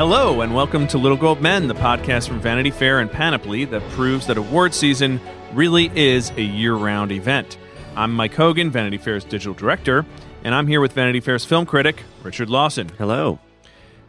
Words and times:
Hello, 0.00 0.40
and 0.40 0.54
welcome 0.54 0.86
to 0.86 0.96
Little 0.96 1.18
Gold 1.18 1.42
Men, 1.42 1.68
the 1.68 1.74
podcast 1.74 2.26
from 2.26 2.40
Vanity 2.40 2.70
Fair 2.70 3.00
and 3.00 3.12
Panoply 3.12 3.66
that 3.66 3.86
proves 3.90 4.26
that 4.28 4.38
award 4.38 4.72
season 4.72 5.20
really 5.52 5.92
is 5.94 6.30
a 6.38 6.42
year 6.42 6.74
round 6.74 7.12
event. 7.12 7.58
I'm 7.94 8.14
Mike 8.14 8.32
Hogan, 8.32 8.70
Vanity 8.70 8.96
Fair's 8.96 9.24
digital 9.24 9.52
director, 9.52 10.06
and 10.42 10.54
I'm 10.54 10.66
here 10.66 10.80
with 10.80 10.94
Vanity 10.94 11.20
Fair's 11.20 11.44
film 11.44 11.66
critic, 11.66 12.02
Richard 12.22 12.48
Lawson. 12.48 12.88
Hello. 12.96 13.40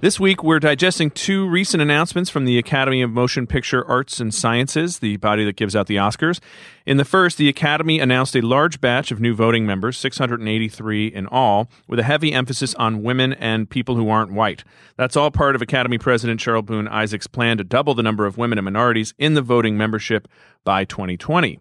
This 0.02 0.20
week, 0.20 0.44
we're 0.44 0.60
digesting 0.60 1.12
two 1.12 1.48
recent 1.48 1.80
announcements 1.80 2.32
from 2.32 2.46
the 2.46 2.58
Academy 2.58 3.04
of 3.04 3.12
Motion 3.12 3.46
Picture 3.46 3.88
Arts 3.88 4.20
and 4.20 4.34
Sciences, 4.34 4.98
the 4.98 5.18
body 5.18 5.46
that 5.46 5.58
gives 5.58 5.76
out 5.76 5.86
the 5.86 5.98
Oscars. 5.98 6.40
In 6.88 6.98
the 6.98 7.06
first, 7.06 7.38
the 7.38 7.48
Academy 7.48 8.00
announced 8.00 8.36
a 8.36 8.42
large 8.42 8.82
batch 8.82 9.12
of 9.12 9.22
new 9.22 9.36
voting 9.36 9.64
members, 9.64 10.00
683 10.00 11.06
in 11.06 11.28
all, 11.28 11.70
with 11.88 12.00
a 12.00 12.04
heavy 12.04 12.34
emphasis 12.34 12.74
on 12.74 13.04
women 13.04 13.34
and 13.34 13.70
people 13.70 13.96
who 13.96 14.10
aren't 14.10 14.34
white. 14.34 14.64
That's 14.98 15.16
all 15.16 15.30
part 15.30 15.56
of 15.56 15.62
Academy 15.62 16.00
President 16.00 16.40
Cheryl 16.40 16.66
Boone 16.66 16.88
Isaacs' 16.88 17.28
plan 17.28 17.60
to 17.60 17.64
double 17.64 17.94
the 17.94 18.02
number 18.02 18.26
of 18.26 18.40
women 18.40 18.58
and 18.58 18.66
minorities 18.66 19.14
in 19.20 19.36
the 19.36 19.44
voting 19.44 19.78
membership 19.78 20.28
by 20.64 20.84
2020. 20.84 21.60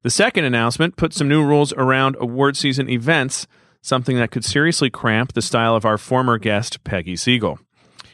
The 0.00 0.08
second 0.08 0.46
announcement 0.46 0.96
put 0.96 1.12
some 1.12 1.28
new 1.28 1.44
rules 1.44 1.74
around 1.74 2.16
award 2.18 2.56
season 2.56 2.88
events, 2.88 3.46
something 3.82 4.16
that 4.16 4.30
could 4.30 4.46
seriously 4.46 4.88
cramp 4.88 5.34
the 5.34 5.42
style 5.42 5.76
of 5.76 5.84
our 5.84 5.98
former 5.98 6.38
guest, 6.38 6.84
Peggy 6.84 7.16
Siegel. 7.16 7.58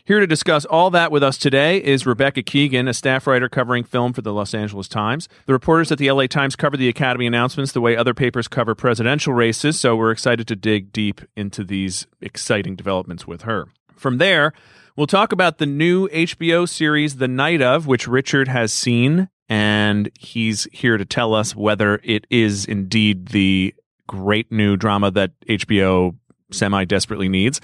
Here 0.08 0.20
to 0.20 0.26
discuss 0.26 0.64
all 0.64 0.88
that 0.92 1.12
with 1.12 1.22
us 1.22 1.36
today 1.36 1.84
is 1.84 2.06
Rebecca 2.06 2.42
Keegan, 2.42 2.88
a 2.88 2.94
staff 2.94 3.26
writer 3.26 3.50
covering 3.50 3.84
film 3.84 4.14
for 4.14 4.22
the 4.22 4.32
Los 4.32 4.54
Angeles 4.54 4.88
Times. 4.88 5.28
The 5.44 5.52
reporters 5.52 5.92
at 5.92 5.98
the 5.98 6.10
LA 6.10 6.26
Times 6.28 6.56
cover 6.56 6.78
the 6.78 6.88
Academy 6.88 7.26
announcements 7.26 7.72
the 7.72 7.82
way 7.82 7.94
other 7.94 8.14
papers 8.14 8.48
cover 8.48 8.74
presidential 8.74 9.34
races, 9.34 9.78
so 9.78 9.94
we're 9.96 10.10
excited 10.10 10.48
to 10.48 10.56
dig 10.56 10.94
deep 10.94 11.20
into 11.36 11.62
these 11.62 12.06
exciting 12.22 12.74
developments 12.74 13.26
with 13.26 13.42
her. 13.42 13.66
From 13.96 14.16
there, 14.16 14.54
we'll 14.96 15.06
talk 15.06 15.30
about 15.30 15.58
the 15.58 15.66
new 15.66 16.08
HBO 16.08 16.66
series 16.66 17.16
The 17.16 17.28
Night 17.28 17.60
of, 17.60 17.86
which 17.86 18.08
Richard 18.08 18.48
has 18.48 18.72
seen, 18.72 19.28
and 19.46 20.10
he's 20.18 20.66
here 20.72 20.96
to 20.96 21.04
tell 21.04 21.34
us 21.34 21.54
whether 21.54 22.00
it 22.02 22.26
is 22.30 22.64
indeed 22.64 23.26
the 23.28 23.74
great 24.06 24.50
new 24.50 24.78
drama 24.78 25.10
that 25.10 25.38
HBO 25.40 26.16
semi 26.50 26.84
desperately 26.84 27.28
needs, 27.28 27.60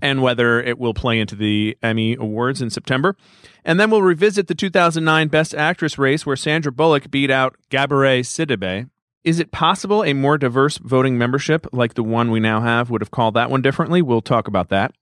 and 0.00 0.22
whether 0.22 0.60
it 0.60 0.78
will 0.78 0.94
play 0.94 1.18
into 1.18 1.36
the 1.36 1.76
Emmy 1.82 2.14
Awards 2.14 2.62
in 2.62 2.70
September. 2.70 3.16
And 3.64 3.80
then 3.80 3.90
we'll 3.90 4.02
revisit 4.02 4.46
the 4.46 4.54
2009 4.54 5.28
Best 5.28 5.54
Actress 5.54 5.98
race 5.98 6.24
where 6.24 6.36
Sandra 6.36 6.72
Bullock 6.72 7.10
beat 7.10 7.30
out 7.30 7.56
Gabourey 7.70 8.20
Sidibe. 8.20 8.88
Is 9.24 9.40
it 9.40 9.50
possible 9.50 10.04
a 10.04 10.12
more 10.12 10.38
diverse 10.38 10.78
voting 10.78 11.18
membership 11.18 11.66
like 11.72 11.94
the 11.94 12.04
one 12.04 12.30
we 12.30 12.38
now 12.38 12.60
have 12.60 12.90
would 12.90 13.00
have 13.00 13.10
called 13.10 13.34
that 13.34 13.50
one 13.50 13.60
differently? 13.60 14.00
We'll 14.00 14.20
talk 14.20 14.46
about 14.46 14.68
that. 14.68 14.94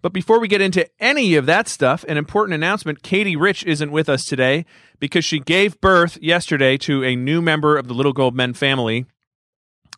But 0.00 0.12
before 0.12 0.38
we 0.38 0.48
get 0.48 0.60
into 0.60 0.88
any 1.00 1.34
of 1.34 1.46
that 1.46 1.68
stuff, 1.68 2.04
an 2.08 2.16
important 2.16 2.54
announcement 2.54 3.02
Katey 3.02 3.38
Rich 3.38 3.64
isn't 3.64 3.90
with 3.90 4.08
us 4.08 4.24
today 4.24 4.64
because 5.00 5.24
she 5.24 5.40
gave 5.40 5.80
birth 5.80 6.18
yesterday 6.22 6.76
to 6.78 7.04
a 7.04 7.16
new 7.16 7.42
member 7.42 7.76
of 7.76 7.88
the 7.88 7.94
Little 7.94 8.12
Gold 8.12 8.34
Men 8.34 8.54
family, 8.54 9.06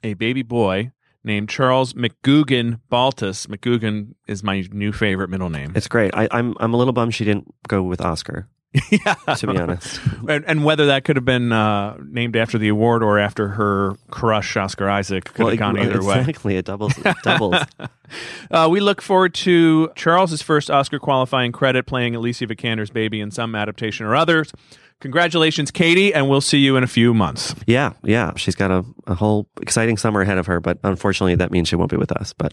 a 0.02 0.14
baby 0.14 0.42
boy 0.42 0.92
named 1.25 1.48
Charles 1.48 1.92
McGugan 1.94 2.81
Baltus. 2.88 3.47
McGugan 3.47 4.14
is 4.26 4.42
my 4.42 4.64
new 4.72 4.92
favorite 4.92 5.31
middle 5.31 5.50
name. 5.50 5.72
It's 5.75 5.88
great. 5.88 6.14
I, 6.14 6.28
I'm 6.31 6.54
I'm 6.60 6.75
a 6.75 6.76
little 6.76 6.92
bummed 6.92 7.14
she 7.14 7.25
didn't 7.25 7.53
go 7.69 7.82
with 7.82 8.00
Oscar. 8.00 8.48
yeah, 8.91 9.14
to 9.34 9.47
be 9.48 9.58
honest. 9.58 10.00
and, 10.28 10.44
and 10.47 10.64
whether 10.64 10.86
that 10.86 11.04
could 11.04 11.16
have 11.16 11.25
been 11.25 11.50
uh, 11.50 11.97
named 12.04 12.36
after 12.36 12.56
the 12.56 12.69
award 12.69 13.03
or 13.03 13.19
after 13.19 13.48
her 13.48 13.97
crush, 14.10 14.56
Oscar 14.56 14.88
Isaac, 14.88 15.25
could 15.25 15.38
well, 15.38 15.48
have 15.48 15.58
gone 15.58 15.76
it, 15.76 15.86
either 15.86 16.04
way. 16.04 16.20
Exactly, 16.20 16.56
it 16.56 16.66
doubles. 16.66 16.97
It 16.98 17.16
doubles. 17.25 17.56
uh, 18.53 18.69
we 18.70 18.78
look 18.78 19.03
forward 19.03 19.34
to 19.34 19.91
Charles's 19.97 20.41
first 20.41 20.70
Oscar 20.70 21.00
qualifying 21.00 21.50
credit, 21.50 21.86
playing 21.86 22.14
Alicia 22.14 22.47
Vikander's 22.47 22.91
baby 22.91 23.20
in 23.20 23.32
some 23.32 23.56
adaptation 23.56 24.06
or 24.06 24.14
others. 24.14 24.53
Congratulations, 25.00 25.72
Katey, 25.72 26.12
and 26.14 26.28
we'll 26.28 26.42
see 26.42 26.58
you 26.58 26.76
in 26.76 26.84
a 26.84 26.87
few 26.87 27.12
months. 27.14 27.54
Yeah, 27.66 27.94
yeah. 28.04 28.34
She's 28.37 28.54
got 28.54 28.70
a, 28.70 28.84
a 29.06 29.14
whole 29.14 29.48
exciting 29.60 29.97
summer 29.97 30.20
ahead 30.20 30.38
of 30.38 30.47
her, 30.47 30.60
but 30.60 30.78
unfortunately, 30.84 31.34
that 31.37 31.50
means 31.50 31.69
she 31.69 31.76
won't 31.76 31.91
be 31.91 31.97
with 31.97 32.12
us. 32.12 32.34
But 32.34 32.52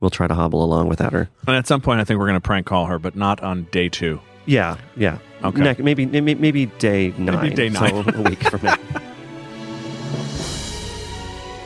we'll 0.00 0.10
try 0.10 0.28
to 0.28 0.34
hobble 0.34 0.64
along 0.64 0.88
without 0.88 1.12
her. 1.12 1.28
And 1.46 1.56
at 1.56 1.66
some 1.66 1.80
point, 1.80 2.00
I 2.00 2.04
think 2.04 2.20
we're 2.20 2.28
going 2.28 2.40
to 2.40 2.40
prank 2.40 2.66
call 2.66 2.86
her, 2.86 2.98
but 2.98 3.16
not 3.16 3.42
on 3.42 3.64
day 3.72 3.88
two. 3.88 4.20
Yeah, 4.46 4.78
yeah. 4.96 5.18
Okay. 5.44 5.60
Ne- 5.62 5.76
maybe, 5.78 6.06
maybe 6.06 6.34
maybe 6.34 6.66
day 6.66 7.14
nine. 7.16 7.42
Maybe 7.42 7.54
day 7.54 7.68
nine. 7.68 8.04
So 8.04 8.10
a 8.14 8.22
week 8.22 8.42
from 8.48 8.62
now. 8.62 8.76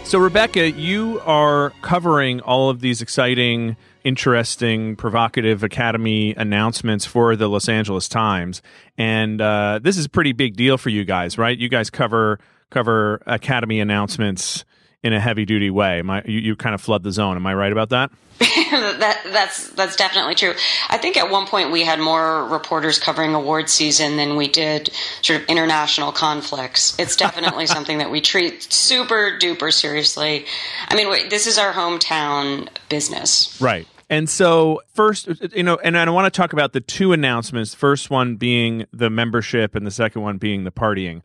So, 0.05 0.19
Rebecca, 0.19 0.71
you 0.71 1.23
are 1.25 1.71
covering 1.81 2.43
all 2.43 2.69
of 2.69 2.81
these 2.81 3.01
exciting, 3.01 3.79
interesting, 4.05 4.95
provocative 4.95 5.63
Academy 5.63 6.35
announcements 6.35 7.07
for 7.07 7.35
the 7.35 7.49
Los 7.49 7.67
Angeles 7.67 8.11
Times, 8.11 8.61
and 8.99 9.41
uh, 9.41 9.81
this 9.83 9.97
is 9.97 10.05
a 10.05 10.11
pretty 10.11 10.33
big 10.33 10.55
deal 10.55 10.77
for 10.77 10.91
you 10.91 11.07
guys, 11.07 11.39
right? 11.39 11.57
You 11.57 11.71
guys 11.71 11.89
cover 11.89 12.39
cover 12.69 13.23
Academy 13.27 13.81
announcements 13.81 14.67
in 15.03 15.13
a 15.13 15.21
heavy 15.21 15.45
duty 15.45 15.71
way. 15.71 16.03
I, 16.07 16.23
you, 16.25 16.39
you 16.39 16.57
kind 16.57 16.75
of 16.75 16.81
flood 16.81 17.03
the 17.03 17.13
zone. 17.13 17.37
Am 17.37 17.47
I 17.47 17.55
right 17.55 17.73
about 17.73 17.91
that? 17.91 18.11
that 18.39 19.21
that's 19.25 19.69
that's 19.71 19.95
definitely 19.95 20.35
true. 20.35 20.55
I 20.89 20.99
think 20.99 21.17
at 21.17 21.31
one 21.31 21.47
point 21.47 21.71
we 21.71 21.85
had 21.85 22.01
more 22.01 22.45
reporters 22.47 22.99
covering 22.99 23.35
award 23.35 23.69
season 23.69 24.17
than 24.17 24.37
we 24.37 24.49
did 24.49 24.91
sort 25.21 25.43
of 25.43 25.49
international 25.49 26.13
conflicts. 26.13 26.99
It's 26.99 27.15
definitely 27.15 27.67
something 27.77 27.99
that 27.99 28.11
we 28.11 28.21
treat 28.21 28.63
super 28.73 29.39
duper 29.39 29.73
seriously. 29.73 30.47
I 30.89 30.97
mean, 30.97 31.29
this 31.29 31.47
is 31.47 31.59
our 31.59 31.73
hometown 31.73 32.69
business, 32.89 33.61
right? 33.61 33.87
And 34.11 34.29
so, 34.29 34.83
first, 34.93 35.29
you 35.55 35.63
know, 35.63 35.77
and 35.77 35.97
I 35.97 36.09
want 36.11 36.33
to 36.33 36.37
talk 36.37 36.53
about 36.53 36.73
the 36.73 36.81
two 36.81 37.13
announcements. 37.13 37.75
First 37.75 38.11
one 38.11 38.37
being 38.37 38.87
the 38.93 39.09
membership, 39.09 39.75
and 39.75 39.87
the 39.87 39.91
second 39.91 40.23
one 40.23 40.39
being 40.39 40.65
the 40.65 40.73
partying. 40.73 41.23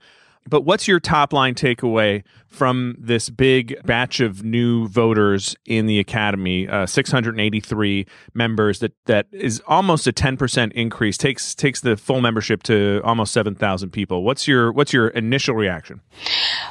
But 0.49 0.61
what's 0.61 0.87
your 0.87 0.99
top 0.99 1.33
line 1.33 1.55
takeaway 1.55 2.23
from 2.47 2.95
this 2.97 3.29
big 3.29 3.75
batch 3.85 4.19
of 4.19 4.43
new 4.43 4.87
voters 4.87 5.55
in 5.65 5.85
the 5.85 5.99
academy? 5.99 6.67
Uh, 6.67 6.85
683 6.85 8.05
members. 8.33 8.79
That 8.79 8.93
that 9.05 9.27
is 9.31 9.61
almost 9.67 10.07
a 10.07 10.11
10 10.11 10.37
percent 10.37 10.73
increase. 10.73 11.17
takes 11.17 11.55
takes 11.55 11.81
the 11.81 11.97
full 11.97 12.21
membership 12.21 12.63
to 12.63 13.01
almost 13.03 13.33
7,000 13.33 13.91
people. 13.91 14.23
What's 14.23 14.47
your 14.47 14.71
what's 14.71 14.93
your 14.93 15.09
initial 15.09 15.55
reaction? 15.55 16.01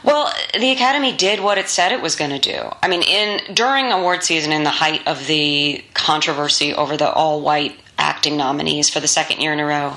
Well, 0.07 0.33
the 0.55 0.71
academy 0.71 1.17
did 1.17 1.41
what 1.41 1.59
it 1.59 1.69
said 1.69 1.91
it 1.91 2.01
was 2.01 2.15
going 2.15 2.31
to 2.31 2.39
do. 2.39 2.71
I 2.81 2.87
mean, 2.87 3.03
in 3.03 3.55
during 3.55 3.91
award 3.91 4.23
season, 4.23 4.53
in 4.53 4.63
the 4.63 4.71
height 4.71 5.07
of 5.09 5.27
the 5.27 5.85
controversy 5.95 6.73
over 6.73 6.97
the 6.97 7.11
all 7.11 7.41
white 7.41 7.77
acting 7.99 8.37
nominees 8.37 8.89
for 8.89 9.01
the 9.01 9.09
second 9.09 9.41
year 9.41 9.53
in 9.53 9.59
a 9.59 9.67
row. 9.67 9.97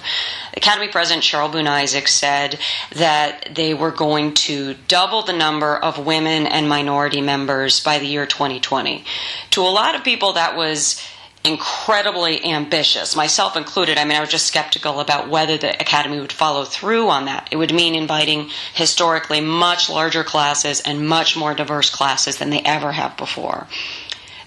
Academy 0.56 0.88
President 0.88 1.24
Cheryl 1.24 1.52
Boone 1.52 1.68
Isaacs 1.68 2.14
said 2.14 2.58
that 2.96 3.50
they 3.54 3.76
were 3.76 3.92
going 3.92 4.34
to 4.34 4.76
double 4.88 5.22
the 5.22 5.34
number 5.34 5.78
of 5.78 6.04
women 6.04 6.48
and 6.48 6.68
minority 6.68 7.22
members 7.22 7.80
by 7.84 8.00
the 8.00 8.08
year 8.08 8.26
2020. 8.26 9.04
To 9.52 9.62
a 9.62 9.70
lot 9.70 9.94
of 9.94 10.04
people, 10.04 10.34
that 10.34 10.56
was 10.56 11.00
incredibly 11.44 12.44
ambitious, 12.46 13.16
myself 13.16 13.56
included. 13.56 13.98
I 13.98 14.04
mean, 14.04 14.18
I 14.18 14.20
was 14.20 14.30
just 14.30 14.48
skeptical 14.48 15.00
about 15.00 15.30
whether 15.30 15.58
the 15.58 15.80
Academy 15.82 16.20
would 16.20 16.32
follow 16.32 16.66
through 16.66 17.08
on 17.10 17.26
that. 17.26 17.48
It 17.52 17.58
would 17.58 17.74
mean 17.74 17.96
inviting 17.96 18.50
historically 18.74 19.42
much 19.42 19.90
larger 19.90 20.24
classes 20.24 20.82
and 20.82 21.08
much 21.08 21.38
more 21.38 21.54
diverse 21.54 21.90
classes 21.90 22.38
than 22.38 22.50
they 22.50 22.62
ever 22.62 22.92
have 22.92 23.16
before. 23.18 23.68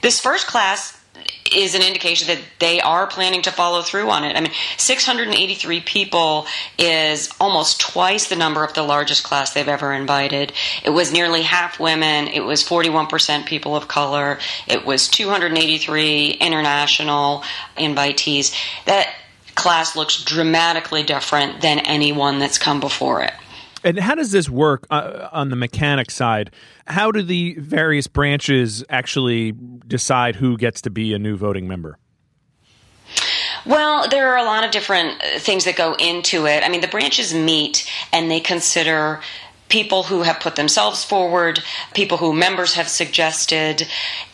This 0.02 0.20
first 0.20 0.46
class 0.46 1.01
is 1.54 1.74
an 1.74 1.82
indication 1.82 2.28
that 2.28 2.42
they 2.58 2.80
are 2.80 3.06
planning 3.06 3.42
to 3.42 3.50
follow 3.50 3.82
through 3.82 4.08
on 4.08 4.24
it. 4.24 4.36
I 4.36 4.40
mean, 4.40 4.52
683 4.78 5.80
people 5.80 6.46
is 6.78 7.30
almost 7.40 7.80
twice 7.80 8.28
the 8.28 8.36
number 8.36 8.64
of 8.64 8.74
the 8.74 8.82
largest 8.82 9.24
class 9.24 9.52
they've 9.52 9.68
ever 9.68 9.92
invited. 9.92 10.52
It 10.84 10.90
was 10.90 11.12
nearly 11.12 11.42
half 11.42 11.78
women. 11.78 12.28
It 12.28 12.40
was 12.40 12.64
41% 12.64 13.46
people 13.46 13.76
of 13.76 13.88
color. 13.88 14.38
It 14.66 14.86
was 14.86 15.08
283 15.08 16.30
international 16.40 17.44
invitees. 17.76 18.54
That 18.86 19.14
class 19.54 19.94
looks 19.94 20.22
dramatically 20.22 21.02
different 21.02 21.60
than 21.60 21.80
any 21.80 22.12
one 22.12 22.38
that's 22.38 22.58
come 22.58 22.80
before 22.80 23.22
it. 23.22 23.32
And 23.84 23.98
how 23.98 24.14
does 24.14 24.30
this 24.30 24.48
work 24.48 24.86
uh, 24.90 25.28
on 25.32 25.50
the 25.50 25.56
mechanic 25.56 26.10
side? 26.10 26.50
How 26.86 27.10
do 27.10 27.22
the 27.22 27.54
various 27.58 28.06
branches 28.06 28.84
actually 28.88 29.52
decide 29.86 30.36
who 30.36 30.56
gets 30.56 30.82
to 30.82 30.90
be 30.90 31.14
a 31.14 31.18
new 31.18 31.36
voting 31.36 31.66
member? 31.66 31.98
Well, 33.64 34.08
there 34.08 34.32
are 34.32 34.38
a 34.38 34.44
lot 34.44 34.64
of 34.64 34.70
different 34.70 35.20
things 35.38 35.64
that 35.64 35.76
go 35.76 35.94
into 35.94 36.46
it. 36.46 36.64
I 36.64 36.68
mean, 36.68 36.80
the 36.80 36.88
branches 36.88 37.32
meet 37.32 37.88
and 38.12 38.30
they 38.30 38.40
consider 38.40 39.20
people 39.68 40.02
who 40.02 40.22
have 40.22 40.38
put 40.40 40.56
themselves 40.56 41.02
forward, 41.04 41.62
people 41.94 42.18
who 42.18 42.32
members 42.32 42.74
have 42.74 42.88
suggested. 42.88 43.88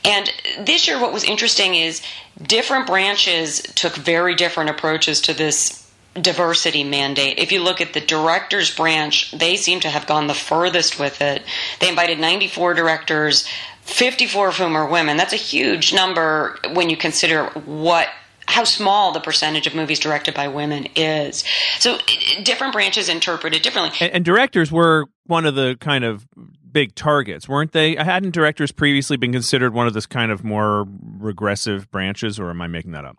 And 0.05 0.33
this 0.61 0.89
year, 0.89 1.01
what 1.01 1.13
was 1.13 1.25
interesting 1.25 1.75
is 1.75 2.03
different 2.43 2.87
branches 2.87 3.63
took 3.63 3.95
very 3.95 4.35
different 4.35 4.71
approaches 4.71 5.21
to 5.23 5.35
this 5.35 5.88
diversity 6.23 6.85
mandate. 6.85 7.39
If 7.39 7.53
you 7.53 7.63
look 7.63 7.81
at 7.81 7.93
the 7.93 8.01
directors 8.01 8.75
branch, 8.75 9.33
they 9.33 9.57
seem 9.57 9.81
to 9.81 9.89
have 9.89 10.07
gone 10.07 10.27
the 10.27 10.35
furthest 10.35 10.99
with 10.99 11.21
it. 11.21 11.43
They 11.81 11.89
invited 11.89 12.19
94 12.19 12.75
directors, 12.75 13.47
54 13.83 14.49
of 14.49 14.57
whom 14.57 14.77
are 14.77 14.89
women. 14.89 15.17
That's 15.17 15.33
a 15.33 15.37
huge 15.37 15.95
number 15.95 16.59
when 16.73 16.91
you 16.91 16.97
consider 16.97 17.45
what 17.65 18.09
how 18.47 18.65
small 18.65 19.13
the 19.13 19.21
percentage 19.21 19.67
of 19.67 19.75
movies 19.75 19.99
directed 19.99 20.33
by 20.33 20.49
women 20.49 20.87
is. 20.97 21.45
So 21.79 21.99
different 22.43 22.73
branches 22.73 23.11
interpret 23.11 23.55
it 23.55 23.63
differently. 23.63 23.95
And, 24.01 24.15
and 24.15 24.25
directors 24.25 24.73
were 24.73 25.05
one 25.27 25.45
of 25.45 25.55
the 25.55 25.77
kind 25.81 26.03
of 26.03 26.27
big 26.73 26.95
targets, 26.95 27.47
weren't 27.47 27.73
they? 27.73 27.95
Hadn't 27.97 28.31
directors 28.31 28.73
previously 28.73 29.19
been 29.19 29.33
considered 29.33 29.75
one 29.75 29.87
of 29.87 29.93
this 29.93 30.07
kind 30.07 30.33
of 30.33 30.45
more 30.45 30.87
regressive 31.19 31.91
branches, 31.91 32.41
or 32.41 32.49
am 32.51 32.63
I 32.63 32.67
making 32.69 32.93
that 32.93 33.05
up? 33.05 33.19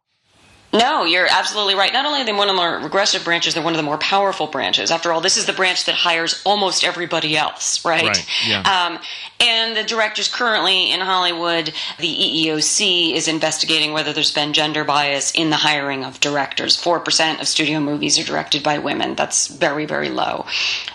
No, 0.72 1.04
you're 1.04 1.28
absolutely 1.28 1.76
right. 1.76 1.92
Not 1.92 2.06
only 2.06 2.22
are 2.22 2.26
they 2.26 2.34
one 2.34 2.48
of 2.48 2.56
the 2.56 2.62
more 2.62 2.78
regressive 2.78 3.24
branches, 3.24 3.56
they're 3.56 3.64
one 3.64 3.74
of 3.74 3.78
the 3.78 3.84
more 3.84 3.98
powerful 3.98 4.48
branches. 4.48 4.92
After 4.92 5.12
all, 5.12 5.20
this 5.20 5.38
is 5.38 5.46
the 5.46 5.54
branch 5.54 5.86
that 5.86 5.96
hires 5.96 6.42
almost 6.46 6.84
everybody 6.84 7.36
else, 7.36 7.84
right? 7.84 8.04
right 8.04 8.26
yeah. 8.46 8.62
Um, 8.62 9.00
and 9.40 9.76
the 9.76 9.84
directors 9.84 10.28
currently 10.28 10.92
in 10.92 11.00
Hollywood, 11.00 11.74
the 11.98 12.08
EEOC 12.14 13.14
is 13.14 13.28
investigating 13.28 13.94
whether 13.94 14.12
there's 14.12 14.34
been 14.34 14.52
gender 14.52 14.84
bias 14.84 15.32
in 15.32 15.50
the 15.50 15.56
hiring 15.56 16.04
of 16.04 16.20
directors. 16.20 16.76
4% 16.76 17.40
of 17.40 17.48
studio 17.48 17.80
movies 17.80 18.20
are 18.20 18.24
directed 18.24 18.64
by 18.64 18.80
women. 18.80 19.16
That's 19.16 19.48
very, 19.48 19.86
very 19.86 20.10
low. 20.10 20.46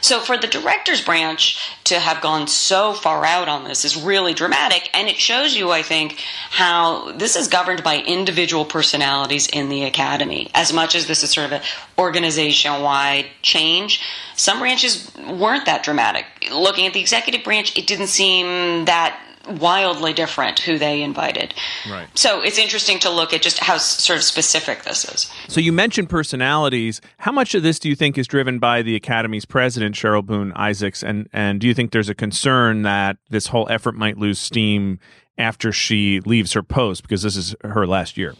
So 0.02 0.20
for 0.20 0.36
the 0.36 0.46
directors 0.46 1.00
branch 1.00 1.58
to 1.84 1.98
have 1.98 2.20
gone 2.20 2.46
so 2.46 2.92
far 2.92 3.24
out 3.24 3.48
on 3.48 3.64
this 3.64 3.84
is 3.84 3.96
really 3.96 4.34
dramatic. 4.34 4.90
And 4.92 5.08
it 5.08 5.16
shows 5.16 5.56
you, 5.56 5.70
I 5.70 5.82
think, 5.82 6.22
how 6.50 7.12
this 7.12 7.36
is 7.36 7.48
governed 7.48 7.82
by 7.82 7.98
individual 7.98 8.66
personalities 8.66 9.46
in 9.46 9.70
the 9.70 9.84
academy. 9.84 10.50
As 10.54 10.72
much 10.72 10.94
as 10.94 11.06
this 11.06 11.22
is 11.22 11.30
sort 11.30 11.46
of 11.46 11.52
an 11.52 11.62
organization 11.98 12.82
wide 12.82 13.26
change, 13.40 14.00
some 14.36 14.58
branches 14.58 15.10
weren't 15.16 15.66
that 15.66 15.82
dramatic. 15.82 16.26
Looking 16.52 16.86
at 16.86 16.92
the 16.92 17.00
executive 17.00 17.44
branch, 17.44 17.76
it 17.76 17.86
didn't 17.86 18.08
seem 18.08 18.84
that 18.86 19.20
wildly 19.48 20.12
different 20.12 20.58
who 20.60 20.78
they 20.78 21.02
invited. 21.02 21.54
Right. 21.88 22.08
So 22.14 22.40
it's 22.40 22.58
interesting 22.58 22.98
to 23.00 23.10
look 23.10 23.32
at 23.32 23.42
just 23.42 23.58
how 23.58 23.76
sort 23.76 24.18
of 24.18 24.24
specific 24.24 24.84
this 24.84 25.04
is. 25.04 25.30
So 25.48 25.60
you 25.60 25.72
mentioned 25.72 26.08
personalities. 26.08 27.00
How 27.18 27.32
much 27.32 27.54
of 27.54 27.62
this 27.62 27.78
do 27.78 27.88
you 27.88 27.94
think 27.94 28.16
is 28.18 28.26
driven 28.26 28.58
by 28.58 28.82
the 28.82 28.96
Academy's 28.96 29.44
president, 29.44 29.94
Cheryl 29.94 30.24
Boone 30.24 30.52
Isaacs, 30.52 31.02
and 31.02 31.28
and 31.32 31.60
do 31.60 31.66
you 31.66 31.74
think 31.74 31.92
there's 31.92 32.08
a 32.08 32.14
concern 32.14 32.82
that 32.82 33.18
this 33.30 33.48
whole 33.48 33.66
effort 33.70 33.94
might 33.94 34.18
lose 34.18 34.38
steam 34.38 34.98
after 35.36 35.72
she 35.72 36.20
leaves 36.20 36.52
her 36.52 36.62
post 36.62 37.02
because 37.02 37.22
this 37.22 37.36
is 37.36 37.54
her 37.62 37.86
last 37.86 38.16
year? 38.16 38.34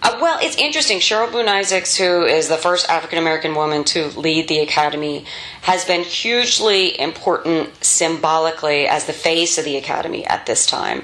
Uh, 0.00 0.16
well, 0.20 0.38
it's 0.40 0.56
interesting. 0.56 1.00
Cheryl 1.00 1.30
Boone 1.30 1.48
Isaacs, 1.48 1.96
who 1.96 2.24
is 2.24 2.48
the 2.48 2.56
first 2.56 2.88
African 2.88 3.18
American 3.18 3.54
woman 3.54 3.82
to 3.84 4.08
lead 4.18 4.48
the 4.48 4.60
Academy, 4.60 5.24
has 5.62 5.84
been 5.84 6.02
hugely 6.02 6.98
important 7.00 7.84
symbolically 7.84 8.86
as 8.86 9.06
the 9.06 9.12
face 9.12 9.58
of 9.58 9.64
the 9.64 9.76
Academy 9.76 10.24
at 10.26 10.46
this 10.46 10.66
time. 10.66 11.02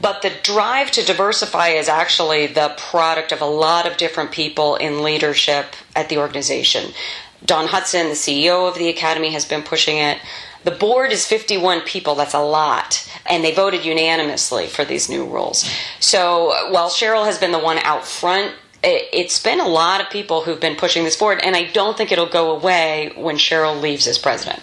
But 0.00 0.22
the 0.22 0.32
drive 0.42 0.90
to 0.92 1.04
diversify 1.04 1.68
is 1.68 1.88
actually 1.88 2.46
the 2.46 2.74
product 2.78 3.30
of 3.32 3.42
a 3.42 3.46
lot 3.46 3.86
of 3.86 3.98
different 3.98 4.32
people 4.32 4.76
in 4.76 5.02
leadership 5.02 5.74
at 5.94 6.08
the 6.08 6.18
organization. 6.18 6.92
Dawn 7.44 7.66
Hudson, 7.68 8.08
the 8.08 8.14
CEO 8.14 8.68
of 8.68 8.76
the 8.76 8.88
Academy, 8.88 9.32
has 9.32 9.44
been 9.44 9.62
pushing 9.62 9.98
it. 9.98 10.18
The 10.64 10.70
board 10.70 11.10
is 11.10 11.26
51 11.26 11.82
people, 11.82 12.14
that's 12.14 12.34
a 12.34 12.40
lot, 12.40 13.08
and 13.26 13.42
they 13.42 13.52
voted 13.52 13.84
unanimously 13.84 14.66
for 14.66 14.84
these 14.84 15.08
new 15.08 15.24
rules. 15.24 15.68
So 16.00 16.48
while 16.70 16.90
Cheryl 16.90 17.24
has 17.24 17.38
been 17.38 17.52
the 17.52 17.58
one 17.58 17.78
out 17.78 18.06
front, 18.06 18.54
it's 18.82 19.42
been 19.42 19.60
a 19.60 19.68
lot 19.68 20.00
of 20.00 20.10
people 20.10 20.42
who've 20.42 20.60
been 20.60 20.76
pushing 20.76 21.04
this 21.04 21.16
forward, 21.16 21.40
and 21.42 21.56
I 21.56 21.64
don't 21.64 21.96
think 21.96 22.12
it'll 22.12 22.28
go 22.28 22.56
away 22.56 23.12
when 23.16 23.36
Cheryl 23.36 23.80
leaves 23.80 24.06
as 24.06 24.18
president. 24.18 24.62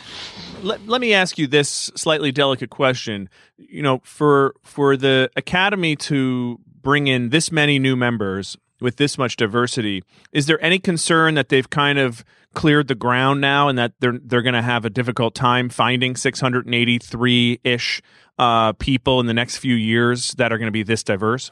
Let, 0.62 0.88
let 0.88 1.02
me 1.02 1.14
ask 1.14 1.38
you 1.38 1.48
this 1.48 1.70
slightly 1.96 2.32
delicate 2.32 2.70
question. 2.70 3.30
You 3.58 3.84
know, 3.84 4.02
for 4.04 4.56
for 4.64 4.98
the 4.98 5.30
academy 5.36 5.96
to 5.98 6.60
bring 6.82 7.08
in 7.08 7.30
this 7.30 7.52
many 7.52 7.78
new 7.78 7.96
members 7.96 8.58
with 8.82 8.98
this 8.98 9.18
much 9.20 9.36
diversity, 9.36 10.04
is 10.32 10.48
there 10.48 10.64
any 10.64 10.80
concern 10.80 11.36
that 11.36 11.50
they've 11.50 11.70
kind 11.70 12.00
of 12.00 12.26
cleared 12.58 12.88
the 12.88 12.96
ground 12.96 13.40
now 13.40 13.68
and 13.68 13.78
that 13.78 13.94
they're 14.00 14.18
they're 14.24 14.42
going 14.42 14.56
to 14.56 14.64
have 14.64 14.84
a 14.84 14.90
difficult 14.90 15.36
time 15.36 15.70
finding 15.70 16.16
683 16.16 17.60
ish 17.64 18.02
uh, 18.40 18.74
people 18.74 19.20
in 19.20 19.28
the 19.28 19.34
next 19.34 19.58
few 19.58 19.76
years 19.76 20.32
that 20.40 20.52
are 20.52 20.58
going 20.58 20.68
to 20.68 20.72
be 20.72 20.82
this 20.82 21.04
diverse? 21.04 21.52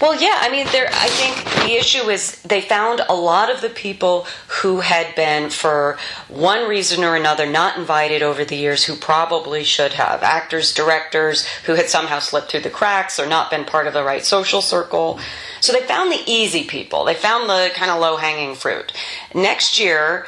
Well, 0.00 0.20
yeah, 0.20 0.38
I 0.42 0.50
mean, 0.50 0.66
there. 0.72 0.88
I 0.92 1.08
think 1.08 1.66
the 1.66 1.72
issue 1.78 2.10
is 2.10 2.42
they 2.42 2.60
found 2.60 3.00
a 3.08 3.14
lot 3.14 3.50
of 3.50 3.62
the 3.62 3.70
people 3.70 4.26
who 4.60 4.80
had 4.80 5.14
been, 5.14 5.48
for 5.48 5.96
one 6.28 6.68
reason 6.68 7.02
or 7.02 7.16
another, 7.16 7.46
not 7.46 7.78
invited 7.78 8.22
over 8.22 8.44
the 8.44 8.56
years, 8.56 8.84
who 8.84 8.94
probably 8.96 9.64
should 9.64 9.94
have. 9.94 10.22
Actors, 10.22 10.74
directors 10.74 11.46
who 11.64 11.74
had 11.74 11.88
somehow 11.88 12.18
slipped 12.18 12.50
through 12.50 12.60
the 12.60 12.70
cracks 12.70 13.18
or 13.18 13.26
not 13.26 13.50
been 13.50 13.64
part 13.64 13.86
of 13.86 13.94
the 13.94 14.04
right 14.04 14.24
social 14.24 14.60
circle. 14.60 15.18
So 15.60 15.72
they 15.72 15.80
found 15.80 16.12
the 16.12 16.22
easy 16.26 16.64
people. 16.64 17.04
They 17.04 17.14
found 17.14 17.48
the 17.48 17.70
kind 17.74 17.90
of 17.90 17.98
low 17.98 18.18
hanging 18.18 18.56
fruit. 18.56 18.92
Next 19.34 19.80
year, 19.80 20.26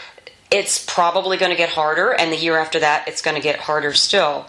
it's 0.50 0.83
probably 0.83 1.37
going 1.37 1.50
to 1.50 1.57
get 1.57 1.69
harder, 1.69 2.12
and 2.12 2.33
the 2.33 2.37
year 2.37 2.57
after 2.57 2.81
that, 2.81 3.07
it's 3.07 3.21
going 3.21 3.37
to 3.37 3.43
get 3.43 3.61
harder 3.61 3.93
still. 3.93 4.47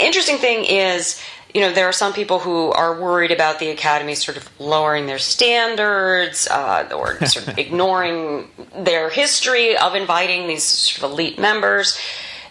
Interesting 0.00 0.38
thing 0.38 0.64
is 0.64 1.20
you 1.56 1.62
know, 1.62 1.72
there 1.72 1.86
are 1.86 1.92
some 1.92 2.12
people 2.12 2.38
who 2.38 2.70
are 2.72 3.00
worried 3.00 3.30
about 3.30 3.60
the 3.60 3.70
academy 3.70 4.14
sort 4.14 4.36
of 4.36 4.46
lowering 4.60 5.06
their 5.06 5.18
standards 5.18 6.46
uh, 6.48 6.86
or 6.94 7.18
sort 7.24 7.48
of 7.48 7.58
ignoring 7.58 8.50
their 8.76 9.08
history 9.08 9.74
of 9.74 9.94
inviting 9.94 10.48
these 10.48 10.62
sort 10.62 11.02
of 11.02 11.12
elite 11.12 11.38
members. 11.38 11.98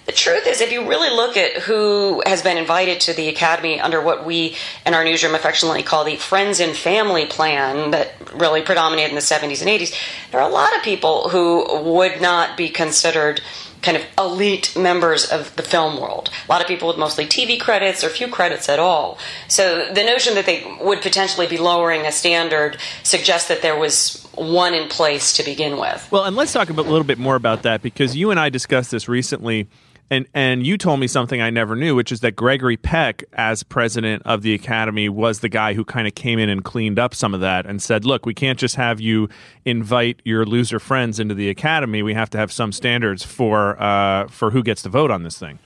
The 0.08 0.12
truth 0.12 0.48
is, 0.48 0.60
if 0.60 0.72
you 0.72 0.90
really 0.90 1.16
look 1.16 1.38
at 1.38 1.62
who 1.62 2.24
has 2.26 2.42
been 2.42 2.58
invited 2.58 3.00
to 3.02 3.14
the 3.14 3.28
Academy 3.28 3.80
under 3.80 4.02
what 4.02 4.26
we 4.26 4.56
in 4.88 4.96
our 4.96 5.04
newsroom 5.04 5.36
affectionately 5.36 5.84
call 5.84 6.04
the 6.04 6.16
Friends 6.16 6.60
and 6.60 6.76
Family 6.76 7.28
Plan 7.28 7.92
that 7.92 8.12
really 8.34 8.64
predominated 8.64 9.12
in 9.12 9.16
the 9.16 9.22
70s 9.22 9.62
and 9.62 9.70
80s, 9.70 9.96
there 10.32 10.42
are 10.42 10.50
a 10.50 10.52
lot 10.52 10.76
of 10.76 10.82
people 10.82 11.30
who 11.30 11.92
would 11.92 12.22
not 12.22 12.58
be 12.58 12.70
considered 12.70 13.42
kind 13.86 13.96
of 13.96 14.04
elite 14.18 14.76
members 14.76 15.32
of 15.32 15.56
the 15.56 15.62
film 15.62 16.02
world. 16.02 16.32
A 16.48 16.52
lot 16.52 16.60
of 16.60 16.68
people 16.68 16.88
with 16.88 16.98
mostly 16.98 17.26
TV 17.26 17.60
credits 17.60 18.04
or 18.04 18.10
few 18.10 18.28
credits 18.28 18.68
at 18.68 18.80
all. 18.80 19.20
So 19.48 19.94
the 19.94 20.04
notion 20.04 20.34
that 20.34 20.48
they 20.48 20.66
would 20.82 21.02
potentially 21.02 21.46
be 21.46 21.58
lowering 21.58 22.02
a 22.02 22.12
standard 22.12 22.78
suggests 23.04 23.48
that 23.48 23.62
there 23.62 23.78
was 23.78 24.28
one 24.34 24.74
in 24.74 24.90
place 24.90 25.34
to 25.34 25.44
begin 25.44 25.78
with. 25.80 26.08
Well, 26.12 26.24
and 26.24 26.36
let's 26.36 26.52
talk 26.52 26.70
a 26.70 26.74
little 26.74 27.04
bit 27.04 27.20
more 27.20 27.36
about 27.36 27.62
that 27.64 27.84
because 27.84 28.18
you 28.18 28.32
and 28.32 28.40
I 28.40 28.50
discussed 28.50 28.90
this 28.90 29.08
recently 29.08 29.68
and 30.10 30.28
and 30.34 30.66
you 30.66 30.78
told 30.78 31.00
me 31.00 31.08
something 31.08 31.42
I 31.42 31.50
never 31.50 31.76
knew, 31.76 31.96
which 31.96 32.12
is 32.12 32.20
that 32.20 32.36
Gregory 32.36 32.78
Peck, 32.78 33.24
as 33.34 33.64
president 33.64 34.22
of 34.26 34.44
the 34.44 34.54
Academy, 34.54 35.10
was 35.10 35.40
the 35.40 35.50
guy 35.50 35.74
who 35.74 35.84
kind 35.84 36.08
of 36.08 36.14
came 36.14 36.38
in 36.38 36.50
and 36.50 36.64
cleaned 36.64 37.00
up 37.00 37.16
some 37.16 37.34
of 37.34 37.42
that 37.42 37.66
and 37.66 37.82
said, 37.82 38.06
"Look, 38.06 38.26
we 38.26 38.34
can't 38.34 38.60
just 38.60 38.76
have 38.76 39.02
you 39.02 39.30
invite 39.66 40.22
your 40.24 40.46
loser 40.46 40.80
friends 40.80 41.20
into 41.20 41.34
the 41.34 41.50
Academy. 41.50 42.04
We 42.04 42.14
have 42.14 42.30
to 42.32 42.38
have 42.38 42.52
some 42.52 42.72
standards 42.72 43.24
for 43.24 43.82
uh, 43.82 44.28
for 44.28 44.52
who 44.52 44.62
gets 44.62 44.84
to 44.84 44.90
vote 44.90 45.10
on 45.10 45.24
this 45.24 45.40
thing." 45.40 45.60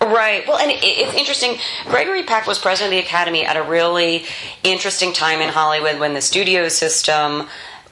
Right. 0.00 0.46
Well, 0.46 0.58
and 0.58 0.70
it's 0.70 1.14
interesting. 1.14 1.56
Gregory 1.86 2.22
Peck 2.22 2.46
was 2.46 2.58
president 2.58 2.94
of 2.94 3.00
the 3.00 3.06
Academy 3.06 3.46
at 3.46 3.56
a 3.56 3.62
really 3.62 4.24
interesting 4.62 5.14
time 5.14 5.40
in 5.40 5.48
Hollywood 5.48 5.98
when 5.98 6.12
the 6.12 6.20
studio 6.20 6.68
system 6.68 7.48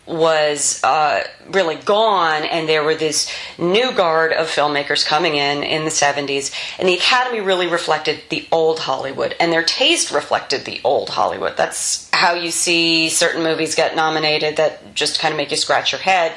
was 0.06 0.82
uh, 0.84 1.22
really 1.50 1.76
gone, 1.76 2.42
and 2.42 2.68
there 2.68 2.84
were 2.84 2.94
this 2.94 3.30
new 3.58 3.92
guard 3.92 4.32
of 4.32 4.48
filmmakers 4.48 5.04
coming 5.04 5.36
in 5.36 5.62
in 5.62 5.84
the 5.84 5.90
70s, 5.90 6.54
and 6.78 6.88
the 6.88 6.94
Academy 6.94 7.40
really 7.40 7.66
reflected 7.66 8.20
the 8.28 8.46
old 8.52 8.80
Hollywood, 8.80 9.34
and 9.40 9.52
their 9.52 9.62
taste 9.62 10.10
reflected 10.10 10.64
the 10.64 10.80
old 10.84 11.08
Hollywood. 11.08 11.56
That's 11.56 12.10
how 12.12 12.34
you 12.34 12.50
see 12.50 13.08
certain 13.08 13.42
movies 13.42 13.74
get 13.74 13.96
nominated 13.96 14.56
that 14.56 14.94
just 14.94 15.20
kind 15.20 15.32
of 15.32 15.38
make 15.38 15.50
you 15.50 15.56
scratch 15.56 15.92
your 15.92 16.00
head. 16.00 16.32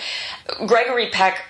Gregory 0.66 1.10
Peck 1.10 1.44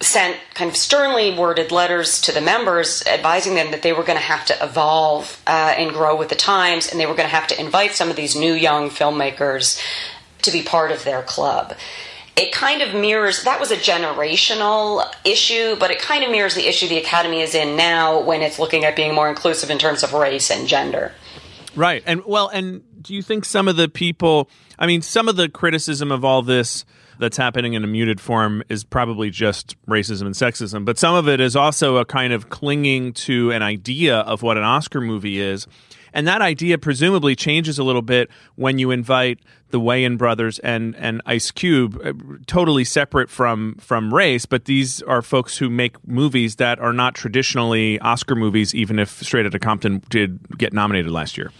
sent 0.00 0.36
kind 0.54 0.68
of 0.68 0.76
sternly 0.76 1.36
worded 1.36 1.70
letters 1.70 2.20
to 2.22 2.32
the 2.32 2.40
members 2.40 3.06
advising 3.06 3.54
them 3.54 3.70
that 3.70 3.82
they 3.82 3.92
were 3.92 4.02
going 4.02 4.18
to 4.18 4.24
have 4.24 4.44
to 4.44 4.64
evolve 4.64 5.40
uh, 5.46 5.74
and 5.76 5.92
grow 5.92 6.16
with 6.16 6.28
the 6.28 6.34
times, 6.34 6.90
and 6.90 6.98
they 6.98 7.06
were 7.06 7.14
going 7.14 7.28
to 7.28 7.34
have 7.34 7.46
to 7.46 7.60
invite 7.60 7.92
some 7.92 8.10
of 8.10 8.16
these 8.16 8.34
new 8.34 8.52
young 8.52 8.90
filmmakers 8.90 9.80
to 10.42 10.50
be 10.50 10.62
part 10.62 10.90
of 10.90 11.04
their 11.04 11.22
club. 11.22 11.74
It 12.34 12.50
kind 12.50 12.80
of 12.80 12.94
mirrors 12.94 13.44
that 13.44 13.60
was 13.60 13.70
a 13.70 13.76
generational 13.76 15.04
issue, 15.24 15.76
but 15.76 15.90
it 15.90 15.98
kind 15.98 16.24
of 16.24 16.30
mirrors 16.30 16.54
the 16.54 16.66
issue 16.66 16.88
the 16.88 16.98
Academy 16.98 17.42
is 17.42 17.54
in 17.54 17.76
now 17.76 18.20
when 18.22 18.40
it's 18.40 18.58
looking 18.58 18.84
at 18.84 18.96
being 18.96 19.14
more 19.14 19.28
inclusive 19.28 19.70
in 19.70 19.78
terms 19.78 20.02
of 20.02 20.14
race 20.14 20.50
and 20.50 20.66
gender. 20.66 21.12
Right. 21.76 22.02
And 22.06 22.24
well, 22.24 22.48
and 22.48 22.82
do 23.02 23.14
you 23.14 23.22
think 23.22 23.44
some 23.44 23.68
of 23.68 23.76
the 23.76 23.88
people, 23.88 24.48
I 24.78 24.86
mean, 24.86 25.02
some 25.02 25.28
of 25.28 25.36
the 25.36 25.48
criticism 25.48 26.10
of 26.10 26.24
all 26.24 26.42
this 26.42 26.84
that's 27.18 27.36
happening 27.36 27.74
in 27.74 27.84
a 27.84 27.86
muted 27.86 28.20
form 28.20 28.62
is 28.68 28.82
probably 28.82 29.28
just 29.30 29.76
racism 29.86 30.22
and 30.22 30.34
sexism, 30.34 30.84
but 30.84 30.98
some 30.98 31.14
of 31.14 31.28
it 31.28 31.38
is 31.38 31.54
also 31.54 31.98
a 31.98 32.04
kind 32.04 32.32
of 32.32 32.48
clinging 32.48 33.12
to 33.12 33.50
an 33.52 33.62
idea 33.62 34.18
of 34.20 34.42
what 34.42 34.56
an 34.56 34.64
Oscar 34.64 35.00
movie 35.00 35.38
is 35.38 35.66
and 36.12 36.26
that 36.28 36.42
idea 36.42 36.78
presumably 36.78 37.34
changes 37.34 37.78
a 37.78 37.84
little 37.84 38.02
bit 38.02 38.30
when 38.56 38.78
you 38.78 38.90
invite 38.90 39.40
the 39.72 39.80
Wayans 39.80 40.18
brothers 40.18 40.58
and 40.60 40.94
and 40.96 41.20
Ice 41.26 41.50
Cube, 41.50 42.00
uh, 42.04 42.12
totally 42.46 42.84
separate 42.84 43.28
from 43.28 43.74
from 43.80 44.14
race, 44.14 44.46
but 44.46 44.66
these 44.66 45.02
are 45.02 45.22
folks 45.22 45.58
who 45.58 45.68
make 45.68 45.96
movies 46.06 46.56
that 46.56 46.78
are 46.78 46.92
not 46.92 47.14
traditionally 47.14 47.98
Oscar 47.98 48.36
movies, 48.36 48.74
even 48.74 48.98
if 48.98 49.10
Straight 49.22 49.46
Outta 49.46 49.58
Compton 49.58 50.02
did 50.08 50.38
get 50.56 50.72
nominated 50.72 51.10
last 51.10 51.36
year. 51.36 51.50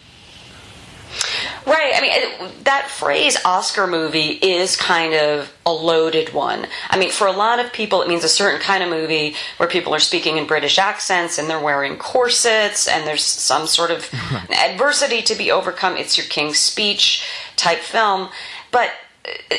Right. 1.67 1.93
I 1.95 2.01
mean, 2.01 2.51
that 2.65 2.89
phrase 2.89 3.37
Oscar 3.45 3.87
movie 3.87 4.31
is 4.31 4.77
kind 4.77 5.15
of 5.15 5.53
a 5.65 5.73
loaded 5.73 6.33
one. 6.33 6.67
I 6.91 6.99
mean, 6.99 7.11
for 7.11 7.27
a 7.27 7.33
lot 7.33 7.61
of 7.61 7.73
people, 7.73 8.03
it 8.03 8.09
means 8.09 8.25
a 8.25 8.29
certain 8.29 8.61
kind 8.61 8.83
of 8.83 8.89
movie 8.89 9.35
where 9.59 9.69
people 9.69 9.95
are 9.95 10.01
speaking 10.01 10.39
in 10.39 10.47
British 10.47 10.79
accents 10.79 11.39
and 11.39 11.49
they're 11.49 11.61
wearing 11.61 11.97
corsets 11.99 12.89
and 12.89 13.07
there's 13.07 13.23
some 13.23 13.67
sort 13.67 13.91
of 13.91 14.09
adversity 14.51 15.23
to 15.23 15.35
be 15.37 15.53
overcome. 15.53 15.97
It's 15.97 16.17
your 16.17 16.27
King's 16.27 16.59
Speech 16.59 17.25
type 17.63 17.79
film. 17.79 18.29
But 18.71 18.91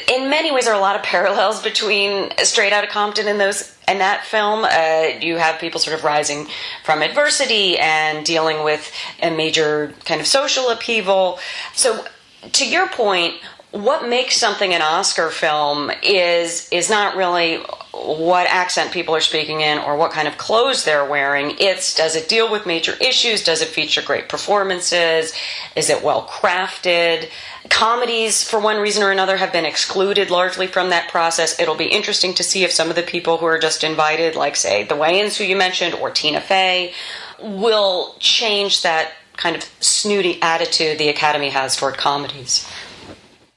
in 0.09 0.29
many 0.29 0.51
ways, 0.51 0.65
there 0.65 0.73
are 0.73 0.77
a 0.77 0.81
lot 0.81 0.95
of 0.95 1.03
parallels 1.03 1.63
between 1.63 2.31
Straight 2.39 2.73
Outta 2.73 2.87
Compton 2.87 3.27
and 3.27 3.39
those 3.39 3.77
and 3.87 4.01
that 4.01 4.25
film. 4.25 4.65
Uh, 4.65 5.19
you 5.21 5.37
have 5.37 5.59
people 5.59 5.79
sort 5.79 5.97
of 5.97 6.03
rising 6.03 6.47
from 6.83 7.01
adversity 7.01 7.77
and 7.79 8.25
dealing 8.25 8.63
with 8.63 8.91
a 9.21 9.31
major 9.31 9.93
kind 10.05 10.19
of 10.19 10.27
social 10.27 10.69
upheaval. 10.69 11.39
So, 11.73 12.05
to 12.51 12.67
your 12.67 12.89
point, 12.89 13.35
what 13.71 14.07
makes 14.07 14.35
something 14.35 14.73
an 14.73 14.81
Oscar 14.81 15.29
film 15.29 15.91
is 16.03 16.67
is 16.71 16.89
not 16.89 17.15
really 17.15 17.63
what 17.93 18.47
accent 18.47 18.91
people 18.91 19.15
are 19.15 19.21
speaking 19.21 19.61
in 19.61 19.77
or 19.77 19.95
what 19.95 20.11
kind 20.11 20.27
of 20.27 20.35
clothes 20.37 20.83
they're 20.83 21.05
wearing. 21.05 21.55
It's 21.59 21.93
does 21.93 22.15
it 22.15 22.27
deal 22.27 22.51
with 22.51 22.65
major 22.65 22.95
issues? 22.99 23.43
Does 23.43 23.61
it 23.61 23.67
feature 23.67 24.01
great 24.01 24.27
performances? 24.27 25.31
Is 25.75 25.91
it 25.91 26.03
well 26.03 26.25
crafted? 26.27 27.29
Comedies, 27.69 28.43
for 28.43 28.59
one 28.59 28.77
reason 28.77 29.03
or 29.03 29.11
another, 29.11 29.37
have 29.37 29.53
been 29.53 29.65
excluded 29.65 30.31
largely 30.31 30.65
from 30.65 30.89
that 30.89 31.09
process. 31.09 31.59
It'll 31.59 31.75
be 31.75 31.85
interesting 31.85 32.33
to 32.33 32.43
see 32.43 32.63
if 32.63 32.71
some 32.71 32.89
of 32.89 32.95
the 32.95 33.03
people 33.03 33.37
who 33.37 33.45
are 33.45 33.59
just 33.59 33.83
invited, 33.83 34.35
like, 34.35 34.55
say, 34.55 34.83
the 34.83 34.95
Wayans, 34.95 35.37
who 35.37 35.43
you 35.43 35.55
mentioned, 35.55 35.93
or 35.93 36.09
Tina 36.09 36.41
Fey, 36.41 36.93
will 37.39 38.15
change 38.19 38.81
that 38.81 39.13
kind 39.37 39.55
of 39.55 39.63
snooty 39.79 40.41
attitude 40.41 40.97
the 40.97 41.09
Academy 41.09 41.49
has 41.49 41.75
toward 41.75 41.97
comedies. 41.97 42.67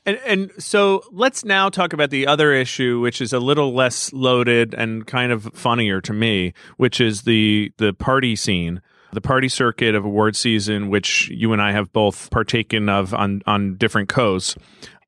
And, 0.07 0.19
and 0.25 0.53
so 0.59 1.03
let's 1.11 1.45
now 1.45 1.69
talk 1.69 1.93
about 1.93 2.11
the 2.11 2.27
other 2.27 2.53
issue, 2.53 3.01
which 3.01 3.21
is 3.21 3.33
a 3.33 3.41
little 3.41 3.75
less 3.75 4.13
loaded 4.13 4.73
and 4.73 5.07
kind 5.07 5.33
of 5.33 5.51
funnier 5.53 6.01
to 6.03 6.13
me, 6.13 6.55
which 6.77 7.01
is 7.01 7.23
the 7.23 7.73
the 7.77 7.93
party 7.93 8.37
scene 8.37 8.81
the 9.13 9.21
party 9.21 9.49
circuit 9.49 9.95
of 9.95 10.05
award 10.05 10.37
season, 10.37 10.91
which 10.91 11.29
you 11.31 11.53
and 11.53 11.63
I 11.63 11.73
have 11.73 11.93
both 11.93 12.31
partaken 12.31 12.89
of 12.89 13.15
on 13.15 13.43
on 13.47 13.77
different 13.77 14.09
coasts. 14.09 14.57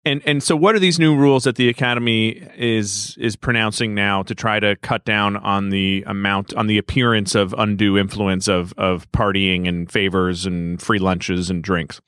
And 0.04 0.22
and 0.24 0.42
so, 0.42 0.56
what 0.56 0.74
are 0.74 0.78
these 0.78 0.98
new 0.98 1.14
rules 1.14 1.44
that 1.44 1.56
the 1.56 1.68
Academy 1.68 2.42
is 2.56 3.16
is 3.20 3.36
pronouncing 3.36 3.94
now 3.94 4.22
to 4.22 4.34
try 4.34 4.60
to 4.60 4.76
cut 4.76 5.04
down 5.04 5.36
on 5.36 5.68
the 5.68 6.04
amount 6.06 6.54
on 6.54 6.68
the 6.68 6.78
appearance 6.78 7.34
of 7.34 7.54
undue 7.58 7.98
influence 7.98 8.48
of 8.48 8.72
of 8.78 9.10
partying 9.12 9.68
and 9.68 9.90
favors 9.90 10.46
and 10.46 10.80
free 10.80 10.98
lunches 10.98 11.50
and 11.50 11.62
drinks? 11.62 12.00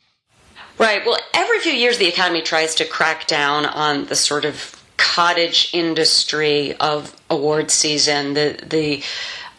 Right. 0.80 1.04
Well, 1.04 1.18
every 1.34 1.58
few 1.58 1.72
years 1.72 1.99
the 1.99 2.08
Academy 2.08 2.40
tries 2.40 2.76
to 2.76 2.87
crack 2.87 3.26
down 3.26 3.66
on 3.66 4.06
the 4.06 4.16
sort 4.16 4.46
of 4.46 4.82
cottage 4.96 5.75
industry 5.75 6.75
of 6.76 7.14
award 7.28 7.70
season. 7.70 8.32
The 8.32 8.58
the 8.66 9.02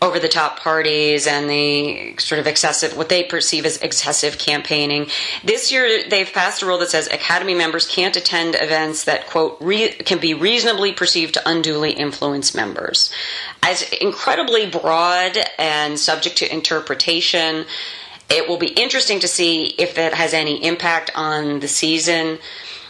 over 0.01 0.17
the 0.17 0.27
top 0.27 0.59
parties 0.59 1.27
and 1.27 1.47
the 1.47 2.15
sort 2.17 2.39
of 2.39 2.47
excessive, 2.47 2.97
what 2.97 3.09
they 3.09 3.23
perceive 3.23 3.67
as 3.67 3.77
excessive 3.77 4.39
campaigning. 4.39 5.05
This 5.43 5.71
year, 5.71 6.09
they've 6.09 6.33
passed 6.33 6.63
a 6.63 6.65
rule 6.65 6.79
that 6.79 6.89
says 6.89 7.05
Academy 7.05 7.53
members 7.53 7.85
can't 7.85 8.15
attend 8.15 8.55
events 8.55 9.03
that, 9.03 9.27
quote, 9.27 9.57
re- 9.61 9.91
can 9.91 10.17
be 10.17 10.33
reasonably 10.33 10.91
perceived 10.91 11.35
to 11.35 11.47
unduly 11.47 11.91
influence 11.91 12.55
members. 12.55 13.11
As 13.61 13.83
incredibly 14.01 14.67
broad 14.67 15.37
and 15.59 15.99
subject 15.99 16.37
to 16.37 16.51
interpretation, 16.51 17.65
it 18.31 18.47
will 18.47 18.57
be 18.57 18.67
interesting 18.67 19.19
to 19.19 19.27
see 19.27 19.65
if 19.77 19.95
that 19.95 20.13
has 20.13 20.33
any 20.33 20.63
impact 20.65 21.11
on 21.15 21.59
the 21.59 21.67
season. 21.67 22.39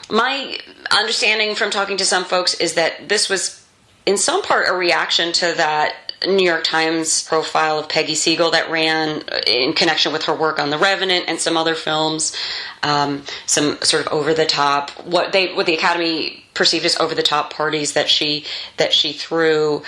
My 0.09 0.57
understanding 0.91 1.55
from 1.55 1.71
talking 1.71 1.97
to 1.97 2.05
some 2.05 2.25
folks 2.25 2.53
is 2.55 2.75
that 2.75 3.09
this 3.09 3.29
was 3.29 3.65
in 4.05 4.17
some 4.17 4.41
part 4.41 4.67
a 4.69 4.73
reaction 4.73 5.31
to 5.33 5.53
that 5.57 5.95
New 6.27 6.45
York 6.45 6.63
Times 6.63 7.23
profile 7.23 7.79
of 7.79 7.89
Peggy 7.89 8.13
Siegel 8.13 8.51
that 8.51 8.69
ran 8.69 9.23
in 9.47 9.73
connection 9.73 10.13
with 10.13 10.23
her 10.23 10.35
work 10.35 10.59
on 10.59 10.69
The 10.69 10.77
Revenant 10.77 11.25
and 11.27 11.39
some 11.39 11.57
other 11.57 11.73
films, 11.73 12.35
um, 12.83 13.23
some 13.47 13.79
sort 13.81 14.05
of 14.05 14.13
over 14.13 14.33
the 14.33 14.45
top 14.45 14.91
what 15.05 15.31
they 15.31 15.53
what 15.53 15.65
the 15.65 15.73
Academy 15.73 16.43
perceived 16.53 16.85
as 16.85 16.97
over 16.99 17.15
the 17.15 17.23
top 17.23 17.51
parties 17.51 17.93
that 17.93 18.09
she 18.09 18.45
that 18.77 18.93
she 18.93 19.13
threw. 19.13 19.81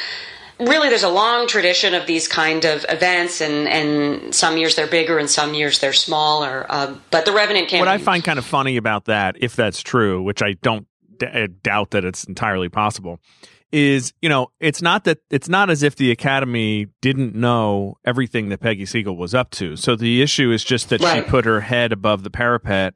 Really, 0.67 0.89
there's 0.89 1.03
a 1.03 1.09
long 1.09 1.47
tradition 1.47 1.93
of 1.93 2.07
these 2.07 2.27
kind 2.27 2.65
of 2.65 2.85
events, 2.89 3.41
and, 3.41 3.67
and 3.67 4.33
some 4.35 4.57
years 4.57 4.75
they're 4.75 4.87
bigger, 4.87 5.17
and 5.17 5.29
some 5.29 5.53
years 5.53 5.79
they're 5.79 5.93
smaller. 5.93 6.65
Uh, 6.69 6.95
but 7.11 7.25
the 7.25 7.31
Revenant 7.31 7.67
campaign. 7.67 7.79
What 7.79 7.87
I 7.89 7.97
find 7.97 8.23
kind 8.23 8.39
of 8.39 8.45
funny 8.45 8.77
about 8.77 9.05
that, 9.05 9.35
if 9.39 9.55
that's 9.55 9.81
true, 9.81 10.21
which 10.21 10.41
I 10.41 10.53
don't 10.61 10.87
d- 11.17 11.47
doubt 11.61 11.91
that 11.91 12.05
it's 12.05 12.23
entirely 12.23 12.69
possible, 12.69 13.19
is 13.73 14.13
you 14.21 14.29
know 14.29 14.51
it's 14.59 14.81
not 14.81 15.03
that 15.03 15.17
it's 15.31 15.49
not 15.49 15.69
as 15.69 15.81
if 15.81 15.95
the 15.95 16.11
academy 16.11 16.87
didn't 17.01 17.35
know 17.35 17.97
everything 18.05 18.49
that 18.49 18.59
peggy 18.59 18.85
siegel 18.85 19.17
was 19.17 19.33
up 19.33 19.49
to 19.49 19.75
so 19.75 19.95
the 19.95 20.21
issue 20.21 20.51
is 20.51 20.63
just 20.63 20.89
that 20.89 21.01
right. 21.01 21.25
she 21.25 21.29
put 21.29 21.43
her 21.43 21.59
head 21.59 21.91
above 21.91 22.21
the 22.23 22.29
parapet 22.29 22.95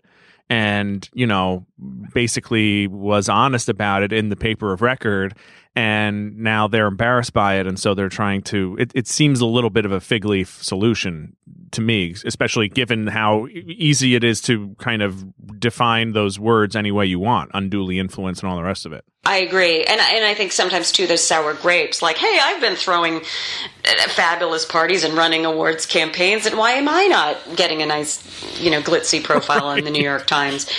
and 0.51 1.09
you 1.13 1.25
know 1.25 1.65
basically 2.13 2.87
was 2.87 3.29
honest 3.29 3.69
about 3.69 4.03
it 4.03 4.11
in 4.11 4.29
the 4.29 4.35
paper 4.35 4.73
of 4.73 4.81
record 4.81 5.35
and 5.75 6.35
now 6.39 6.67
they're 6.67 6.87
embarrassed 6.87 7.33
by 7.33 7.55
it 7.55 7.67
and 7.67 7.79
so 7.79 7.93
they're 7.93 8.09
trying 8.09 8.41
to 8.41 8.75
it, 8.79 8.91
it 8.95 9.07
seems 9.07 9.41
a 9.41 9.45
little 9.45 9.69
bit 9.69 9.85
of 9.85 9.91
a 9.91 9.99
fig 9.99 10.25
leaf 10.25 10.61
solution 10.63 11.35
to 11.71 11.81
me 11.81 12.15
especially 12.25 12.67
given 12.67 13.05
how 13.05 13.47
easy 13.51 14.15
it 14.15 14.23
is 14.23 14.41
to 14.41 14.75
kind 14.79 15.03
of 15.03 15.23
define 15.59 16.13
those 16.13 16.39
words 16.39 16.75
any 16.75 16.91
way 16.91 17.05
you 17.05 17.19
want 17.19 17.51
unduly 17.53 17.99
influenced 17.99 18.41
and 18.41 18.49
all 18.49 18.57
the 18.57 18.63
rest 18.63 18.85
of 18.85 18.91
it 18.91 19.05
I 19.27 19.39
agree, 19.39 19.83
and 19.83 19.99
and 19.99 20.25
I 20.25 20.33
think 20.35 20.53
sometimes 20.53 20.89
too 20.89 21.05
there's 21.05 21.21
sour 21.21 21.53
grapes. 21.53 22.01
Like, 22.01 22.17
hey, 22.17 22.39
I've 22.41 22.61
been 22.61 22.77
throwing 22.77 23.17
uh, 23.17 24.07
fabulous 24.07 24.63
parties 24.63 25.03
and 25.03 25.15
running 25.15 25.45
awards 25.45 25.85
campaigns, 25.85 26.45
and 26.45 26.57
why 26.57 26.71
am 26.71 26.87
I 26.87 27.07
not 27.07 27.57
getting 27.57 27.81
a 27.81 27.85
nice, 27.85 28.23
you 28.61 28.71
know, 28.71 28.81
glitzy 28.81 29.21
profile 29.21 29.67
right. 29.67 29.79
in 29.79 29.83
the 29.83 29.91
New 29.91 30.01
York 30.01 30.27
Times? 30.27 30.71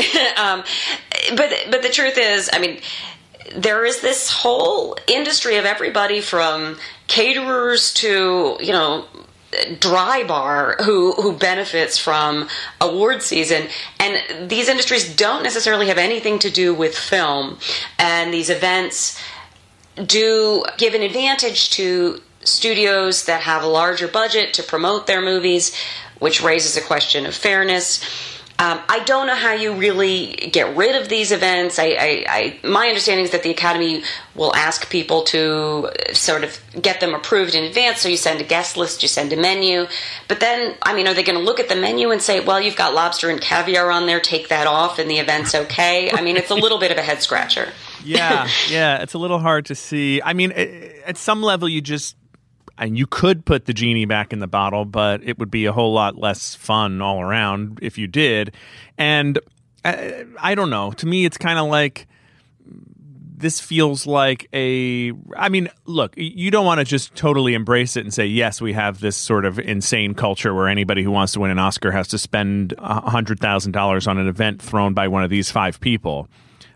um, 0.36 0.64
but 1.36 1.52
but 1.70 1.82
the 1.82 1.90
truth 1.90 2.18
is, 2.18 2.50
I 2.52 2.58
mean, 2.58 2.80
there 3.56 3.84
is 3.84 4.00
this 4.00 4.30
whole 4.30 4.96
industry 5.06 5.56
of 5.56 5.64
everybody 5.64 6.20
from 6.20 6.78
caterers 7.06 7.92
to 7.94 8.56
you 8.60 8.72
know 8.72 9.06
Drybar 9.52 10.80
who 10.82 11.12
who 11.12 11.32
benefits 11.32 11.98
from 11.98 12.48
award 12.80 13.22
season. 13.22 13.66
And 13.98 14.48
these 14.50 14.68
industries 14.68 15.14
don't 15.14 15.42
necessarily 15.42 15.88
have 15.88 15.98
anything 15.98 16.38
to 16.40 16.50
do 16.50 16.72
with 16.72 16.96
film. 16.96 17.58
And 17.98 18.32
these 18.32 18.48
events 18.48 19.20
do 20.06 20.64
give 20.78 20.94
an 20.94 21.02
advantage 21.02 21.70
to 21.70 22.22
studios 22.42 23.24
that 23.24 23.42
have 23.42 23.62
a 23.62 23.66
larger 23.66 24.08
budget 24.08 24.54
to 24.54 24.62
promote 24.62 25.06
their 25.06 25.20
movies 25.20 25.76
which 26.20 26.42
raises 26.42 26.76
a 26.76 26.80
question 26.80 27.26
of 27.26 27.34
fairness 27.34 28.00
Um, 28.60 28.78
I 28.90 28.98
don't 29.04 29.26
know 29.26 29.34
how 29.34 29.54
you 29.54 29.72
really 29.72 30.32
get 30.34 30.76
rid 30.76 30.94
of 30.94 31.08
these 31.08 31.32
events. 31.32 31.78
I, 31.78 31.96
I, 31.98 32.24
I, 32.28 32.66
my 32.66 32.88
understanding 32.88 33.24
is 33.24 33.30
that 33.30 33.42
the 33.42 33.50
Academy 33.50 34.02
will 34.34 34.54
ask 34.54 34.90
people 34.90 35.22
to 35.24 35.88
sort 36.12 36.44
of 36.44 36.60
get 36.78 37.00
them 37.00 37.14
approved 37.14 37.54
in 37.54 37.64
advance. 37.64 38.02
So 38.02 38.10
you 38.10 38.18
send 38.18 38.38
a 38.42 38.44
guest 38.44 38.76
list, 38.76 39.00
you 39.00 39.08
send 39.08 39.32
a 39.32 39.36
menu. 39.36 39.86
But 40.28 40.40
then, 40.40 40.74
I 40.82 40.94
mean, 40.94 41.08
are 41.08 41.14
they 41.14 41.22
going 41.22 41.38
to 41.38 41.44
look 41.44 41.58
at 41.58 41.70
the 41.70 41.74
menu 41.74 42.10
and 42.10 42.20
say, 42.20 42.40
well, 42.40 42.60
you've 42.60 42.76
got 42.76 42.92
lobster 42.92 43.30
and 43.30 43.40
caviar 43.40 43.90
on 43.90 44.04
there, 44.04 44.20
take 44.20 44.48
that 44.48 44.66
off, 44.66 44.98
and 44.98 45.10
the 45.10 45.20
event's 45.20 45.54
okay? 45.54 46.10
I 46.12 46.20
mean, 46.20 46.36
it's 46.36 46.50
a 46.50 46.54
little 46.54 46.78
bit 46.78 46.92
of 46.92 46.98
a 46.98 47.02
head 47.02 47.22
scratcher. 47.22 47.72
yeah, 48.04 48.46
yeah, 48.68 49.02
it's 49.02 49.14
a 49.14 49.18
little 49.18 49.38
hard 49.38 49.64
to 49.66 49.74
see. 49.74 50.20
I 50.22 50.34
mean, 50.34 50.52
at 50.52 51.16
some 51.16 51.42
level, 51.42 51.66
you 51.66 51.80
just 51.80 52.14
and 52.80 52.96
you 52.96 53.06
could 53.06 53.44
put 53.44 53.66
the 53.66 53.74
genie 53.74 54.06
back 54.06 54.32
in 54.32 54.38
the 54.38 54.48
bottle, 54.48 54.86
but 54.86 55.22
it 55.22 55.38
would 55.38 55.50
be 55.50 55.66
a 55.66 55.72
whole 55.72 55.92
lot 55.92 56.16
less 56.16 56.54
fun 56.54 57.02
all 57.02 57.20
around 57.20 57.78
if 57.82 57.98
you 57.98 58.06
did. 58.06 58.54
And 58.96 59.38
I, 59.84 60.24
I 60.38 60.54
don't 60.54 60.70
know. 60.70 60.90
To 60.92 61.06
me, 61.06 61.26
it's 61.26 61.36
kind 61.36 61.58
of 61.58 61.68
like 61.68 62.08
this 63.36 63.58
feels 63.58 64.06
like 64.06 64.46
a 64.52 65.12
i 65.34 65.48
mean 65.48 65.66
look 65.86 66.12
you 66.18 66.50
don't 66.50 66.66
want 66.66 66.78
to 66.78 66.84
just 66.84 67.14
totally 67.14 67.54
embrace 67.54 67.96
it 67.96 68.00
and 68.00 68.12
say 68.12 68.26
yes 68.26 68.60
we 68.60 68.74
have 68.74 69.00
this 69.00 69.16
sort 69.16 69.46
of 69.46 69.58
insane 69.58 70.12
culture 70.12 70.54
where 70.54 70.68
anybody 70.68 71.02
who 71.02 71.10
wants 71.10 71.32
to 71.32 71.40
win 71.40 71.50
an 71.50 71.58
oscar 71.58 71.90
has 71.90 72.06
to 72.06 72.18
spend 72.18 72.74
$100000 72.76 74.06
on 74.06 74.18
an 74.18 74.28
event 74.28 74.60
thrown 74.60 74.92
by 74.92 75.08
one 75.08 75.24
of 75.24 75.30
these 75.30 75.50
five 75.50 75.80
people 75.80 76.28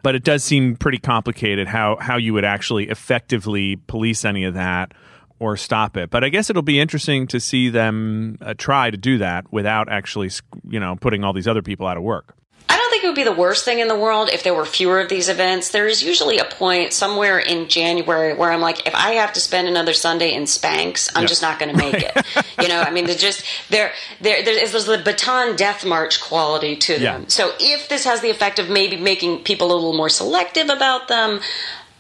but 0.03 0.15
it 0.15 0.25
does 0.25 0.43
seem 0.43 0.75
pretty 0.75 0.97
complicated 0.97 1.69
how 1.69 1.99
how 2.01 2.17
you 2.17 2.33
would 2.33 2.47
actually 2.47 2.89
effectively 2.89 3.77
police 3.87 4.25
any 4.25 4.45
of 4.45 4.55
that 4.55 4.93
or 5.39 5.57
stop 5.57 5.97
it. 5.97 6.11
But 6.11 6.25
I 6.25 6.29
guess 6.29 6.51
it'll 6.51 6.63
be 6.63 6.81
interesting 6.81 7.27
to 7.29 7.41
see 7.41 7.69
them 7.69 8.39
uh, 8.41 8.55
try 8.57 8.91
to 8.91 8.97
do 8.97 9.19
that 9.19 9.53
without 9.53 9.91
actually, 9.91 10.31
you 10.69 10.81
know, 10.81 10.97
putting 10.97 11.25
all 11.25 11.33
these 11.33 11.49
other 11.49 11.63
people 11.63 11.87
out 11.87 11.97
of 11.97 12.03
work. 12.03 12.37
I 12.67 12.77
don't 12.77 12.91
think 12.91 13.05
it 13.05 13.07
would 13.09 13.17
be 13.17 13.25
the 13.25 13.33
worst 13.33 13.65
thing 13.65 13.81
in 13.81 13.89
the 13.89 13.99
world 13.99 14.31
if 14.31 14.43
there 14.43 14.55
were 14.55 14.65
fewer 14.65 15.01
of 15.01 15.09
these 15.09 15.29
events. 15.29 15.71
There's 15.71 16.03
usually 16.03 16.39
a 16.39 16.45
point 16.45 16.93
somewhere 16.93 17.39
in 17.39 17.69
January 17.69 18.35
where 18.35 18.51
I'm 18.51 18.63
like, 18.63 18.87
if 18.87 18.95
I 18.95 19.13
have 19.13 19.35
to 19.35 19.41
spend 19.41 19.69
another 19.69 19.93
Sunday 19.93 20.33
in 20.33 20.45
Spanx, 20.45 21.13
I'm 21.15 21.27
just 21.27 21.43
not 21.43 21.59
going 21.59 21.77
to 21.77 21.77
make 21.77 21.95
it. 21.95 22.27
you 22.61 22.69
know, 22.69 22.81
I 22.81 22.91
mean, 22.91 23.05
they're 23.05 23.17
just 23.17 23.45
there. 23.69 23.93
There, 24.21 24.43
there's, 24.43 24.73
there's 24.73 24.87
the 24.87 24.97
Bataan 24.97 25.57
death 25.57 25.85
march 25.85 26.23
quality 26.23 26.77
to 26.77 26.95
them. 26.95 27.23
Yeah. 27.23 27.29
So 27.29 27.53
if 27.61 27.89
this 27.89 28.05
has 28.05 28.23
the 28.23 28.31
effect 28.31 28.59
of 28.59 28.71
maybe 28.71 28.97
making 28.97 29.45
people 29.45 29.71
a 29.71 29.75
little 29.75 29.97
more 29.97 30.09
selective 30.09 30.71
about 30.71 31.09
them, 31.09 31.41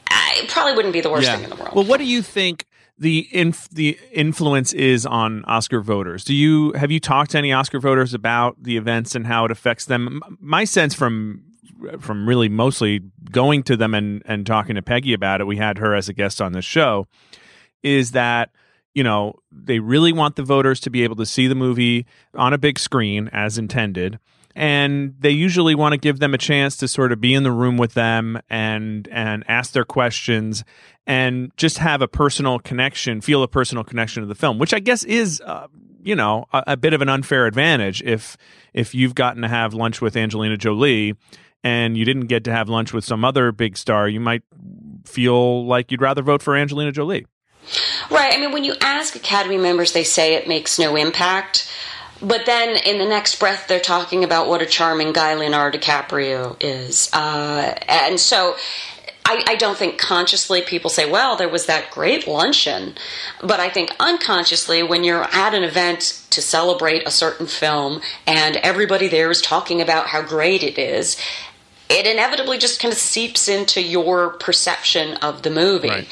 I, 0.08 0.40
it 0.42 0.48
probably 0.48 0.74
wouldn't 0.74 0.94
be 0.94 1.02
the 1.02 1.10
worst 1.10 1.26
yeah. 1.26 1.36
thing 1.36 1.44
in 1.44 1.50
the 1.50 1.56
world. 1.56 1.74
Well, 1.74 1.84
what 1.84 1.98
do 1.98 2.04
you 2.04 2.22
think? 2.22 2.64
The 2.98 3.28
inf- 3.32 3.68
the 3.70 3.98
influence 4.12 4.72
is 4.72 5.04
on 5.04 5.44
Oscar 5.46 5.80
voters. 5.80 6.24
Do 6.24 6.34
you 6.34 6.72
have 6.72 6.90
you 6.90 7.00
talked 7.00 7.32
to 7.32 7.38
any 7.38 7.52
Oscar 7.52 7.80
voters 7.80 8.14
about 8.14 8.62
the 8.62 8.76
events 8.76 9.14
and 9.14 9.26
how 9.26 9.44
it 9.44 9.50
affects 9.50 9.84
them? 9.86 10.20
My 10.40 10.64
sense 10.64 10.94
from 10.94 11.42
from 11.98 12.28
really 12.28 12.48
mostly 12.48 13.00
going 13.30 13.62
to 13.64 13.76
them 13.76 13.94
and 13.94 14.22
and 14.26 14.46
talking 14.46 14.76
to 14.76 14.82
Peggy 14.82 15.12
about 15.12 15.40
it, 15.40 15.46
we 15.46 15.56
had 15.56 15.78
her 15.78 15.94
as 15.94 16.08
a 16.08 16.12
guest 16.12 16.40
on 16.40 16.52
the 16.52 16.62
show, 16.62 17.06
is 17.82 18.12
that 18.12 18.50
you 18.94 19.02
know 19.02 19.34
they 19.50 19.80
really 19.80 20.12
want 20.12 20.36
the 20.36 20.44
voters 20.44 20.78
to 20.80 20.90
be 20.90 21.02
able 21.02 21.16
to 21.16 21.26
see 21.26 21.48
the 21.48 21.54
movie 21.56 22.06
on 22.34 22.52
a 22.52 22.58
big 22.58 22.78
screen 22.78 23.28
as 23.32 23.58
intended 23.58 24.20
and 24.56 25.14
they 25.18 25.30
usually 25.30 25.74
want 25.74 25.92
to 25.92 25.98
give 25.98 26.18
them 26.18 26.34
a 26.34 26.38
chance 26.38 26.76
to 26.76 26.88
sort 26.88 27.12
of 27.12 27.20
be 27.20 27.34
in 27.34 27.42
the 27.42 27.52
room 27.52 27.76
with 27.76 27.94
them 27.94 28.40
and 28.48 29.08
and 29.08 29.44
ask 29.48 29.72
their 29.72 29.84
questions 29.84 30.64
and 31.06 31.52
just 31.56 31.78
have 31.78 32.02
a 32.02 32.08
personal 32.08 32.58
connection, 32.58 33.20
feel 33.20 33.42
a 33.42 33.48
personal 33.48 33.84
connection 33.84 34.22
to 34.22 34.26
the 34.26 34.34
film, 34.34 34.58
which 34.58 34.72
I 34.72 34.78
guess 34.78 35.04
is 35.04 35.40
uh, 35.44 35.66
you 36.02 36.14
know 36.14 36.46
a, 36.52 36.64
a, 36.68 36.76
bit 36.76 36.92
of 36.92 37.02
an 37.02 37.08
unfair 37.08 37.46
advantage 37.46 38.02
if 38.02 38.36
if 38.72 38.94
you've 38.94 39.14
gotten 39.14 39.42
to 39.42 39.48
have 39.48 39.74
lunch 39.74 40.00
with 40.00 40.16
Angelina 40.16 40.56
Jolie 40.56 41.14
and 41.62 41.96
you 41.96 42.04
didn't 42.04 42.26
get 42.26 42.44
to 42.44 42.52
have 42.52 42.68
lunch 42.68 42.92
with 42.92 43.04
some 43.04 43.24
other 43.24 43.50
big 43.50 43.76
star, 43.76 44.08
you 44.08 44.20
might 44.20 44.42
feel 45.04 45.66
like 45.66 45.90
you'd 45.90 46.02
rather 46.02 46.22
vote 46.22 46.42
for 46.42 46.54
Angelina 46.56 46.92
Jolie. 46.92 47.26
Right. 48.10 48.34
I 48.34 48.38
mean, 48.38 48.52
when 48.52 48.64
you 48.64 48.74
ask 48.82 49.16
Academy 49.16 49.56
members, 49.56 49.92
they 49.92 50.04
say 50.04 50.34
it 50.34 50.46
makes 50.46 50.78
no 50.78 50.96
impact. 50.96 51.70
But 52.22 52.46
then 52.46 52.76
in 52.84 52.98
the 52.98 53.06
next 53.06 53.38
breath, 53.38 53.66
they're 53.68 53.80
talking 53.80 54.24
about 54.24 54.48
what 54.48 54.62
a 54.62 54.66
charming 54.66 55.12
guy 55.12 55.34
Leonardo 55.34 55.78
DiCaprio 55.78 56.56
is. 56.60 57.10
Uh, 57.12 57.74
and 57.88 58.18
so 58.18 58.56
I, 59.26 59.42
I, 59.46 59.54
don't 59.56 59.76
think 59.76 59.98
consciously 59.98 60.60
people 60.62 60.90
say, 60.90 61.10
well, 61.10 61.36
there 61.36 61.48
was 61.48 61.66
that 61.66 61.90
great 61.90 62.26
luncheon. 62.26 62.94
But 63.40 63.58
I 63.58 63.70
think 63.70 63.90
unconsciously, 63.98 64.82
when 64.82 65.02
you're 65.02 65.24
at 65.24 65.54
an 65.54 65.64
event 65.64 66.22
to 66.30 66.42
celebrate 66.42 67.06
a 67.06 67.10
certain 67.10 67.46
film 67.46 68.00
and 68.26 68.56
everybody 68.56 69.08
there 69.08 69.30
is 69.30 69.40
talking 69.40 69.80
about 69.80 70.08
how 70.08 70.22
great 70.22 70.62
it 70.62 70.78
is, 70.78 71.18
it 71.88 72.06
inevitably 72.06 72.58
just 72.58 72.80
kind 72.80 72.92
of 72.92 72.98
seeps 72.98 73.48
into 73.48 73.82
your 73.82 74.30
perception 74.30 75.16
of 75.18 75.42
the 75.42 75.50
movie. 75.50 75.88
Right. 75.88 76.08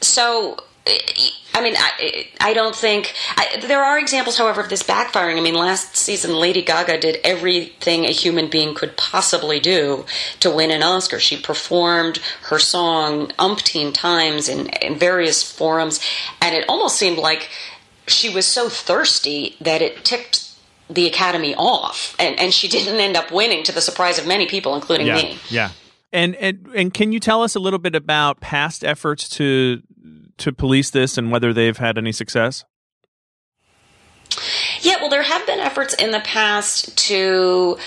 So 0.00 0.58
I 0.86 1.62
mean, 1.62 1.76
I, 1.78 2.28
I 2.40 2.52
don't 2.52 2.74
think 2.74 3.14
I, 3.36 3.58
there 3.66 3.82
are 3.82 3.98
examples, 3.98 4.36
however, 4.36 4.60
of 4.60 4.68
this 4.68 4.82
backfiring. 4.82 5.38
I 5.38 5.40
mean, 5.40 5.54
last 5.54 5.96
season, 5.96 6.34
Lady 6.34 6.62
Gaga 6.62 6.98
did 7.00 7.20
everything 7.24 8.04
a 8.04 8.10
human 8.10 8.50
being 8.50 8.74
could 8.74 8.96
possibly 8.96 9.60
do 9.60 10.04
to 10.40 10.50
win 10.50 10.70
an 10.70 10.82
Oscar. 10.82 11.18
She 11.18 11.40
performed 11.40 12.18
her 12.42 12.58
song 12.58 13.28
umpteen 13.38 13.94
times 13.94 14.48
in, 14.48 14.66
in 14.82 14.98
various 14.98 15.42
forums, 15.42 16.00
and 16.42 16.54
it 16.54 16.64
almost 16.68 16.96
seemed 16.96 17.18
like 17.18 17.48
she 18.06 18.28
was 18.28 18.46
so 18.46 18.68
thirsty 18.68 19.56
that 19.60 19.80
it 19.80 20.04
ticked 20.04 20.50
the 20.90 21.06
Academy 21.06 21.54
off, 21.54 22.14
and, 22.18 22.38
and 22.38 22.52
she 22.52 22.68
didn't 22.68 23.00
end 23.00 23.16
up 23.16 23.32
winning 23.32 23.62
to 23.62 23.72
the 23.72 23.80
surprise 23.80 24.18
of 24.18 24.26
many 24.26 24.46
people, 24.46 24.74
including 24.74 25.06
yeah, 25.06 25.14
me. 25.14 25.38
Yeah. 25.48 25.70
And, 26.12 26.36
and 26.36 26.68
and 26.74 26.94
can 26.94 27.10
you 27.10 27.20
tell 27.20 27.42
us 27.42 27.54
a 27.54 27.58
little 27.58 27.78
bit 27.78 27.94
about 27.94 28.40
past 28.40 28.84
efforts 28.84 29.28
to 29.30 29.82
to 30.38 30.52
police 30.52 30.90
this 30.90 31.16
and 31.18 31.30
whether 31.30 31.52
they've 31.52 31.76
had 31.76 31.98
any 31.98 32.12
success? 32.12 32.64
Yeah, 34.80 34.96
well, 35.00 35.10
there 35.10 35.22
have 35.22 35.46
been 35.46 35.60
efforts 35.60 35.94
in 35.94 36.10
the 36.10 36.20
past 36.20 36.96
to 37.08 37.78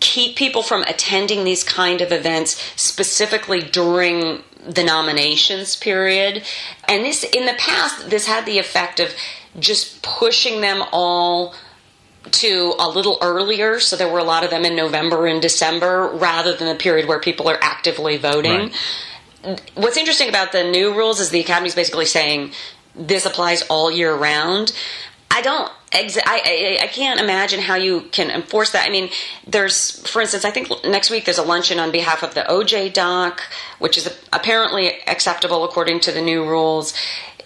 keep 0.00 0.36
people 0.36 0.62
from 0.62 0.82
attending 0.82 1.44
these 1.44 1.64
kind 1.64 2.00
of 2.00 2.12
events 2.12 2.60
specifically 2.76 3.60
during 3.60 4.42
the 4.66 4.84
nominations 4.84 5.76
period. 5.76 6.44
And 6.88 7.04
this, 7.04 7.24
in 7.24 7.46
the 7.46 7.54
past, 7.54 8.10
this 8.10 8.26
had 8.26 8.46
the 8.46 8.58
effect 8.58 9.00
of 9.00 9.14
just 9.58 10.02
pushing 10.02 10.60
them 10.60 10.82
all 10.92 11.54
to 12.30 12.74
a 12.78 12.88
little 12.88 13.18
earlier. 13.22 13.80
So 13.80 13.96
there 13.96 14.08
were 14.08 14.18
a 14.18 14.24
lot 14.24 14.44
of 14.44 14.50
them 14.50 14.64
in 14.64 14.76
November 14.76 15.26
and 15.26 15.40
December 15.40 16.10
rather 16.12 16.54
than 16.54 16.68
the 16.68 16.74
period 16.74 17.06
where 17.06 17.20
people 17.20 17.48
are 17.48 17.58
actively 17.62 18.16
voting. 18.16 18.60
Right 18.60 18.74
what's 19.74 19.96
interesting 19.96 20.28
about 20.28 20.52
the 20.52 20.64
new 20.64 20.94
rules 20.94 21.20
is 21.20 21.30
the 21.30 21.40
academy 21.40 21.68
is 21.68 21.74
basically 21.74 22.06
saying 22.06 22.52
this 22.94 23.26
applies 23.26 23.62
all 23.62 23.90
year 23.90 24.14
round. 24.14 24.72
I 25.30 25.42
don't. 25.42 25.70
Ex- 25.92 26.18
I, 26.18 26.78
I, 26.80 26.84
I 26.84 26.86
can't 26.88 27.20
imagine 27.20 27.60
how 27.60 27.74
you 27.74 28.02
can 28.12 28.30
enforce 28.30 28.72
that. 28.72 28.88
I 28.88 28.90
mean, 28.90 29.10
there's, 29.46 30.06
for 30.08 30.20
instance, 30.20 30.44
I 30.44 30.50
think 30.50 30.70
next 30.84 31.10
week 31.10 31.24
there's 31.24 31.38
a 31.38 31.42
luncheon 31.42 31.78
on 31.78 31.92
behalf 31.92 32.22
of 32.22 32.34
the 32.34 32.42
OJ 32.42 32.92
doc, 32.92 33.42
which 33.78 33.96
is 33.96 34.06
apparently 34.32 34.92
acceptable 35.06 35.64
according 35.64 36.00
to 36.00 36.12
the 36.12 36.22
new 36.22 36.44
rules 36.44 36.94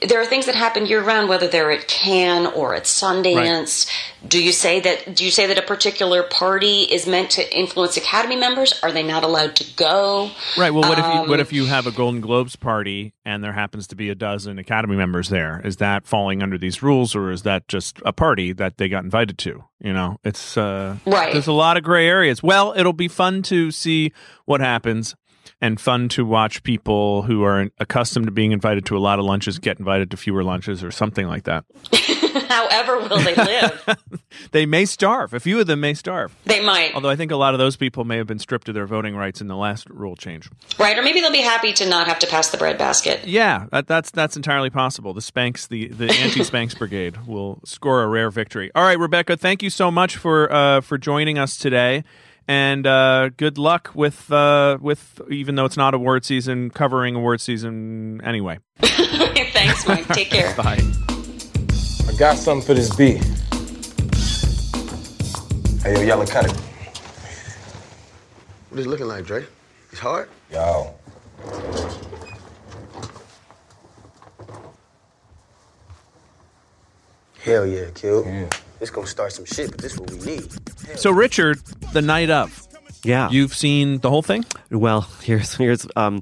there 0.03 0.21
are 0.21 0.27
things 0.27 0.47
that 0.47 0.55
happen 0.55 0.87
year 0.87 1.03
round, 1.03 1.29
whether 1.29 1.47
they're 1.47 1.71
at 1.71 1.87
Cannes 1.87 2.47
or 2.47 2.75
at 2.75 2.85
Sundance. 2.85 3.87
Right. 3.87 4.29
Do 4.29 4.43
you 4.43 4.53
say 4.53 4.81
that? 4.81 5.15
Do 5.15 5.25
you 5.25 5.31
say 5.31 5.47
that 5.47 5.59
a 5.59 5.63
particular 5.63 6.23
party 6.23 6.83
is 6.83 7.07
meant 7.07 7.31
to 7.33 7.57
influence 7.57 7.97
Academy 7.97 8.37
members? 8.37 8.79
Are 8.83 8.93
they 8.93 9.03
not 9.03 9.25
allowed 9.25 9.57
to 9.57 9.77
go? 9.77 10.31
Right. 10.57 10.71
Well, 10.71 10.89
what 10.89 10.99
um, 10.99 11.05
if 11.05 11.15
you, 11.15 11.31
what 11.31 11.41
um, 11.41 11.41
if 11.41 11.53
you 11.53 11.67
have 11.67 11.87
a 11.87 11.91
Golden 11.91 12.21
Globes 12.21 12.57
party 12.57 13.15
and 13.25 13.45
there 13.45 13.53
happens 13.53 13.87
to 13.89 13.97
be 13.97 14.09
a 14.09 14.15
dozen 14.15 14.59
Academy 14.59 14.97
members 14.97 15.29
there? 15.29 15.61
Is 15.65 15.77
that 15.77 16.07
falling 16.07 16.43
under 16.43 16.59
these 16.59 16.83
rules, 16.83 17.15
or 17.15 17.31
is 17.31 17.43
that 17.43 17.69
just 17.69 17.99
a 18.05 18.13
party 18.13 18.53
that 18.53 18.79
they 18.79 18.89
got 18.89 19.05
invited 19.05 19.39
to? 19.39 19.65
You 19.81 19.93
know, 19.93 20.19
it's 20.25 20.57
uh, 20.57 20.97
right. 21.07 21.33
There's 21.33 21.47
a 21.47 21.53
lot 21.53 21.77
of 21.77 21.83
gray 21.83 22.07
areas. 22.07 22.43
Well, 22.43 22.75
it'll 22.77 22.93
be 22.93 23.09
fun 23.09 23.43
to 23.45 23.71
see 23.71 24.13
what 24.45 24.61
happens 24.61 25.15
and 25.61 25.81
fun 25.81 26.09
to 26.11 26.25
watch 26.25 26.63
people 26.63 27.23
who 27.23 27.43
are 27.45 27.69
accustomed 27.79 28.27
to 28.27 28.33
being 28.33 28.53
invited 28.53 28.87
to 28.87 28.97
a 28.97 28.99
lot 28.99 29.19
of 29.19 29.25
lunches 29.25 29.59
get 29.59 29.79
invited 29.79 30.11
to 30.11 30.17
fewer 30.17 30.43
lunches 30.43 30.83
or 30.83 30.91
something 30.91 31.27
like 31.27 31.45
that. 31.45 31.65
However, 32.49 32.99
will 33.01 33.21
they 33.21 33.35
live? 33.35 33.97
they 34.53 34.67
may 34.67 34.85
starve. 34.85 35.35
A 35.35 35.41
few 35.41 35.61
of 35.61 35.67
them 35.67 35.81
may 35.81 35.95
starve. 35.95 36.35
They 36.45 36.61
might. 36.65 36.95
Although 36.95 37.11
I 37.11 37.17
think 37.17 37.31
a 37.31 37.37
lot 37.37 37.55
of 37.55 37.59
those 37.59 37.77
people 37.77 38.05
may 38.05 38.17
have 38.17 38.27
been 38.27 38.39
stripped 38.39 38.69
of 38.69 38.75
their 38.75 38.87
voting 38.87 39.15
rights 39.15 39.41
in 39.41 39.49
the 39.49 39.57
last 39.57 39.89
rule 39.91 40.17
change. 40.17 40.51
Right, 40.79 40.99
or 40.99 41.03
maybe 41.03 41.21
they'll 41.21 41.33
be 41.33 41.43
happy 41.43 41.73
to 41.75 41.89
not 41.89 42.07
have 42.07 42.19
to 42.21 42.27
pass 42.27 42.51
the 42.51 42.57
breadbasket. 42.57 43.27
Yeah, 43.27 43.67
that, 43.73 43.87
that's 43.87 44.11
that's 44.11 44.37
entirely 44.37 44.71
possible. 44.71 45.13
The 45.13 45.21
Spanx, 45.21 45.69
the 45.69 45.89
the 45.89 46.11
anti 46.21 46.41
Spanx 46.41 46.77
brigade, 46.77 47.27
will 47.27 47.61
score 47.65 48.03
a 48.03 48.09
rare 48.09 48.31
victory. 48.31 48.71
All 48.75 48.85
right, 48.85 48.99
Rebecca, 48.99 49.37
thank 49.37 49.63
you 49.63 49.71
so 49.71 49.91
much 49.91 50.17
for 50.17 50.51
uh, 50.53 50.81
for 50.81 50.99
joining 50.99 51.39
us 51.39 51.57
today 51.57 52.05
and 52.51 52.85
uh, 52.85 53.29
good 53.37 53.59
luck 53.59 53.93
with 53.95 54.33
uh, 54.33 54.77
with 54.81 55.21
even 55.31 55.55
though 55.55 55.67
it's 55.67 55.77
not 55.77 55.95
award 55.95 56.25
season, 56.25 56.71
covering 56.71 57.15
award 57.15 57.41
season 57.41 58.21
anyway. 58.25 58.59
Thanks, 58.81 59.87
Mike. 59.87 60.09
Take 60.09 60.31
care. 60.31 60.53
Bye. 60.57 60.81
I 62.09 62.13
got 62.19 62.37
something 62.37 62.67
for 62.67 62.75
this 62.75 62.93
beat. 62.97 63.23
Hey, 65.85 65.95
yo, 65.95 66.17
y'all 66.17 66.27
cut 66.27 66.47
it. 66.47 66.53
What 68.71 68.81
is 68.81 68.87
it 68.87 68.89
looking 68.89 69.07
like, 69.07 69.25
Dre? 69.27 69.47
It's 69.93 70.01
hard? 70.01 70.29
Yo. 70.51 70.93
Hell 77.45 77.65
yeah, 77.65 77.91
Q. 77.95 78.25
Yeah. 78.27 78.49
This 78.81 78.91
gonna 78.91 79.07
start 79.07 79.33
some 79.33 79.45
shit, 79.45 79.71
but 79.71 79.79
this 79.79 79.93
is 79.93 80.01
what 80.01 80.11
we 80.11 80.19
need. 80.19 80.70
So, 80.97 81.11
Richard, 81.11 81.59
the 81.93 82.03
night 82.03 82.31
of, 82.31 82.67
Yeah. 83.05 83.31
you've 83.31 83.55
seen 83.55 83.99
the 83.99 84.11
whole 84.11 84.23
thing? 84.23 84.45
Well, 84.71 85.03
here's 85.23 85.55
here's 85.55 85.87
um, 85.97 86.21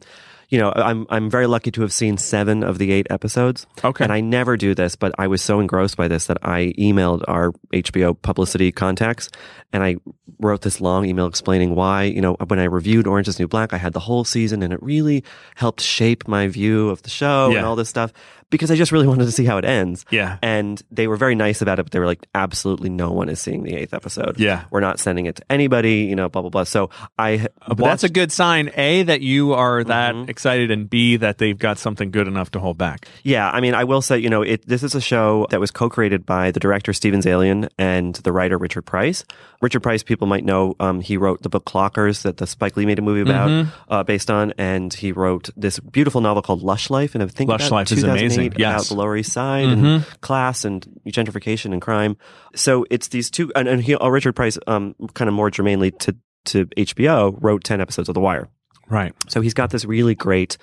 you 0.48 0.58
know, 0.58 0.72
I'm 0.74 1.06
I'm 1.10 1.28
very 1.28 1.46
lucky 1.46 1.70
to 1.72 1.82
have 1.82 1.92
seen 1.92 2.16
seven 2.16 2.62
of 2.62 2.78
the 2.78 2.90
eight 2.92 3.06
episodes. 3.10 3.66
Okay. 3.84 4.04
and 4.04 4.12
I 4.12 4.20
never 4.20 4.56
do 4.56 4.74
this, 4.74 4.96
but 4.96 5.12
I 5.18 5.26
was 5.26 5.42
so 5.42 5.60
engrossed 5.60 5.96
by 5.96 6.08
this 6.08 6.26
that 6.26 6.38
I 6.42 6.72
emailed 6.78 7.22
our 7.28 7.52
HBO 7.74 8.14
publicity 8.22 8.72
contacts, 8.72 9.28
and 9.74 9.82
I 9.82 9.96
wrote 10.40 10.62
this 10.62 10.80
long 10.80 11.04
email 11.04 11.26
explaining 11.26 11.74
why. 11.74 12.04
You 12.04 12.20
know, 12.22 12.34
when 12.46 12.58
I 12.60 12.64
reviewed 12.64 13.06
Orange 13.06 13.28
Is 13.28 13.38
New 13.38 13.48
Black, 13.48 13.72
I 13.74 13.76
had 13.78 13.92
the 13.92 14.00
whole 14.00 14.24
season, 14.24 14.62
and 14.62 14.72
it 14.72 14.82
really 14.82 15.22
helped 15.56 15.80
shape 15.82 16.26
my 16.28 16.46
view 16.48 16.88
of 16.88 17.02
the 17.02 17.10
show 17.10 17.50
Yeah. 17.50 17.58
and 17.58 17.66
all 17.66 17.76
this 17.76 17.90
stuff 17.90 18.12
because 18.50 18.70
I 18.70 18.76
just 18.76 18.92
really 18.92 19.06
wanted 19.12 19.24
to 19.26 19.32
see 19.32 19.44
how 19.44 19.58
it 19.58 19.64
ends. 19.64 20.04
Yeah. 20.10 20.38
and 20.42 20.82
they 20.90 21.06
were 21.06 21.16
very 21.16 21.34
nice 21.34 21.60
about 21.62 21.78
it, 21.78 21.82
but 21.84 21.92
they 21.92 21.98
were 21.98 22.06
like, 22.06 22.26
absolutely 22.34 22.88
no 22.90 23.10
one 23.12 23.28
is 23.28 23.40
seeing 23.40 23.62
the 23.62 23.74
eighth 23.74 23.92
episode. 23.94 24.38
Yeah. 24.38 24.64
we're 24.70 24.80
not 24.80 24.98
sending 25.00 25.26
it 25.26 25.36
to 25.36 25.42
anybody. 25.50 26.04
You 26.04 26.16
know, 26.16 26.28
blah 26.28 26.42
blah 26.42 26.50
blah. 26.50 26.64
So 26.64 26.90
I, 27.18 27.48
Well, 27.66 27.76
that's 27.90 28.04
a 28.04 28.08
good 28.08 28.32
sign. 28.32 28.70
A, 28.76 29.02
that 29.04 29.20
you 29.20 29.52
are 29.54 29.84
that 29.84 30.14
Mm-hmm. 30.14 30.30
excited, 30.30 30.70
and 30.70 30.88
B, 30.88 31.16
that 31.16 31.38
they've 31.38 31.58
got 31.58 31.78
something 31.78 32.10
good 32.10 32.26
enough 32.28 32.50
to 32.52 32.60
hold 32.60 32.78
back. 32.78 33.06
Yeah, 33.22 33.50
I 33.50 33.60
mean, 33.60 33.74
I 33.74 33.84
will 33.84 34.00
say, 34.00 34.18
you 34.18 34.30
know, 34.30 34.42
it, 34.42 34.66
this 34.66 34.82
is 34.82 34.94
a 34.94 35.00
show 35.00 35.46
that 35.50 35.60
was 35.60 35.70
co-created 35.70 36.24
by 36.24 36.50
the 36.50 36.60
director 36.60 36.92
Steven 36.92 37.20
Zaillian 37.20 37.68
and 37.78 38.14
the 38.16 38.32
writer 38.32 38.56
Richard 38.56 38.82
Price. 38.82 39.24
Richard 39.60 39.80
Price, 39.80 40.02
people 40.04 40.26
might 40.28 40.44
know, 40.44 40.76
um, 40.78 41.00
he 41.00 41.16
wrote 41.16 41.42
the 41.42 41.48
book 41.48 41.64
Clockers 41.64 42.22
that 42.22 42.36
the 42.36 42.46
Spike 42.46 42.76
Lee 42.76 42.86
made 42.86 42.98
a 42.98 43.02
movie 43.02 43.22
about, 43.22 43.48
Mm-hmm. 43.50 43.92
uh, 43.92 44.02
based 44.04 44.30
on, 44.30 44.52
and 44.56 44.94
he 44.94 45.10
wrote 45.10 45.50
this 45.56 45.80
beautiful 45.80 46.20
novel 46.20 46.42
called 46.42 46.62
Lush 46.62 46.90
Life, 46.90 47.14
and 47.14 47.24
I 47.24 47.26
think 47.26 47.50
Lush 47.50 47.70
Life 47.70 47.90
is 47.90 48.02
2008 48.02 48.20
amazing, 48.20 48.54
about 48.62 48.84
the 48.84 48.94
Lower 48.94 49.16
East 49.16 49.32
Side 49.32 49.66
Mm-hmm. 49.66 49.84
and 49.84 50.20
class 50.20 50.64
and 50.64 50.86
gentrification 51.08 51.72
and 51.72 51.82
crime. 51.82 52.16
So 52.54 52.86
it's 52.90 53.08
these 53.08 53.30
two, 53.30 53.50
and, 53.56 53.66
and 53.66 53.82
he, 53.82 53.94
uh, 53.96 54.08
Richard 54.08 54.34
Price, 54.34 54.58
um, 54.68 54.94
kind 55.14 55.28
of 55.28 55.34
more 55.34 55.50
germanely 55.50 55.90
to 55.92 56.16
to 56.44 56.66
HBO, 56.66 57.36
wrote 57.40 57.64
ten 57.64 57.80
episodes 57.80 58.08
of 58.08 58.14
The 58.14 58.20
Wire. 58.20 58.48
Right. 58.88 59.12
So 59.28 59.40
he's 59.40 59.54
got 59.54 59.70
this 59.70 59.84
really 59.84 60.14
great. 60.14 60.56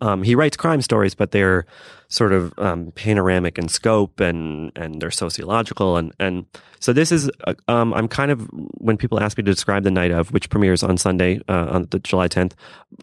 Um, 0.00 0.22
he 0.22 0.34
writes 0.34 0.56
crime 0.56 0.82
stories, 0.82 1.14
but 1.14 1.30
they're 1.30 1.66
sort 2.08 2.32
of 2.32 2.52
um, 2.58 2.92
panoramic 2.92 3.58
in 3.58 3.68
scope 3.68 4.20
and 4.20 4.72
and 4.74 5.00
they're 5.00 5.12
sociological 5.12 5.96
and 5.96 6.12
and 6.18 6.44
so 6.80 6.92
this 6.92 7.12
is 7.12 7.30
uh, 7.46 7.54
um, 7.68 7.94
I'm 7.94 8.08
kind 8.08 8.30
of 8.30 8.48
when 8.78 8.96
people 8.96 9.20
ask 9.20 9.36
me 9.36 9.44
to 9.44 9.50
describe 9.50 9.84
the 9.84 9.90
night 9.90 10.10
of 10.10 10.32
which 10.32 10.48
premieres 10.48 10.82
on 10.82 10.96
Sunday 10.96 11.40
uh, 11.48 11.66
on 11.70 11.86
the 11.90 11.98
July 11.98 12.26
10th, 12.26 12.52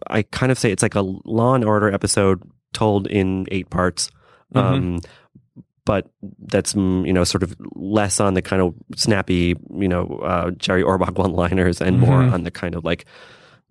I 0.07 0.23
kind 0.23 0.51
of 0.51 0.57
say 0.57 0.71
it's 0.71 0.83
like 0.83 0.95
a 0.95 1.01
Law 1.01 1.53
and 1.53 1.63
Order 1.63 1.93
episode 1.93 2.41
told 2.73 3.07
in 3.07 3.45
eight 3.51 3.69
parts. 3.69 4.09
Um, 4.55 5.01
but 5.85 6.09
that's 6.39 6.73
mm, 6.73 7.05
you 7.05 7.13
know 7.13 7.23
sort 7.23 7.43
of 7.43 7.55
less 7.75 8.19
on 8.19 8.33
the 8.33 8.41
kind 8.41 8.61
of 8.61 8.73
snappy 8.95 9.55
you 9.73 9.87
know 9.87 10.19
uh, 10.23 10.51
Jerry 10.51 10.83
Orbach 10.83 11.13
one 11.17 11.31
liners 11.31 11.81
and 11.81 11.99
more 11.99 12.21
on 12.21 12.43
the 12.43 12.51
kind 12.51 12.75
of 12.75 12.83
like 12.83 13.05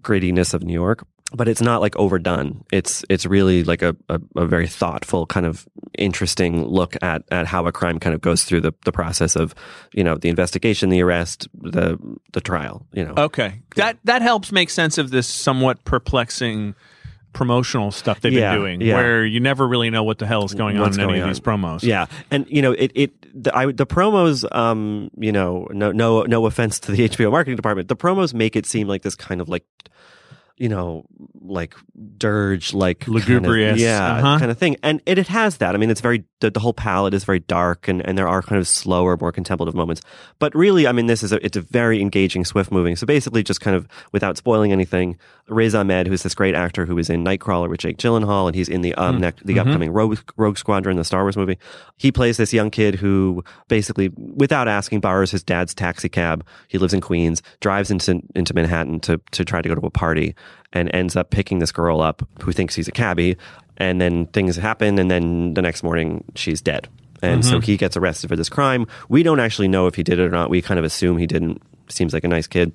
grittiness 0.03 0.55
of 0.55 0.63
New 0.63 0.73
York. 0.73 1.07
But 1.33 1.49
it's 1.49 1.61
not 1.61 1.81
like 1.81 1.97
overdone. 1.97 2.65
It's 2.73 3.05
it's 3.11 3.27
really 3.27 3.65
like 3.65 3.83
a, 3.83 3.97
a, 4.09 4.21
a 4.37 4.47
very 4.47 4.69
thoughtful 4.69 5.27
kind 5.27 5.45
of 5.45 5.67
interesting 5.99 6.65
look 6.65 6.95
at 7.03 7.23
at 7.33 7.47
how 7.47 7.67
a 7.67 7.73
crime 7.73 7.99
kind 7.99 8.15
of 8.15 8.21
goes 8.21 8.45
through 8.45 8.61
the, 8.61 8.73
the 8.85 8.93
process 8.93 9.35
of 9.35 9.55
you 9.93 10.05
know 10.05 10.17
the 10.17 10.29
investigation, 10.29 10.89
the 10.89 11.03
arrest, 11.03 11.49
the 11.55 11.99
the 12.33 12.41
trial. 12.41 12.87
You 12.93 13.07
know, 13.07 13.15
Okay. 13.17 13.61
That 13.75 13.99
that 14.05 14.23
helps 14.23 14.53
make 14.53 14.71
sense 14.71 14.99
of 14.99 15.11
this 15.11 15.27
somewhat 15.27 15.85
perplexing 15.85 16.75
promotional 17.33 17.91
stuff 17.91 18.21
they've 18.21 18.33
Yeah, 18.33 18.53
been 18.55 18.61
doing, 18.61 18.81
yeah. 18.81 18.95
where 18.95 19.27
you 19.27 19.41
never 19.41 19.69
really 19.69 19.91
know 19.91 20.05
what 20.05 20.19
the 20.19 20.27
hell 20.27 20.45
is 20.45 20.55
going 20.55 20.79
What's 20.79 20.97
on 20.97 21.03
in 21.05 21.11
any 21.11 21.19
going 21.19 21.29
of 21.29 21.29
these 21.29 21.41
promos. 21.41 21.83
Yeah, 21.83 22.07
and 22.31 22.47
you 22.49 22.63
know 22.63 22.73
it. 22.73 22.93
It 22.95 23.43
the, 23.43 23.55
I, 23.55 23.67
the 23.73 23.85
promos. 23.87 24.45
Um, 24.57 25.11
you 25.19 25.33
know, 25.33 25.67
no, 25.73 25.93
no, 25.93 26.23
no 26.23 26.47
offense 26.47 26.79
to 26.81 26.93
the 26.93 27.09
HBO 27.09 27.31
marketing 27.33 27.57
department. 27.57 27.89
The 27.89 27.97
promos 27.97 28.33
make 28.33 28.57
it 28.57 28.65
seem 28.65 28.89
like 28.89 29.03
this 29.03 29.15
kind 29.15 29.43
of 29.43 29.51
like, 29.51 29.65
you 30.57 30.69
know, 30.69 31.05
like 31.43 31.75
dirge, 32.17 32.73
like 32.73 33.01
kind 33.01 33.17
of- 33.17 33.29
Lugubrious, 33.29 33.79
yeah, 33.79 34.17
uh-huh. 34.17 34.39
kind 34.39 34.51
of 34.51 34.59
thing. 34.59 34.77
And 34.83 35.01
it, 35.07 35.19
it 35.19 35.29
has 35.29 35.59
that. 35.59 35.75
I 35.75 35.79
mean, 35.79 35.91
it's 35.91 36.01
very 36.01 36.25
the, 36.41 36.51
the 36.51 36.61
whole 36.61 36.73
palette 36.75 37.15
is 37.15 37.25
very 37.25 37.41
dark, 37.41 37.89
and, 37.89 38.07
and 38.07 38.17
there 38.17 38.29
are 38.29 38.43
kind 38.43 38.59
of 38.59 38.69
slower, 38.69 39.17
more 39.19 39.33
contemplative 39.33 39.75
moments. 39.75 40.03
But 40.39 40.55
really, 40.55 40.87
I 40.87 40.93
mean, 40.93 41.07
this 41.07 41.23
is 41.23 41.33
a, 41.33 41.45
it's 41.45 41.57
a 41.57 41.63
very 41.63 42.01
engaging, 42.01 42.45
swift 42.45 42.71
moving. 42.71 42.97
So 42.97 43.07
basically, 43.07 43.43
just 43.43 43.61
kind 43.61 43.77
of 43.77 43.87
without 44.13 44.37
spoiling 44.37 44.73
anything, 44.73 45.19
Riz 45.49 45.75
Ahmed, 45.75 46.07
who's 46.07 46.23
this 46.23 46.35
great 46.35 46.55
actor 46.55 46.87
who 46.87 46.95
was 46.95 47.09
in 47.09 47.25
Nightcrawler 47.25 47.69
with 47.69 47.81
Jake 47.81 47.99
Gyllenhaal, 47.99 48.47
and 48.47 48.55
he's 48.55 48.69
in 48.69 48.81
the 48.83 48.95
um 48.95 49.21
nec- 49.21 49.41
the 49.45 49.59
upcoming 49.59 49.91
Rogue, 49.93 50.19
Rogue 50.37 50.59
Squadron, 50.59 50.97
the 50.97 51.05
Star 51.05 51.23
Wars 51.23 51.37
movie. 51.37 51.59
He 51.97 52.11
plays 52.11 52.37
this 52.37 52.53
young 52.53 52.71
kid 52.71 52.97
who 52.97 53.45
basically, 53.69 54.11
without 54.17 54.69
asking, 54.69 55.01
borrows 55.01 55.31
his 55.31 55.43
dad's 55.43 55.75
taxi 55.75 56.09
cab. 56.09 56.45
He 56.69 56.79
lives 56.79 56.93
in 56.95 57.01
Queens, 57.01 57.43
drives 57.61 57.91
into 57.91 58.23
into 58.35 58.55
Manhattan 58.55 59.01
to 59.01 59.21
to 59.33 59.45
try 59.45 59.63
to 59.63 59.69
go 59.69 59.75
to 59.75 59.87
a 59.87 59.91
party, 59.91 60.35
and 60.73 60.95
ends 60.95 61.17
up 61.17 61.31
picking 61.31 61.59
this 61.59 61.73
girl 61.73 62.01
up 62.01 62.27
who 62.43 62.53
thinks 62.53 62.75
he's 62.75 62.89
a 62.89 62.93
cabbie. 62.93 63.37
And 63.79 64.01
then 64.01 64.27
things 64.29 64.57
happen, 64.57 64.99
and 64.99 65.11
then 65.11 65.53
the 65.53 65.61
next 65.61 65.83
morning 65.83 66.25
she's 66.35 66.63
dead. 66.63 66.89
And 67.23 67.45
so 67.45 67.57
mm-hmm. 67.57 67.63
he 67.63 67.77
gets 67.77 67.97
arrested 67.97 68.29
for 68.29 68.37
this 68.37 68.49
crime. 68.49 68.87
We 69.09 69.23
don't 69.23 69.41
actually 69.41 69.69
know 69.69 69.87
if 69.87 69.95
he 69.95 70.03
did 70.03 70.19
it 70.19 70.23
or 70.23 70.31
not. 70.31 70.49
We 70.49 70.63
kind 70.63 70.79
of 70.79 70.85
assume 70.85 71.19
he 71.19 71.27
didn't. 71.27 71.63
Seems 71.89 72.15
like 72.15 72.25
a 72.25 72.29
nice 72.29 72.47
kid. 72.47 72.73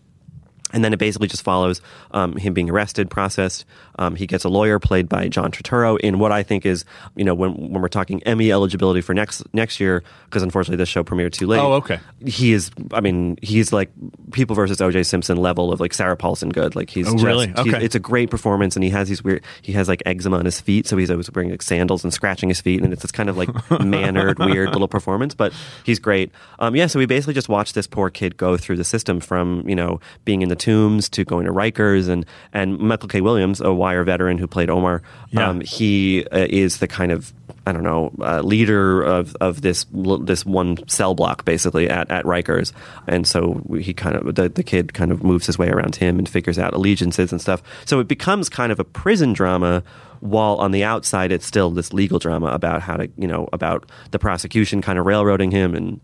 And 0.74 0.84
then 0.84 0.94
it 0.94 0.98
basically 1.00 1.28
just 1.28 1.44
follows 1.44 1.82
um, 2.12 2.36
him 2.38 2.54
being 2.54 2.70
arrested, 2.70 3.10
processed. 3.10 3.66
Um, 4.00 4.16
he 4.16 4.26
gets 4.28 4.44
a 4.44 4.50
lawyer 4.50 4.80
played 4.80 5.08
by 5.10 5.28
John 5.28 5.52
Turturro 5.52 6.00
in 6.00 6.18
what 6.20 6.32
I 6.32 6.44
think 6.44 6.66
is, 6.66 6.86
you 7.16 7.24
know, 7.24 7.34
when 7.36 7.54
when 7.54 7.82
we're 7.82 7.88
talking 7.88 8.24
Emmy 8.24 8.52
eligibility 8.52 9.02
for 9.02 9.14
next 9.14 9.44
next 9.54 9.80
year, 9.80 10.04
because 10.26 10.44
unfortunately 10.44 10.78
this 10.78 10.90
show 10.90 11.04
premiered 11.04 11.34
too 11.34 11.48
late. 11.48 11.60
Oh, 11.60 11.74
okay. 11.74 12.00
He 12.26 12.54
is, 12.54 12.72
I 12.94 13.02
mean, 13.02 13.38
he's 13.42 13.72
like 13.74 13.92
People 14.32 14.56
versus 14.56 14.80
O.J. 14.82 15.04
Simpson 15.04 15.38
level 15.38 15.72
of 15.72 15.80
like 15.80 15.94
Sarah 15.94 16.16
Paulson 16.18 16.50
good. 16.50 16.76
Like 16.76 16.90
he's 16.90 17.08
Oh, 17.08 17.14
just, 17.14 17.24
really? 17.26 17.48
he's- 17.48 17.60
Okay. 17.60 17.84
it's 17.86 17.96
a 17.96 18.00
great 18.00 18.30
performance, 18.32 18.76
and 18.76 18.84
he 18.84 18.90
has 18.92 19.10
these 19.10 19.24
weird. 19.24 19.44
He 19.62 19.74
has 19.74 19.88
like 19.88 20.02
eczema 20.06 20.38
on 20.40 20.46
his 20.46 20.60
feet, 20.62 20.88
so 20.88 20.98
he's 20.98 21.12
always 21.12 21.30
wearing 21.32 21.52
like 21.52 21.62
sandals 21.62 22.04
and 22.04 22.14
scratching 22.14 22.50
his 22.50 22.62
feet, 22.62 22.82
and 22.82 22.92
it's 22.94 23.02
this 23.02 23.12
kind 23.12 23.30
of 23.30 23.38
like 23.38 23.50
mannered, 23.82 24.40
weird 24.40 24.72
little 24.72 24.88
performance. 24.88 25.36
But 25.36 25.54
he's 25.84 26.00
great. 26.00 26.32
Um, 26.60 26.76
yeah, 26.76 26.88
so 26.88 26.98
we 27.00 27.06
basically 27.06 27.34
just 27.34 27.50
watched 27.50 27.76
this 27.76 27.88
poor 27.88 28.10
kid 28.10 28.38
go 28.38 28.58
through 28.58 28.78
the 28.78 28.84
system 28.84 29.20
from 29.20 29.68
you 29.68 29.76
know 29.76 30.00
being 30.26 30.42
in 30.42 30.50
the 30.50 30.56
tombs 30.62 31.10
to 31.10 31.26
going 31.26 31.46
to 31.48 31.52
Rikers, 31.52 32.08
and 32.08 32.26
and 32.54 32.78
Michael 32.78 33.10
K. 33.10 33.20
Williams, 33.20 33.60
a 33.60 33.74
Wire 33.74 34.04
veteran 34.04 34.38
who 34.38 34.48
played 34.48 34.70
Omar. 34.70 35.02
Yeah. 35.30 35.50
Um, 35.50 35.62
he 35.62 36.26
uh, 36.32 36.46
is 36.50 36.78
the 36.78 36.88
kind 36.88 37.12
of 37.12 37.34
I 37.66 37.72
don't 37.72 37.84
know 37.84 38.12
uh, 38.22 38.42
leader 38.42 39.02
of 39.02 39.36
of 39.42 39.62
this 39.62 39.86
this 40.22 40.46
one 40.46 40.78
cell 40.88 41.16
block 41.16 41.44
basically 41.44 41.90
at 41.90 42.10
at 42.12 42.26
Rikers, 42.26 42.74
and 43.08 43.28
so 43.28 43.62
he 43.80 43.94
kind 43.94 44.16
of 44.16 44.36
the 44.36 44.50
the 44.50 44.64
kid 44.64 44.94
kind 44.94 45.12
of 45.12 45.24
moves 45.24 45.48
his 45.48 45.58
way 45.58 45.70
around 45.70 45.96
him 45.96 46.20
and 46.20 46.30
figures 46.30 46.60
out 46.60 46.74
allegiances 46.74 47.32
and 47.32 47.42
stuff. 47.42 47.64
So 47.86 48.00
it 48.00 48.08
becomes 48.08 48.50
kind 48.50 48.72
of 48.72 48.80
a 48.80 48.84
prison 48.84 49.34
drama. 49.34 49.84
While 50.22 50.58
on 50.58 50.70
the 50.70 50.84
outside, 50.84 51.32
it's 51.32 51.48
still 51.48 51.72
this 51.72 51.94
legal 51.94 52.20
drama 52.20 52.46
about 52.54 52.84
how 52.84 52.96
to, 52.96 53.10
you 53.18 53.28
know, 53.28 53.50
about 53.52 53.90
the 54.12 54.20
prosecution 54.20 54.80
kind 54.80 55.00
of 55.00 55.08
railroading 55.08 55.50
him 55.50 55.74
and 55.74 56.00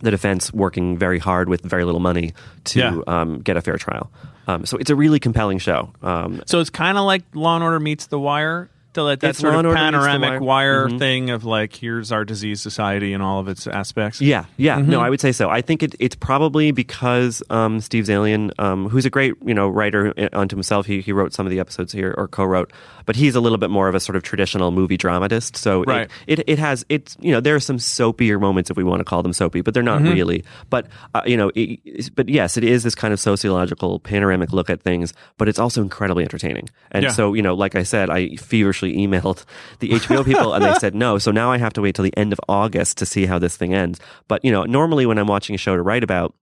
the 0.00 0.10
defense 0.10 0.52
working 0.52 0.98
very 0.98 1.18
hard 1.18 1.48
with 1.48 1.62
very 1.62 1.84
little 1.84 2.00
money 2.00 2.32
to 2.64 2.78
Yeah. 2.78 2.98
um, 3.06 3.38
get 3.40 3.56
a 3.56 3.60
fair 3.60 3.76
trial. 3.78 4.10
Um, 4.48 4.64
so 4.66 4.76
it's 4.76 4.90
a 4.90 4.94
really 4.96 5.18
compelling 5.18 5.58
show. 5.58 5.90
Um, 6.02 6.42
So 6.46 6.60
it's 6.60 6.70
kind 6.70 6.98
of 6.98 7.04
like 7.04 7.22
Law 7.34 7.54
and 7.56 7.64
Order 7.64 7.80
meets 7.80 8.06
The 8.06 8.18
Wire. 8.18 8.68
To 8.94 9.02
let 9.02 9.20
that 9.20 9.36
sort 9.36 9.52
of 9.52 9.58
and 9.58 9.66
Order 9.66 9.78
meets 9.78 9.92
The 9.92 9.98
panoramic 9.98 10.40
Wire. 10.40 10.84
wire, 10.84 10.88
Mhm. 10.88 10.98
thing 10.98 11.28
of 11.28 11.44
like, 11.44 11.74
here's 11.74 12.12
our 12.12 12.24
disease 12.24 12.62
society 12.62 13.12
and 13.12 13.22
all 13.22 13.40
of 13.40 13.46
its 13.46 13.66
aspects. 13.66 14.22
Yeah, 14.22 14.46
yeah. 14.56 14.78
Mm-hmm. 14.78 14.90
No, 14.90 15.00
I 15.02 15.10
would 15.10 15.20
say 15.20 15.32
so. 15.32 15.50
I 15.50 15.60
think 15.60 15.82
it, 15.82 15.94
it's 15.98 16.16
probably 16.16 16.70
because 16.70 17.42
um, 17.50 17.80
Steve 17.80 18.04
Zaillian, 18.04 18.52
um, 18.58 18.88
who's 18.88 19.04
a 19.04 19.10
great 19.10 19.34
you 19.44 19.52
know 19.52 19.68
writer 19.68 20.14
unto 20.32 20.56
himself, 20.56 20.86
he 20.86 21.02
he 21.02 21.12
wrote 21.12 21.34
some 21.34 21.44
of 21.44 21.50
the 21.50 21.60
episodes 21.60 21.92
here 21.92 22.14
or 22.16 22.26
co-wrote, 22.26 22.72
but 23.06 23.16
he's 23.16 23.34
a 23.34 23.40
little 23.40 23.56
bit 23.58 23.70
more 23.70 23.88
of 23.88 23.94
a 23.94 24.00
sort 24.00 24.16
of 24.16 24.22
traditional 24.22 24.70
movie 24.72 24.96
dramatist. 24.98 25.56
So 25.56 25.82
it- 25.82 25.88
Right. 25.88 26.10
it, 26.26 26.40
it 26.46 26.58
has 26.58 26.84
it's 26.88 27.16
you 27.20 27.32
know 27.32 27.40
there 27.40 27.54
are 27.54 27.60
some 27.60 27.78
soapier 27.78 28.38
moments 28.40 28.70
if 28.70 28.76
we 28.76 28.84
want 28.84 29.00
to 29.00 29.04
call 29.04 29.22
them 29.22 29.32
soapy, 29.32 29.60
but 29.62 29.72
they're 29.74 29.82
not 29.82 30.00
Mm-hmm. 30.02 30.12
really. 30.12 30.44
But 30.68 30.86
uh, 31.14 31.22
you 31.24 31.36
know, 31.36 31.50
it, 31.54 32.14
but 32.14 32.28
yes, 32.28 32.56
it 32.56 32.64
is 32.64 32.82
this 32.82 32.94
kind 32.94 33.14
of 33.14 33.20
sociological 33.20 34.00
panoramic 34.00 34.52
look 34.52 34.68
at 34.68 34.82
things, 34.82 35.14
but 35.38 35.48
it's 35.48 35.58
also 35.58 35.80
incredibly 35.80 36.24
entertaining. 36.24 36.68
And 36.92 37.04
Yeah. 37.04 37.10
so 37.12 37.32
you 37.34 37.42
know, 37.42 37.54
like 37.54 37.74
I 37.76 37.82
said, 37.84 38.10
I 38.10 38.36
feverishly 38.36 38.96
emailed 38.96 39.44
the 39.78 39.90
HBO 39.90 40.24
people, 40.24 40.52
and 40.54 40.64
they 40.64 40.74
said 40.74 40.94
no. 40.94 41.18
So 41.18 41.30
now 41.30 41.50
I 41.52 41.58
have 41.58 41.72
to 41.74 41.80
wait 41.80 41.94
till 41.94 42.02
the 42.04 42.16
end 42.16 42.32
of 42.32 42.40
August 42.48 42.98
to 42.98 43.06
see 43.06 43.26
how 43.26 43.38
this 43.38 43.56
thing 43.56 43.72
ends. 43.72 44.00
But 44.28 44.44
you 44.44 44.50
know, 44.52 44.64
normally 44.64 45.06
when 45.06 45.18
I'm 45.18 45.26
watching 45.28 45.54
a 45.54 45.58
show 45.58 45.76
to 45.76 45.82
write 45.82 46.02
about, 46.04 46.34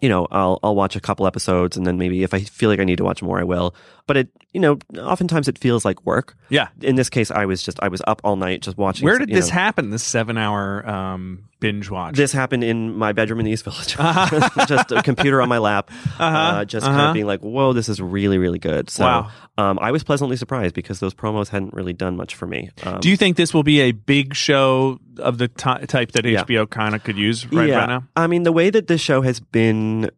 you 0.00 0.08
know, 0.08 0.26
I'll 0.30 0.58
I'll 0.62 0.74
watch 0.74 0.96
a 0.96 1.00
couple 1.00 1.26
episodes, 1.26 1.76
and 1.76 1.86
then 1.86 1.98
maybe 1.98 2.22
if 2.22 2.32
I 2.32 2.40
feel 2.40 2.70
like 2.70 2.80
I 2.80 2.84
need 2.84 2.96
to 2.98 3.04
watch 3.04 3.22
more, 3.22 3.38
I 3.38 3.44
will. 3.44 3.74
But 4.10 4.16
it, 4.16 4.28
you 4.52 4.58
know, 4.58 4.76
oftentimes 4.98 5.46
it 5.46 5.56
feels 5.56 5.84
like 5.84 6.04
work. 6.04 6.36
Yeah. 6.48 6.66
In 6.80 6.96
this 6.96 7.08
case, 7.08 7.30
I 7.30 7.44
was 7.44 7.62
just 7.62 7.78
I 7.80 7.86
was 7.86 8.02
up 8.08 8.20
all 8.24 8.34
night 8.34 8.60
just 8.60 8.76
watching. 8.76 9.04
Where 9.04 9.20
did 9.20 9.28
this 9.28 9.50
know. 9.50 9.54
happen? 9.54 9.90
This 9.90 10.02
seven 10.02 10.36
hour 10.36 10.84
um, 10.84 11.44
binge 11.60 11.88
watch. 11.90 12.16
This 12.16 12.32
happened 12.32 12.64
in 12.64 12.96
my 12.96 13.12
bedroom 13.12 13.38
in 13.38 13.44
the 13.44 13.52
East 13.52 13.62
Village. 13.62 13.96
just 14.66 14.90
a 14.90 15.00
computer 15.04 15.40
on 15.40 15.48
my 15.48 15.58
lap, 15.58 15.92
uh 16.18 16.64
just 16.64 16.84
kind 16.86 16.98
uh-huh. 16.98 17.08
of 17.10 17.14
being 17.14 17.26
like, 17.26 17.38
"Whoa, 17.38 17.72
this 17.72 17.88
is 17.88 18.00
really, 18.00 18.38
really 18.38 18.58
good." 18.58 18.90
So, 18.90 19.04
Wow. 19.04 19.30
um, 19.56 19.78
I 19.80 19.92
was 19.92 20.02
pleasantly 20.02 20.36
surprised 20.36 20.74
because 20.74 20.98
those 20.98 21.14
promos 21.14 21.46
hadn't 21.46 21.72
really 21.72 21.92
done 21.92 22.16
much 22.16 22.34
for 22.34 22.48
me. 22.48 22.70
Um, 22.82 22.98
Do 22.98 23.10
you 23.10 23.16
think 23.16 23.36
this 23.36 23.54
will 23.54 23.62
be 23.62 23.80
a 23.82 23.92
big 23.92 24.34
show 24.34 24.98
of 25.18 25.38
the 25.38 25.46
ty 25.46 25.84
type 25.84 26.10
that 26.12 26.24
Yeah. 26.24 26.42
HBO 26.42 26.68
kind 26.68 26.96
of 26.96 27.04
could 27.04 27.16
use 27.16 27.46
right, 27.52 27.68
yeah, 27.68 27.78
right 27.78 27.88
now? 27.88 28.08
I 28.16 28.26
mean, 28.26 28.42
the 28.42 28.50
way 28.50 28.70
that 28.70 28.88
this 28.88 29.00
show 29.00 29.22
has 29.22 29.38
been 29.38 30.10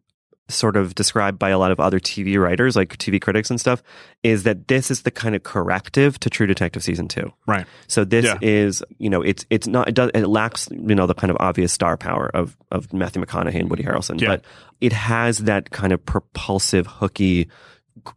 sort 0.53 0.77
of 0.77 0.95
described 0.95 1.39
by 1.39 1.49
a 1.49 1.57
lot 1.57 1.71
of 1.71 1.79
other 1.79 1.99
TV 1.99 2.39
writers, 2.39 2.75
like 2.75 2.97
TV 2.97 3.19
critics 3.21 3.49
and 3.49 3.59
stuff, 3.59 3.81
is 4.23 4.43
that 4.43 4.67
this 4.67 4.89
is 4.91 5.01
the 5.01 5.11
kind 5.11 5.35
of 5.35 5.43
corrective 5.43 6.19
to 6.19 6.29
True 6.29 6.47
Detective 6.47 6.83
season 6.83 7.07
two. 7.07 7.31
Right. 7.47 7.65
So 7.87 8.05
this 8.05 8.25
Yeah. 8.25 8.37
is, 8.41 8.83
you 8.99 9.09
know, 9.09 9.21
it's 9.21 9.45
it's 9.49 9.67
not 9.67 9.87
it 9.89 9.95
does 9.95 10.11
it 10.13 10.27
lacks, 10.27 10.69
you 10.71 10.95
know, 10.95 11.07
the 11.07 11.13
kind 11.15 11.31
of 11.31 11.37
obvious 11.39 11.73
star 11.73 11.97
power 11.97 12.29
of 12.33 12.55
of 12.71 12.91
Matthew 12.93 13.21
McConaughey 13.23 13.59
and 13.59 13.69
Woody 13.69 13.83
Harrelson, 13.83 14.21
Yeah. 14.21 14.27
but 14.29 14.45
it 14.81 14.93
has 14.93 15.39
that 15.39 15.71
kind 15.71 15.91
of 15.93 16.05
propulsive, 16.05 16.87
hooky. 16.87 17.49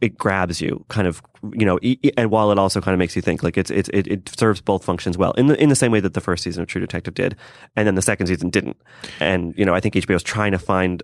It 0.01 0.17
grabs 0.17 0.61
you, 0.63 0.85
kind 0.89 1.07
of, 1.07 1.21
you 1.53 1.67
know, 1.67 1.79
and 2.17 2.31
while 2.31 2.51
it 2.51 2.59
also 2.59 2.81
kind 2.81 2.95
of 2.95 2.99
makes 2.99 3.15
you 3.15 3.21
think, 3.21 3.43
like 3.43 3.59
it's 3.59 3.71
it's 3.71 3.91
it, 3.93 4.07
it 4.07 4.29
serves 4.39 4.61
both 4.63 4.83
functions 4.83 5.19
well 5.19 5.33
in 5.33 5.49
the 5.49 5.63
in 5.63 5.69
the 5.69 5.77
same 5.77 5.93
way 5.93 6.01
that 6.01 6.15
the 6.15 6.21
first 6.21 6.43
season 6.43 6.63
of 6.63 6.67
True 6.69 6.81
Detective 6.81 7.13
did, 7.13 7.37
and 7.77 7.87
then 7.87 7.95
the 7.95 8.01
second 8.03 8.27
season 8.29 8.49
didn't. 8.49 8.79
And 9.21 9.55
you 9.57 9.67
know, 9.67 9.75
I 9.75 9.81
think 9.81 9.95
HBO 9.95 10.17
is 10.17 10.23
trying 10.23 10.53
to 10.53 10.59
find 10.59 11.03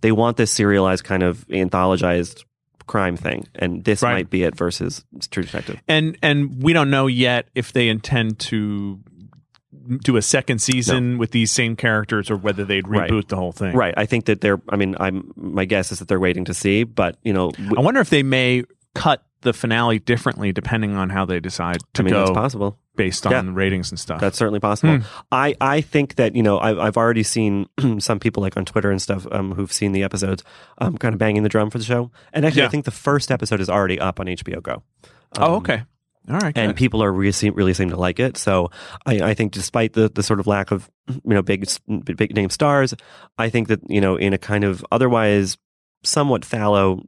they 0.00 0.12
want 0.12 0.36
this 0.36 0.50
serialized 0.50 1.04
kind 1.04 1.22
of 1.22 1.46
anthologized 1.48 2.44
crime 2.86 3.16
thing, 3.16 3.46
and 3.56 3.84
this 3.84 4.02
Right. 4.02 4.12
might 4.14 4.30
be 4.30 4.42
it 4.44 4.56
versus 4.56 5.04
True 5.30 5.42
Detective. 5.42 5.80
And 5.88 6.16
and 6.22 6.62
we 6.62 6.72
don't 6.72 6.90
know 6.90 7.06
yet 7.08 7.48
if 7.54 7.72
they 7.72 7.88
intend 7.88 8.38
to 8.40 9.00
do 10.04 10.16
a 10.16 10.22
second 10.22 10.60
season 10.60 11.16
with 11.18 11.30
these 11.30 11.50
same 11.50 11.76
characters 11.76 12.30
or 12.30 12.36
whether 12.36 12.64
they'd 12.64 12.84
reboot 12.84 13.10
Right. 13.10 13.28
the 13.28 13.36
whole 13.36 13.52
thing. 13.52 13.74
Right. 13.74 13.94
I 13.96 14.06
think 14.06 14.24
that 14.26 14.40
they're. 14.40 14.60
I 14.68 14.76
mean, 14.76 14.96
I'm. 14.98 15.32
My 15.36 15.64
guess 15.64 15.92
is 15.92 15.98
that 16.00 16.08
they're 16.08 16.20
waiting 16.20 16.44
to 16.46 16.54
see. 16.54 16.84
But 16.84 17.18
you 17.22 17.32
know, 17.32 17.50
w- 17.52 17.76
I 17.76 17.80
wonder 17.80 18.00
if 18.00 18.10
they 18.10 18.22
may 18.22 18.64
cut 18.94 19.22
the 19.42 19.52
finale 19.52 19.98
differently 19.98 20.50
depending 20.52 20.96
on 20.96 21.10
how 21.10 21.24
they 21.24 21.38
decide 21.40 21.78
to 21.94 22.02
I 22.02 22.04
mean, 22.04 22.14
go 22.14 22.20
that's 22.20 22.30
possible. 22.30 22.78
Based 22.96 23.26
on 23.26 23.32
Yeah. 23.32 23.52
ratings 23.54 23.90
and 23.90 23.98
stuff. 24.00 24.20
That's 24.20 24.36
certainly 24.38 24.60
possible. 24.60 24.98
Hmm. 24.98 25.04
I, 25.30 25.54
I 25.60 25.80
think 25.80 26.14
that 26.16 26.34
you 26.34 26.42
know 26.42 26.58
I, 26.58 26.86
I've 26.86 26.96
already 26.96 27.22
seen 27.22 27.66
some 27.98 28.18
people 28.18 28.42
like 28.42 28.56
on 28.56 28.64
Twitter 28.64 28.90
and 28.90 29.00
stuff 29.00 29.26
um, 29.30 29.52
who've 29.52 29.72
seen 29.72 29.92
the 29.92 30.02
episodes 30.02 30.42
um, 30.78 30.96
kind 30.98 31.12
of 31.14 31.18
banging 31.18 31.42
the 31.42 31.48
drum 31.48 31.70
for 31.70 31.78
the 31.78 31.84
show. 31.84 32.10
And 32.32 32.44
actually, 32.44 32.62
Yeah. 32.62 32.66
I 32.68 32.70
think 32.70 32.84
the 32.84 32.90
first 32.90 33.30
episode 33.30 33.60
is 33.60 33.68
already 33.70 34.00
up 34.00 34.18
on 34.20 34.26
HBO 34.26 34.62
Go. 34.62 34.82
oh, 35.38 35.56
okay. 35.56 35.82
All 36.28 36.38
right. 36.38 36.58
and 36.58 36.70
good. 36.70 36.76
people 36.76 37.04
are 37.04 37.12
really 37.12 37.30
seem, 37.30 37.54
really 37.54 37.72
seem 37.72 37.90
to 37.90 37.96
like 37.96 38.18
it. 38.18 38.36
So 38.36 38.70
I, 39.06 39.20
I 39.30 39.34
think 39.34 39.52
despite 39.52 39.92
the, 39.92 40.08
the 40.12 40.24
sort 40.24 40.40
of 40.40 40.48
lack 40.48 40.72
of 40.72 40.90
you 41.08 41.20
know 41.34 41.42
big 41.42 41.68
big 42.04 42.34
name 42.34 42.50
stars, 42.50 42.94
I 43.38 43.48
think 43.48 43.68
that 43.68 43.80
you 43.88 44.00
know 44.00 44.16
in 44.16 44.32
a 44.32 44.38
kind 44.38 44.64
of 44.64 44.84
otherwise 44.90 45.56
somewhat 46.02 46.44
fallow 46.44 47.02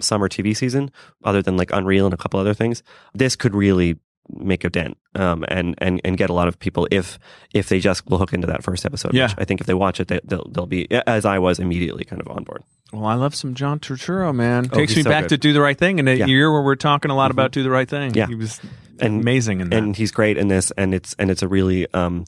summer 0.00 0.28
TV 0.28 0.56
season, 0.56 0.90
other 1.24 1.42
than 1.42 1.56
like 1.56 1.72
Unreal 1.72 2.04
and 2.06 2.14
a 2.14 2.16
couple 2.16 2.38
other 2.38 2.54
things, 2.54 2.82
this 3.12 3.34
could 3.34 3.54
really 3.56 3.98
make 4.32 4.64
a 4.64 4.70
dent 4.70 4.96
um, 5.14 5.44
and 5.48 5.74
and 5.78 6.00
and 6.04 6.16
get 6.16 6.30
a 6.30 6.32
lot 6.32 6.48
of 6.48 6.58
people 6.58 6.86
if 6.90 7.18
if 7.54 7.68
they 7.68 7.80
just 7.80 8.08
will 8.08 8.18
hook 8.18 8.32
into 8.32 8.46
that 8.46 8.62
first 8.62 8.84
episode. 8.86 9.12
Yeah. 9.14 9.24
which 9.28 9.34
I 9.38 9.44
think 9.44 9.60
if 9.60 9.66
they 9.66 9.74
watch 9.74 10.00
it, 10.00 10.08
they, 10.08 10.20
they'll 10.24 10.48
they'll 10.50 10.66
be 10.66 10.90
as 11.06 11.24
I 11.24 11.38
was 11.38 11.58
immediately 11.58 12.04
kind 12.04 12.20
of 12.22 12.28
on 12.28 12.44
board. 12.44 12.62
Well, 12.92 13.04
I 13.06 13.14
love 13.14 13.34
some 13.34 13.54
John 13.54 13.78
Turturro, 13.78 14.34
man. 14.34 14.68
Oh, 14.72 14.74
Takes 14.76 14.96
me 14.96 15.02
so 15.02 15.10
back 15.10 15.24
good. 15.24 15.28
to 15.30 15.38
Do 15.38 15.52
the 15.52 15.60
Right 15.60 15.78
Thing 15.78 15.98
in 16.00 16.08
a 16.08 16.14
Yeah. 16.14 16.26
year 16.26 16.50
where 16.52 16.62
we're 16.62 16.74
talking 16.74 17.10
a 17.10 17.14
lot 17.16 17.30
about 17.30 17.52
Do 17.52 17.62
the 17.62 17.70
Right 17.70 17.88
Thing. 17.88 18.14
Yeah. 18.14 18.26
He 18.26 18.34
was 18.34 18.60
And- 18.98 19.20
amazing 19.20 19.60
in 19.60 19.70
that. 19.70 19.76
and 19.78 19.96
he's 19.96 20.10
great 20.10 20.36
in 20.36 20.48
this 20.48 20.70
and 20.72 20.92
it's 20.94 21.14
and 21.18 21.30
it's 21.30 21.42
a 21.42 21.48
really 21.48 21.86
um 21.94 22.24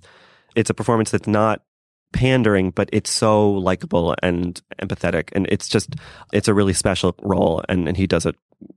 it's 0.54 0.70
a 0.70 0.74
performance 0.74 1.10
that's 1.10 1.26
not 1.26 1.62
pandering 2.12 2.70
but 2.70 2.88
it's 2.92 3.10
so 3.10 3.50
likable 3.52 4.14
and 4.22 4.60
empathetic 4.80 5.30
and 5.32 5.46
it's 5.48 5.68
just 5.68 5.96
it's 6.32 6.48
a 6.48 6.54
really 6.54 6.72
special 6.72 7.14
role 7.22 7.62
and, 7.68 7.88
and 7.88 7.96
he 7.96 8.06
does 8.06 8.26
it 8.26 8.36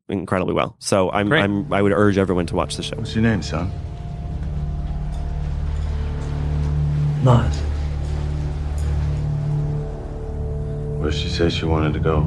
incredibly 0.09 0.53
well 0.53 0.75
so 0.79 1.11
i'm 1.11 1.29
Great. 1.29 1.43
i'm 1.43 1.71
i 1.73 1.81
would 1.81 1.91
urge 1.91 2.17
everyone 2.17 2.45
to 2.45 2.55
watch 2.55 2.75
the 2.75 2.83
show 2.83 2.95
What's 2.95 3.13
your 3.13 3.23
name, 3.23 3.41
son? 3.41 3.71
Mars. 7.25 7.55
Where 10.99 11.11
she 11.11 11.27
said 11.27 11.51
she 11.51 11.65
wanted 11.65 11.93
to 11.93 11.99
go. 11.99 12.21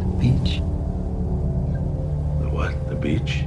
The 0.00 0.06
beach. 0.18 0.58
The 2.42 2.50
what? 2.50 2.88
The 2.90 2.94
beach? 2.94 3.44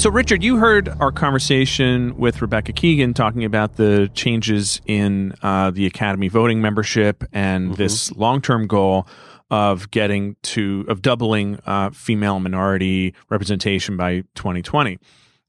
So, 0.00 0.08
Richard, 0.08 0.42
you 0.42 0.56
heard 0.56 0.88
our 0.88 1.12
conversation 1.12 2.16
with 2.16 2.40
Rebecca 2.40 2.72
Keegan 2.72 3.12
talking 3.12 3.44
about 3.44 3.76
the 3.76 4.10
changes 4.14 4.80
in 4.86 5.34
uh, 5.42 5.72
the 5.72 5.84
Academy 5.84 6.28
voting 6.28 6.62
membership 6.62 7.22
and 7.34 7.76
this 7.76 8.10
long-term 8.12 8.66
goal 8.66 9.06
of 9.50 9.90
getting 9.90 10.36
to 10.40 10.86
of 10.88 11.02
doubling 11.02 11.58
uh, 11.66 11.90
female 11.90 12.40
minority 12.40 13.12
representation 13.28 13.98
by 13.98 14.22
2020. 14.36 14.98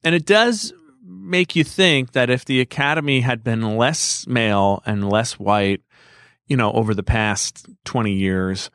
And 0.03 0.13
it 0.13 0.25
does 0.25 0.73
make 1.01 1.55
you 1.55 1.63
think 1.63 2.11
that 2.11 2.29
if 2.29 2.43
the 2.43 2.59
Academy 2.59 3.21
had 3.21 3.45
been 3.45 3.77
less 3.77 4.27
male 4.27 4.83
and 4.85 5.09
less 5.09 5.39
white, 5.39 5.79
you 6.47 6.57
know, 6.57 6.73
over 6.73 6.93
the 6.93 7.03
past 7.03 7.69
20 7.85 8.11
years, 8.11 8.69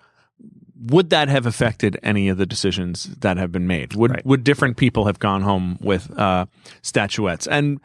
would 0.79 1.11
that 1.11 1.29
have 1.29 1.47
affected 1.47 1.99
any 2.03 2.29
of 2.29 2.37
the 2.39 2.47
decisions 2.47 3.05
that 3.21 3.37
have 3.39 3.51
been 3.51 3.67
made? 3.67 3.95
Would 3.95 4.11
Right. 4.11 4.27
would 4.27 4.45
different 4.45 4.77
people 4.77 5.07
have 5.07 5.19
gone 5.19 5.43
home 5.43 5.79
with 5.81 6.11
uh, 6.19 6.47
statuettes? 6.83 7.47
And 7.47 7.81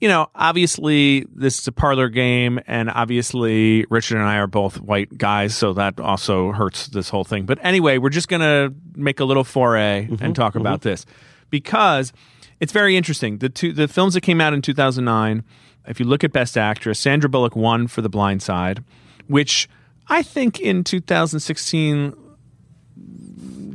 you 0.00 0.08
know, 0.08 0.30
obviously, 0.34 1.26
this 1.34 1.58
is 1.58 1.68
a 1.68 1.72
parlor 1.72 2.08
game, 2.08 2.58
and 2.66 2.88
obviously, 2.88 3.84
Richard 3.90 4.16
and 4.16 4.26
I 4.26 4.36
are 4.36 4.46
both 4.46 4.80
white 4.80 5.18
guys, 5.18 5.54
so 5.54 5.74
that 5.74 6.00
also 6.00 6.52
hurts 6.52 6.86
this 6.86 7.10
whole 7.10 7.24
thing. 7.24 7.44
But 7.44 7.58
anyway, 7.62 7.98
we're 7.98 8.08
just 8.08 8.28
gonna 8.28 8.72
make 8.96 9.20
a 9.20 9.24
little 9.24 9.44
foray 9.44 10.08
and 10.22 10.34
talk 10.34 10.54
about 10.54 10.80
this 10.80 11.04
because 11.50 12.14
it's 12.60 12.72
very 12.72 12.96
interesting. 12.96 13.38
The 13.38 13.50
two 13.50 13.74
the 13.74 13.88
films 13.88 14.14
that 14.14 14.22
came 14.22 14.40
out 14.40 14.54
in 14.54 14.62
two 14.62 14.74
thousand 14.74 15.04
nine. 15.04 15.44
If 15.86 15.98
you 15.98 16.06
look 16.06 16.24
at 16.24 16.32
Best 16.32 16.56
Actress, 16.56 16.98
Sandra 16.98 17.28
Bullock 17.28 17.56
won 17.56 17.86
for 17.86 18.00
The 18.02 18.10
Blind 18.10 18.42
Side, 18.42 18.84
which 19.26 19.68
I 20.08 20.22
think 20.22 20.60
in 20.60 20.84
2016 20.84 22.14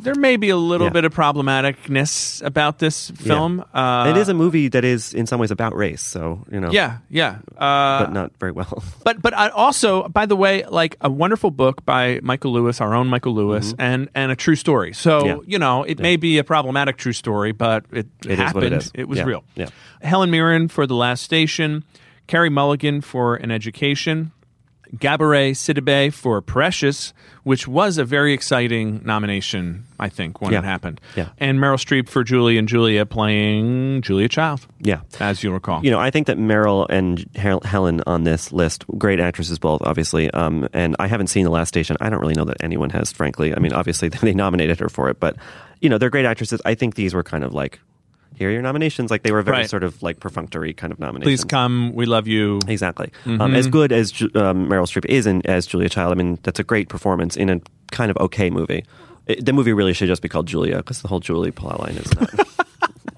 there 0.05 0.15
may 0.15 0.37
be 0.37 0.49
a 0.49 0.55
little 0.57 0.87
Yeah. 0.87 0.93
bit 0.93 1.03
of 1.05 1.13
problematicness 1.13 2.41
about 2.45 2.79
this 2.79 3.09
film. 3.11 3.63
Uh, 3.73 4.07
it 4.09 4.17
is 4.17 4.29
a 4.29 4.33
movie 4.33 4.67
that 4.69 4.83
is 4.85 5.13
in 5.13 5.25
some 5.27 5.39
ways 5.39 5.51
about 5.51 5.75
race 5.75 6.01
so 6.01 6.39
you 6.51 6.59
know 6.59 6.71
yeah, 6.71 6.99
yeah. 7.09 7.39
Uh, 7.57 8.05
but 8.05 8.11
not 8.13 8.31
very 8.39 8.51
well 8.51 8.83
but 9.03 9.21
but 9.21 9.33
I 9.35 9.49
also, 9.49 10.07
by 10.09 10.25
the 10.25 10.35
way, 10.35 10.63
like 10.65 10.95
a 11.01 11.09
wonderful 11.09 11.51
book 11.51 11.85
by 11.85 12.19
Michael 12.23 12.53
Lewis, 12.53 12.79
our 12.81 12.93
own 12.93 13.07
Michael 13.07 13.33
Lewis, 13.33 13.73
and 13.79 14.07
and 14.15 14.31
a 14.31 14.35
true 14.35 14.55
story. 14.55 14.93
So 14.93 15.15
Mm-hmm. 15.15 15.27
Yeah. 15.27 15.35
you 15.47 15.59
know, 15.59 15.83
it 15.83 15.99
may 15.99 16.15
be 16.17 16.37
a 16.37 16.43
problematic 16.43 16.97
true 16.97 17.13
story, 17.13 17.51
but 17.51 17.85
it, 17.91 18.07
It 18.27 18.37
happened. 18.37 18.55
what 18.55 18.63
it 18.63 18.73
is. 18.73 18.91
It 18.93 19.07
was 19.07 19.17
Yeah. 19.19 19.25
real. 19.25 19.43
Yeah. 19.55 19.67
Helen 20.01 20.29
Mirren 20.29 20.67
for 20.67 20.85
The 20.87 20.95
Last 20.95 21.23
Station, 21.23 21.83
Carey 22.27 22.49
Mulligan 22.49 23.01
for 23.01 23.35
An 23.35 23.49
Education. 23.51 24.31
Gabourey 24.97 25.51
Sidibe 25.51 26.13
for 26.13 26.41
Precious, 26.41 27.13
which 27.43 27.67
was 27.67 27.97
a 27.97 28.05
very 28.05 28.33
exciting 28.33 29.01
nomination, 29.03 29.85
I 29.99 30.09
think, 30.09 30.41
when 30.41 30.51
Yeah. 30.53 30.59
it 30.59 30.65
happened. 30.65 31.01
Yeah. 31.15 31.29
And 31.37 31.59
Meryl 31.59 31.77
Streep 31.77 32.07
for 32.09 32.23
Julie 32.23 32.57
and 32.57 32.67
Julia 32.67 33.05
playing 33.05 34.01
Julia 34.01 34.27
Child, 34.29 34.65
yeah 34.79 35.01
as 35.19 35.43
you'll 35.43 35.53
recall. 35.53 35.83
you 35.83 35.91
know, 35.91 35.99
I 35.99 36.09
think 36.11 36.27
that 36.27 36.37
Meryl 36.37 36.85
and 36.89 37.25
Hel- 37.35 37.61
Helen 37.65 38.01
on 38.07 38.23
this 38.23 38.51
list, 38.51 38.85
great 38.97 39.19
actresses 39.19 39.59
both, 39.59 39.81
obviously. 39.83 40.31
Um, 40.31 40.67
and 40.73 40.95
I 40.99 41.07
haven't 41.07 41.27
seen 41.27 41.43
The 41.43 41.51
Last 41.51 41.69
Station. 41.69 41.97
I 41.99 42.09
don't 42.09 42.19
really 42.19 42.33
know 42.35 42.45
that 42.45 42.57
anyone 42.61 42.89
has, 42.91 43.11
frankly. 43.11 43.55
I 43.55 43.59
mean, 43.59 43.73
obviously 43.73 44.09
they 44.21 44.33
nominated 44.33 44.79
her 44.79 44.89
for 44.89 45.09
it, 45.09 45.19
but 45.19 45.35
you 45.81 45.89
know, 45.89 45.97
they're 45.97 46.09
great 46.09 46.25
actresses. 46.25 46.61
I 46.65 46.73
think 46.75 46.95
these 46.95 47.13
were 47.13 47.23
kind 47.23 47.43
of 47.43 47.53
like, 47.53 47.79
here 48.35 48.49
are 48.49 48.51
your 48.51 48.61
nominations. 48.61 49.09
Like 49.11 49.23
they 49.23 49.31
were 49.31 49.41
very 49.41 49.57
Right. 49.59 49.69
sort 49.69 49.83
of 49.83 50.01
like 50.03 50.19
perfunctory 50.19 50.73
kind 50.73 50.91
of 50.93 50.99
nominations. 50.99 51.41
Please 51.41 51.43
come. 51.43 51.93
We 51.93 52.05
love 52.05 52.27
you. 52.27 52.59
Exactly. 52.67 53.11
Mm-hmm. 53.25 53.41
Um, 53.41 53.55
as 53.55 53.67
good 53.67 53.91
as 53.91 54.11
um, 54.21 54.67
Meryl 54.69 54.85
Streep 54.87 55.05
is 55.05 55.25
in, 55.27 55.45
as 55.45 55.65
Julia 55.65 55.89
Child, 55.89 56.11
I 56.11 56.15
mean, 56.15 56.39
that's 56.43 56.59
a 56.59 56.63
great 56.63 56.89
performance 56.89 57.35
in 57.37 57.49
a 57.49 57.61
kind 57.91 58.11
of 58.11 58.17
okay 58.17 58.49
movie. 58.49 58.83
It, 59.27 59.45
the 59.45 59.53
movie 59.53 59.73
really 59.73 59.93
should 59.93 60.07
just 60.07 60.21
be 60.21 60.29
called 60.29 60.47
Julia 60.47 60.77
because 60.77 61.01
the 61.01 61.07
whole 61.07 61.19
Julie 61.19 61.51
plot 61.51 61.79
line 61.79 61.95
is 61.97 62.13
not. 62.15 62.47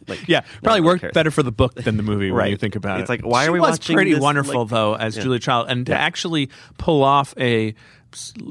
Like, 0.10 0.26
Yeah, 0.26 0.40
probably 0.64 0.80
one 0.80 0.86
worked 0.88 1.02
cares. 1.02 1.12
better 1.14 1.32
for 1.32 1.44
the 1.44 1.52
book 1.52 1.76
than 1.76 1.98
the 1.98 2.04
movie 2.04 2.32
when 2.32 2.38
Right. 2.40 2.52
you 2.52 2.56
think 2.56 2.78
about 2.78 3.02
It's 3.02 3.10
it. 3.10 3.16
It's 3.16 3.24
like, 3.26 3.30
why 3.30 3.44
she 3.44 3.50
are 3.50 3.52
we 3.52 3.60
was 3.60 3.72
watching 3.72 3.94
pretty 3.98 4.14
this, 4.14 4.22
wonderful 4.22 4.62
like- 4.62 4.70
though 4.70 4.94
as 4.96 5.18
Yeah. 5.18 5.24
Julia 5.24 5.40
Child, 5.40 5.66
and 5.70 5.86
to 5.88 5.94
actually 6.00 6.50
pull 6.78 7.04
off 7.04 7.34
a 7.38 7.76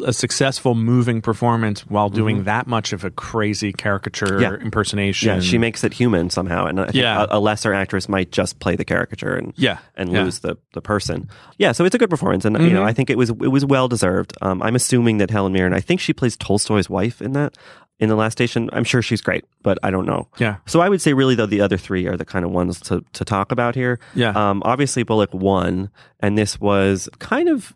a 0.05 0.13
successful 0.13 0.75
moving 0.75 1.21
performance 1.23 1.81
while 1.87 2.09
doing 2.09 2.45
that 2.45 2.67
much 2.67 2.93
of 2.93 3.05
a 3.05 3.11
crazy 3.11 3.73
caricature 3.73 4.27
Mm-hmm. 4.27 4.41
Yeah. 4.41 4.55
impersonation. 4.65 5.29
Yeah, 5.29 5.41
she 5.41 5.59
makes 5.59 5.85
it 5.85 5.93
human 5.93 6.31
somehow, 6.31 6.67
and 6.67 6.81
I 6.81 6.85
think 6.85 6.97
Yeah. 6.97 7.27
a, 7.31 7.39
a 7.39 7.41
lesser 7.41 7.73
actress 7.73 8.09
might 8.09 8.33
just 8.33 8.59
play 8.59 8.77
the 8.77 8.85
caricature 8.85 9.35
and 9.35 9.53
Yeah. 9.57 9.79
and 9.97 10.11
Yeah. 10.13 10.25
lose 10.25 10.41
the, 10.41 10.57
the 10.75 10.81
person. 10.81 11.29
Yeah, 11.59 11.73
so 11.73 11.85
it's 11.85 11.95
a 11.95 11.99
good 11.99 12.11
performance, 12.11 12.45
and 12.45 12.57
you 12.61 12.71
know 12.71 12.83
I 12.85 12.93
think 12.93 13.11
it 13.11 13.19
was 13.19 13.31
it 13.31 13.51
was 13.53 13.65
well 13.65 13.89
deserved. 13.89 14.33
Um, 14.43 14.63
I'm 14.63 14.75
assuming 14.77 15.19
that 15.19 15.31
Helen 15.31 15.53
Mirren, 15.53 15.73
I 15.73 15.81
think 15.81 16.01
she 16.01 16.13
plays 16.13 16.37
Tolstoy's 16.37 16.89
wife 16.91 17.21
in 17.23 17.33
that 17.33 17.57
in 17.99 18.09
the 18.11 18.17
Last 18.17 18.33
Station. 18.33 18.69
I'm 18.75 18.85
sure 18.85 19.01
she's 19.01 19.23
great, 19.23 19.45
but 19.63 19.79
I 19.83 19.91
don't 19.91 20.05
know. 20.07 20.29
Yeah. 20.39 20.57
So 20.67 20.81
I 20.81 20.89
would 20.89 21.01
say 21.01 21.13
really 21.15 21.35
though 21.35 21.47
the 21.47 21.61
other 21.63 21.77
three 21.79 22.07
are 22.07 22.17
the 22.17 22.25
kind 22.27 22.45
of 22.45 22.51
ones 22.51 22.81
to 22.83 23.03
to 23.15 23.25
talk 23.25 23.53
about 23.53 23.75
here. 23.75 23.99
Yeah. 24.15 24.31
Um, 24.31 24.63
obviously 24.65 25.03
Bullock 25.03 25.33
won, 25.33 25.91
and 26.21 26.37
this 26.37 26.61
was 26.61 27.09
kind 27.19 27.49
of 27.49 27.75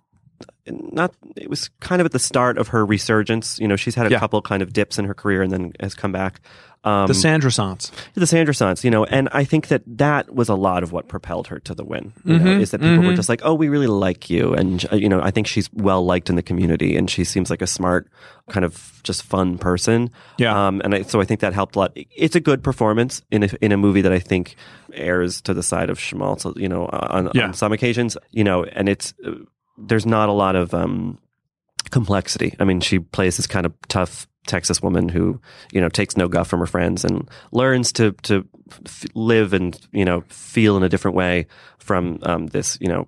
not 0.93 1.15
it 1.37 1.49
was 1.51 1.69
kind 1.81 2.01
of 2.01 2.07
at 2.07 2.13
the 2.13 2.19
start 2.19 2.59
of 2.59 2.69
her 2.69 2.85
resurgence 2.87 3.59
you 3.59 3.69
know 3.69 3.77
she's 3.77 3.95
had 3.95 4.07
a 4.07 4.11
Yeah. 4.11 4.19
couple 4.21 4.41
kind 4.43 4.63
of 4.63 4.73
dips 4.73 4.99
in 4.99 5.05
her 5.05 5.15
career 5.15 5.43
and 5.43 5.53
then 5.53 5.73
has 5.81 5.95
come 5.95 6.13
back 6.13 6.41
um 6.85 7.07
the 7.09 7.13
Sandra 7.15 7.53
Sons. 7.53 7.93
the 8.15 8.25
Sandersons, 8.25 8.85
you 8.85 8.91
know, 8.91 9.05
and 9.05 9.29
I 9.33 9.45
think 9.45 9.69
that 9.69 9.83
that 9.99 10.35
was 10.35 10.49
a 10.49 10.55
lot 10.55 10.83
of 10.83 10.93
what 10.93 11.09
propelled 11.09 11.49
her 11.49 11.59
to 11.61 11.75
the 11.75 11.85
win. 11.85 12.15
Mm-hmm. 12.25 12.47
is 12.63 12.71
that 12.71 12.81
people 12.81 13.05
were 13.05 13.13
just 13.15 13.29
like, 13.29 13.43
"Oh, 13.45 13.53
we 13.53 13.69
really 13.69 13.87
like 13.87 14.31
you," 14.31 14.55
and 14.55 14.87
uh, 14.91 14.97
you 14.97 15.07
know, 15.07 15.21
I 15.21 15.31
think 15.31 15.47
she's 15.47 15.69
well 15.75 16.03
liked 16.07 16.31
in 16.31 16.37
the 16.37 16.43
community, 16.43 16.97
and 16.97 17.11
she 17.11 17.23
seems 17.25 17.51
like 17.51 17.61
a 17.61 17.67
smart, 17.67 18.09
kind 18.49 18.65
of 18.65 18.99
just 19.03 19.23
fun 19.25 19.59
person. 19.59 20.09
Yeah. 20.39 20.57
Um, 20.69 20.81
and 20.83 20.95
I, 20.95 21.03
so 21.03 21.21
I 21.21 21.27
think 21.27 21.41
that 21.41 21.53
helped 21.53 21.77
a 21.77 21.81
lot. 21.81 21.93
It's 22.17 22.35
a 22.35 22.41
good 22.41 22.63
performance 22.63 23.21
in 23.31 23.43
a, 23.43 23.49
in 23.61 23.73
a 23.73 23.77
movie 23.77 24.01
that 24.01 24.13
I 24.13 24.19
think 24.19 24.57
airs 24.95 25.43
to 25.43 25.53
the 25.53 25.63
side 25.63 25.91
of 25.91 26.01
schmaltz, 26.01 26.47
you 26.57 26.69
know, 26.69 26.87
on, 26.87 27.29
Yeah. 27.35 27.49
on 27.49 27.53
some 27.53 27.75
occasions, 27.75 28.17
you 28.31 28.43
know, 28.45 28.65
and 28.65 28.89
it's 28.89 29.13
uh, 29.27 29.33
there's 29.79 30.07
not 30.07 30.29
a 30.29 30.33
lot 30.33 30.57
of 30.57 30.75
um 30.75 31.19
complexity. 31.91 32.55
I 32.61 32.65
mean, 32.65 32.81
she 32.81 32.99
plays 32.99 33.37
this 33.37 33.47
kind 33.47 33.67
of 33.67 33.73
tough 33.89 34.27
Texas 34.47 34.83
woman 34.83 35.09
who, 35.09 35.41
you 35.73 35.81
know, 35.81 35.89
takes 35.89 36.17
no 36.17 36.29
guff 36.29 36.49
from 36.49 36.61
her 36.61 36.67
friends 36.67 37.05
and 37.05 37.29
learns 37.53 37.93
to 37.93 38.13
to 38.23 38.47
f- 38.87 39.05
live 39.15 39.53
and 39.53 39.79
you 39.93 40.05
know 40.05 40.23
feel 40.29 40.77
in 40.77 40.83
a 40.83 40.89
different 40.89 41.17
way 41.17 41.47
from 41.79 42.19
um, 42.23 42.47
this 42.49 42.79
you 42.81 42.89
know 42.89 43.07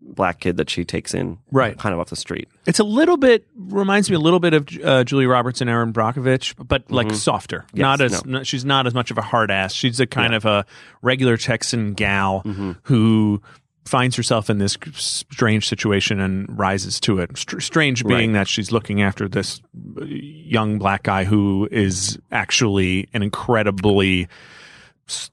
black 0.00 0.40
kid 0.40 0.58
that 0.58 0.68
she 0.68 0.84
takes 0.84 1.14
in 1.14 1.38
Right. 1.50 1.78
kind 1.78 1.94
of 1.94 2.00
off 2.00 2.10
the 2.10 2.16
street. 2.16 2.46
It's 2.66 2.78
a 2.80 2.84
little 2.84 3.16
bit 3.16 3.46
reminds 3.56 4.10
me 4.10 4.16
a 4.16 4.18
little 4.18 4.40
bit 4.40 4.52
of 4.52 4.68
uh, 4.84 5.04
Julia 5.04 5.26
Roberts 5.28 5.62
and 5.62 5.70
Erin 5.70 5.92
Brockovich, 5.94 6.54
but 6.58 6.90
like 6.90 7.10
softer. 7.14 7.60
Mm-hmm. 7.68 7.76
Yes, 7.78 7.82
not 7.82 8.00
as 8.02 8.24
no. 8.26 8.32
not- 8.38 8.46
she's 8.46 8.64
not 8.64 8.86
as 8.86 8.92
much 8.92 9.10
of 9.10 9.16
a 9.18 9.22
hard 9.22 9.50
ass. 9.50 9.72
She's 9.72 10.00
a 10.00 10.06
kind 10.06 10.34
of 10.34 10.44
a 10.44 10.66
regular 11.00 11.36
Texan 11.38 11.94
gal 11.94 12.42
Mm-hmm. 12.44 12.72
who 12.82 13.40
finds 13.84 14.16
herself 14.16 14.48
in 14.48 14.58
this 14.58 14.76
strange 14.94 15.68
situation 15.68 16.20
and 16.20 16.46
rises 16.58 17.00
to 17.00 17.18
it. 17.18 17.36
Str- 17.36 17.60
strange 17.60 18.04
being 18.06 18.32
Right. 18.32 18.40
that 18.40 18.48
she's 18.48 18.70
looking 18.72 19.02
after 19.02 19.28
this 19.28 19.60
young 20.04 20.78
black 20.78 21.02
guy 21.02 21.24
who 21.24 21.68
is 21.70 22.18
actually 22.30 23.08
an 23.12 23.22
incredibly 23.22 24.28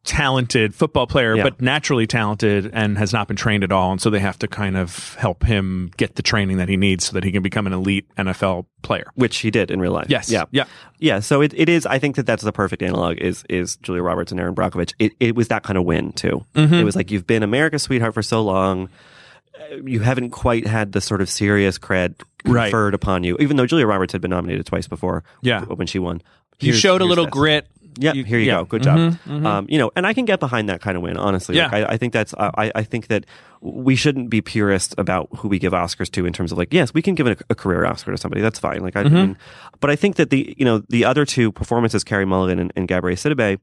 talented 0.04 0.74
football 0.76 1.08
player, 1.08 1.36
Yeah. 1.36 1.44
but 1.44 1.62
naturally 1.62 2.08
talented 2.08 2.70
and 2.74 2.98
has 2.98 3.14
not 3.14 3.28
been 3.28 3.38
trained 3.38 3.64
at 3.64 3.72
all. 3.72 3.92
And 3.92 4.02
so 4.02 4.10
they 4.10 4.20
have 4.20 4.38
to 4.40 4.48
kind 4.48 4.78
of 4.78 5.16
help 5.16 5.44
him 5.44 5.92
get 5.98 6.16
the 6.16 6.22
training 6.22 6.58
that 6.58 6.70
he 6.70 6.78
needs 6.78 7.06
so 7.06 7.14
that 7.14 7.24
he 7.24 7.32
can 7.32 7.42
become 7.44 7.68
an 7.68 7.74
elite 7.74 8.08
NFL 8.18 8.66
player. 8.82 9.12
Which 9.16 9.38
he 9.40 9.52
did 9.52 9.72
in 9.72 9.80
real 9.80 9.92
life. 9.92 10.08
Yes. 10.10 10.30
Yeah. 10.32 10.44
Yeah. 10.52 10.66
Yeah. 11.00 11.20
So 11.20 11.42
it, 11.42 11.54
it 11.56 11.70
is. 11.70 11.86
I 11.86 12.00
think 12.00 12.16
that 12.16 12.26
that's 12.26 12.44
the 12.44 12.52
perfect 12.52 12.82
analog. 12.84 13.18
Is 13.20 13.44
is 13.50 13.76
Julia 13.78 14.04
Roberts 14.04 14.32
and 14.32 14.40
Erin 14.40 14.56
Brockovich? 14.56 14.94
It 15.00 15.14
it 15.20 15.36
was 15.36 15.48
that 15.50 15.64
kind 15.64 15.78
of 15.78 15.86
win 15.86 16.12
too. 16.14 16.46
Mm-hmm. 16.56 16.74
It 16.74 16.84
was 16.84 16.96
like 16.96 17.12
you've 17.12 17.28
been 17.28 17.44
America's 17.44 17.84
sweetheart 17.84 18.14
for 18.14 18.22
so 18.24 18.42
long. 18.42 18.90
You 19.84 20.00
haven't 20.00 20.30
quite 20.32 20.66
had 20.66 20.94
the 20.94 21.02
sort 21.02 21.22
of 21.22 21.30
serious 21.30 21.78
cred 21.78 22.16
Right. 22.46 22.72
conferred 22.72 22.94
upon 22.94 23.26
you, 23.26 23.36
even 23.42 23.58
though 23.58 23.66
Julia 23.66 23.86
Roberts 23.86 24.14
had 24.14 24.22
been 24.22 24.32
nominated 24.32 24.66
twice 24.66 24.88
before. 24.88 25.26
Yeah. 25.42 25.66
when 25.66 25.88
she 25.88 26.00
won, 26.00 26.22
You 26.62 26.68
Here's- 26.68 26.80
showed 26.80 27.02
a 27.02 27.06
little 27.06 27.26
grit. 27.28 27.68
Yeah, 27.98 28.14
You- 28.14 28.24
here 28.24 28.40
you 28.40 28.52
go. 28.52 28.66
Good 28.66 28.84
job. 28.84 28.98
Mm-hmm, 28.98 29.32
mm-hmm. 29.32 29.46
Um, 29.46 29.66
you 29.70 29.78
know, 29.78 29.92
and 29.96 30.06
I 30.06 30.14
can 30.14 30.26
get 30.26 30.40
behind 30.40 30.70
that 30.70 30.82
kind 30.82 30.96
of 30.96 31.04
win. 31.04 31.18
Honestly, 31.18 31.56
Yeah. 31.56 31.70
Like, 31.72 31.86
I, 31.86 31.94
I 31.94 31.98
think 31.98 32.14
that's. 32.14 32.34
I, 32.38 32.72
I 32.76 32.84
think 32.84 33.08
that 33.08 33.26
we 33.62 33.96
shouldn't 33.96 34.30
be 34.30 34.42
purist 34.42 34.96
about 34.98 35.28
who 35.38 35.48
we 35.48 35.60
give 35.60 35.74
Oscars 35.74 36.10
to 36.12 36.26
in 36.26 36.34
terms 36.34 36.52
of 36.52 36.58
like, 36.58 36.74
yes, 36.74 36.94
we 36.94 37.02
can 37.02 37.16
give 37.16 37.28
a, 37.28 37.36
a 37.50 37.56
career 37.56 37.86
Oscar 37.86 38.12
to 38.12 38.18
somebody. 38.18 38.42
That's 38.42 38.60
fine. 38.60 38.82
Like, 38.82 38.96
I 38.96 39.04
mm-hmm. 39.04 39.16
mean, 39.16 39.38
but 39.80 39.90
I 39.90 39.96
think 39.96 40.16
that 40.16 40.30
the 40.30 40.56
you 40.58 40.66
know 40.66 40.84
the 40.90 41.06
other 41.06 41.26
two 41.26 41.52
performances, 41.52 42.04
Carey 42.04 42.26
Mulligan 42.26 42.60
and, 42.60 42.74
and 42.76 42.88
Gabrielle 42.88 43.18
Sidibe. 43.18 43.60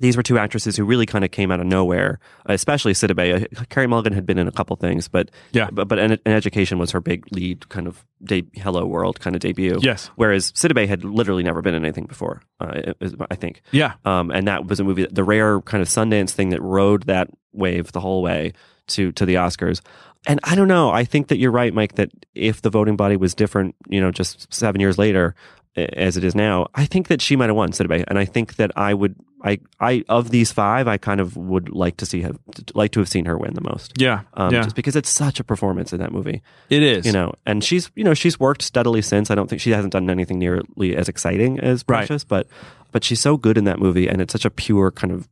These 0.00 0.16
were 0.16 0.22
two 0.22 0.38
actresses 0.38 0.76
who 0.76 0.84
really 0.84 1.06
kind 1.06 1.24
of 1.24 1.30
came 1.30 1.50
out 1.50 1.60
of 1.60 1.66
nowhere, 1.66 2.18
especially 2.46 2.92
Sidibe. 2.94 3.46
Uh, 3.58 3.64
Carey 3.68 3.86
Mulligan 3.86 4.12
had 4.12 4.26
been 4.26 4.38
in 4.38 4.48
a 4.48 4.52
couple 4.52 4.74
things, 4.76 5.08
but 5.08 5.30
Yeah. 5.52 5.68
but, 5.70 5.88
but 5.88 5.98
an, 5.98 6.12
an 6.12 6.20
education 6.32 6.78
was 6.78 6.90
her 6.90 7.00
big 7.00 7.24
lead 7.32 7.68
kind 7.68 7.86
of 7.86 8.04
de- 8.24 8.48
Hello 8.54 8.84
World 8.86 9.20
kind 9.20 9.36
of 9.36 9.40
debut. 9.40 9.78
Yes. 9.80 10.10
Whereas 10.16 10.52
Sidibe 10.52 10.88
had 10.88 11.04
literally 11.04 11.42
never 11.42 11.62
been 11.62 11.74
in 11.74 11.84
anything 11.84 12.06
before. 12.06 12.42
Uh, 12.58 12.92
I 13.30 13.34
think. 13.36 13.62
Yeah. 13.72 13.94
Um, 14.04 14.30
and 14.30 14.48
that 14.48 14.66
was 14.66 14.80
a 14.80 14.84
movie, 14.84 15.06
the 15.10 15.24
rare 15.24 15.60
kind 15.60 15.82
of 15.82 15.88
Sundance 15.88 16.30
thing 16.30 16.50
that 16.50 16.60
rode 16.62 17.04
that 17.04 17.28
wave 17.52 17.92
the 17.92 18.00
whole 18.00 18.22
way 18.22 18.52
to 18.88 19.12
to 19.12 19.24
the 19.26 19.34
Oscars. 19.34 19.80
And 20.26 20.40
I 20.44 20.54
don't 20.54 20.68
know. 20.68 20.90
I 20.90 21.04
think 21.04 21.28
that 21.28 21.38
you're 21.38 21.50
right, 21.50 21.72
Mike. 21.72 21.94
That 21.94 22.10
if 22.34 22.60
the 22.62 22.70
voting 22.70 22.96
body 22.96 23.16
was 23.16 23.34
different, 23.34 23.74
you 23.88 24.00
know, 24.00 24.10
just 24.10 24.52
seven 24.52 24.80
years 24.80 24.98
later, 24.98 25.34
as 25.76 26.16
it 26.16 26.24
is 26.24 26.34
now, 26.34 26.66
I 26.74 26.84
think 26.84 27.08
that 27.08 27.22
she 27.22 27.36
might 27.36 27.46
have 27.46 27.56
won 27.56 27.70
Sidibe. 27.72 28.04
And 28.08 28.18
I 28.18 28.24
think 28.26 28.56
that 28.56 28.70
I 28.76 28.92
would, 28.92 29.14
I, 29.42 29.58
I 29.80 30.04
of 30.08 30.30
these 30.30 30.52
five, 30.52 30.86
I 30.86 30.98
kind 30.98 31.18
of 31.20 31.36
would 31.36 31.70
like 31.70 31.96
to 31.98 32.06
see 32.06 32.20
have 32.22 32.38
like 32.74 32.90
to 32.92 33.00
have 33.00 33.08
seen 33.08 33.24
her 33.24 33.38
win 33.38 33.54
the 33.54 33.62
most. 33.62 33.92
Yeah. 33.96 34.22
Um, 34.34 34.52
yeah. 34.52 34.62
Just 34.62 34.76
because 34.76 34.96
it's 34.96 35.08
such 35.08 35.40
a 35.40 35.44
performance 35.44 35.92
in 35.92 36.00
that 36.00 36.12
movie 36.12 36.42
it 36.68 36.82
is. 36.82 37.06
you 37.06 37.12
know 37.12 37.32
and 37.46 37.64
she's 37.64 37.90
you 37.96 38.04
know 38.04 38.12
she's 38.14 38.38
worked 38.38 38.60
steadily 38.62 39.00
since 39.02 39.30
i 39.30 39.34
don't 39.34 39.48
think 39.48 39.60
she 39.62 39.70
hasn't 39.70 39.92
done 39.92 40.10
anything 40.10 40.38
nearly 40.38 40.94
as 40.94 41.08
exciting 41.08 41.58
as 41.60 41.82
Right. 41.88 42.06
precious 42.06 42.22
but 42.24 42.46
but 42.92 43.02
she's 43.02 43.20
so 43.20 43.36
good 43.38 43.56
in 43.56 43.64
that 43.64 43.78
movie 43.78 44.08
and 44.08 44.20
it's 44.20 44.32
such 44.32 44.44
a 44.44 44.50
pure 44.50 44.90
kind 44.90 45.12
of 45.12 45.26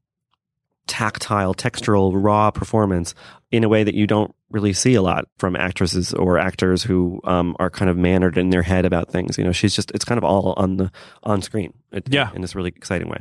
tactile 0.87 1.55
textural 1.55 2.13
raw 2.15 2.51
performance 2.51 3.15
in 3.51 3.63
a 3.65 3.69
way 3.69 3.85
that 3.85 3.95
you 3.95 4.07
don't 4.07 4.35
really 4.51 4.73
see 4.73 4.95
a 4.95 5.03
lot 5.03 5.27
from 5.39 5.55
actresses 5.57 6.15
or 6.15 6.39
actors 6.39 6.83
who 6.83 7.21
um, 7.25 7.55
are 7.59 7.69
kind 7.71 7.91
of 7.91 7.97
mannered 7.97 8.39
in 8.39 8.51
their 8.51 8.63
head 8.63 8.85
about 8.87 9.11
things 9.11 9.37
you 9.37 9.45
know 9.45 9.53
she's 9.53 9.75
just 9.75 9.91
it's 9.93 10.05
kind 10.05 10.17
of 10.19 10.25
all 10.25 10.55
on 10.57 10.77
the 10.79 10.91
on 11.23 11.43
screen 11.43 11.73
it, 11.93 12.05
Yeah. 12.11 12.31
in 12.35 12.41
this 12.41 12.55
really 12.55 12.73
exciting 12.75 13.09
way 13.09 13.19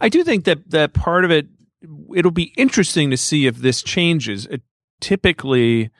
I 0.00 0.08
do 0.08 0.24
think 0.24 0.44
that 0.44 0.70
that 0.70 0.92
part 0.94 1.24
of 1.24 1.30
it 1.30 1.48
it'll 2.14 2.30
be 2.30 2.52
interesting 2.56 3.10
to 3.10 3.16
see 3.16 3.46
if 3.46 3.56
this 3.56 3.82
changes. 3.82 4.44
It, 4.46 4.60
typically 5.00 5.90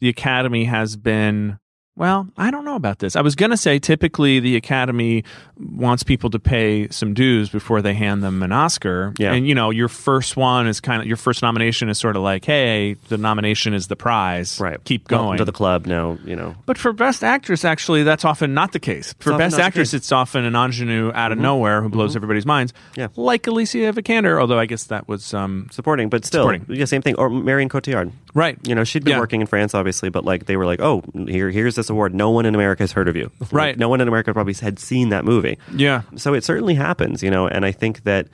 the 0.00 0.08
academy 0.08 0.64
has 0.64 0.96
been 0.96 1.58
well, 1.98 2.28
I 2.38 2.50
don't 2.52 2.64
know 2.64 2.76
about 2.76 3.00
this. 3.00 3.16
I 3.16 3.20
was 3.20 3.34
going 3.34 3.50
to 3.50 3.56
say 3.56 3.78
typically 3.78 4.38
the 4.40 4.54
academy 4.56 5.24
wants 5.58 6.04
people 6.04 6.30
to 6.30 6.38
pay 6.38 6.88
some 6.90 7.12
dues 7.12 7.50
before 7.50 7.82
they 7.82 7.92
hand 7.92 8.22
them 8.22 8.42
an 8.44 8.52
Oscar. 8.52 9.12
Yeah. 9.18 9.32
And 9.32 9.46
you 9.48 9.54
know, 9.54 9.70
your 9.70 9.88
first 9.88 10.36
one 10.36 10.68
is 10.68 10.80
kind 10.80 11.02
of 11.02 11.08
your 11.08 11.16
first 11.16 11.42
nomination 11.42 11.88
is 11.88 11.98
sort 11.98 12.14
of 12.16 12.22
like, 12.22 12.44
"Hey, 12.44 12.94
the 13.08 13.18
nomination 13.18 13.74
is 13.74 13.88
the 13.88 13.96
prize. 13.96 14.60
right 14.60 14.82
Keep 14.84 15.10
Welcome 15.10 15.26
going." 15.26 15.38
to 15.38 15.44
the 15.44 15.52
club 15.52 15.86
now 15.86 16.16
you 16.24 16.36
know 16.36 16.54
But 16.66 16.78
for 16.78 16.92
best 16.92 17.24
actress, 17.24 17.64
actually, 17.64 18.04
that's 18.04 18.24
often 18.24 18.54
not 18.54 18.72
the 18.72 18.78
case. 18.80 19.14
For 19.18 19.36
best 19.36 19.58
actress. 19.58 19.88
Mm-hmm. 19.88 19.96
it's 19.96 20.12
often 20.12 20.44
an 20.44 20.54
ingenue 20.54 21.10
out 21.14 21.32
of 21.32 21.38
nowhere 21.38 21.82
who 21.82 21.88
blows 21.88 22.14
everybody's 22.14 22.46
minds. 22.46 22.72
Yeah. 22.96 23.08
like 23.16 23.46
Alicia 23.46 23.92
Vikander. 23.92 24.40
Although 24.40 24.58
I 24.60 24.66
guess 24.66 24.84
that 24.84 25.08
was 25.08 25.34
um, 25.34 25.66
supporting 25.72 26.08
but 26.08 26.24
still 26.24 26.42
Supporting. 26.44 26.64
yeah 26.68 26.84
same 26.84 27.02
thing 27.02 27.16
or 27.16 27.28
marion 27.28 27.68
cotillard 27.68 28.12
right. 28.38 28.56
You 28.62 28.74
know, 28.74 28.84
she'd 28.84 29.04
been 29.04 29.12
Yeah. 29.14 29.20
working 29.20 29.40
in 29.40 29.46
France, 29.46 29.74
obviously, 29.74 30.08
but 30.10 30.24
like 30.24 30.46
they 30.46 30.56
were 30.56 30.64
like, 30.66 30.80
"Oh, 30.80 31.02
here, 31.26 31.50
here's 31.50 31.74
this 31.74 31.90
award. 31.90 32.14
No 32.14 32.30
one 32.30 32.46
in 32.46 32.54
America 32.54 32.82
has 32.82 32.92
heard 32.92 33.08
of 33.08 33.16
you. 33.16 33.30
Like, 33.40 33.52
Right. 33.52 33.78
no 33.78 33.88
one 33.88 34.00
in 34.00 34.08
America 34.08 34.32
probably 34.32 34.54
had 34.54 34.78
seen 34.78 35.08
that 35.10 35.24
movie. 35.24 35.58
Yeah, 35.74 36.02
So 36.16 36.34
it 36.34 36.44
certainly 36.44 36.74
happens, 36.74 37.22
you 37.22 37.30
know. 37.30 37.48
And 37.48 37.64
I 37.64 37.72
think 37.72 38.04
that 38.04 38.28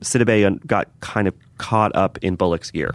Sidibe 0.00 0.66
got 0.66 0.88
kind 1.00 1.28
of 1.28 1.34
caught 1.58 1.94
up 1.94 2.18
in 2.22 2.36
Bullock's 2.36 2.70
year. 2.74 2.92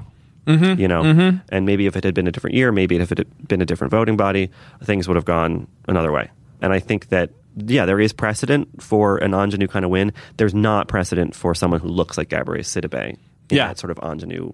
Mm-hmm. 0.47 0.80
You 0.80 0.88
know, 0.89 1.39
and 1.49 1.65
maybe 1.65 1.86
if 1.86 1.95
it 1.95 2.04
had 2.04 2.13
been 2.13 2.28
a 2.28 2.32
different 2.32 2.56
year, 2.56 2.71
maybe 2.73 2.97
if 2.97 3.12
it 3.13 3.17
had 3.17 3.47
been 3.47 3.62
a 3.62 3.65
different 3.65 3.91
voting 3.91 4.17
body, 4.17 4.49
things 4.84 5.08
would 5.08 5.15
have 5.15 5.23
gone 5.26 5.67
another 5.88 6.12
way. 6.12 6.30
And 6.62 6.73
I 6.73 6.80
think 6.80 7.10
that 7.10 7.30
yeah, 7.56 7.86
there 7.86 7.99
is 7.99 8.12
precedent 8.13 8.67
for 8.82 9.17
an 9.19 9.34
ingenue 9.34 9.67
kind 9.67 9.86
of 9.86 9.91
win. 9.91 10.12
There's 10.38 10.56
not 10.56 10.88
precedent 10.88 11.36
for 11.36 11.54
someone 11.54 11.80
who 11.82 11.88
looks 11.88 12.17
like 12.17 12.30
Gabrielle 12.30 12.63
Sidibe. 12.63 13.15
In 13.49 13.58
Yeah. 13.58 13.67
that 13.67 13.78
sort 13.78 13.91
of 13.91 13.99
ingenue. 14.02 14.54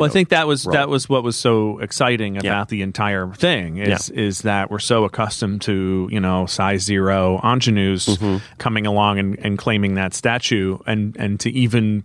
Well, 0.00 0.08
I 0.08 0.12
think 0.12 0.28
that 0.30 0.46
was 0.46 0.66
role. 0.66 0.72
that 0.74 0.88
was 0.88 1.08
what 1.08 1.22
was 1.22 1.36
so 1.36 1.78
exciting 1.78 2.36
about 2.36 2.44
Yeah. 2.44 2.64
the 2.68 2.82
entire 2.82 3.26
thing 3.32 3.78
is 3.78 4.10
is 4.10 4.42
that 4.42 4.70
we're 4.70 4.78
so 4.78 5.04
accustomed 5.04 5.62
to 5.62 6.08
you 6.10 6.20
know 6.20 6.46
size 6.46 6.82
zero 6.82 7.40
ingenues 7.44 8.06
Mm-hmm. 8.06 8.36
coming 8.58 8.86
along 8.86 9.18
and, 9.18 9.38
and 9.40 9.58
claiming 9.58 9.94
that 9.94 10.14
statue 10.14 10.78
and 10.86 11.16
and 11.18 11.38
to 11.40 11.50
even 11.50 12.04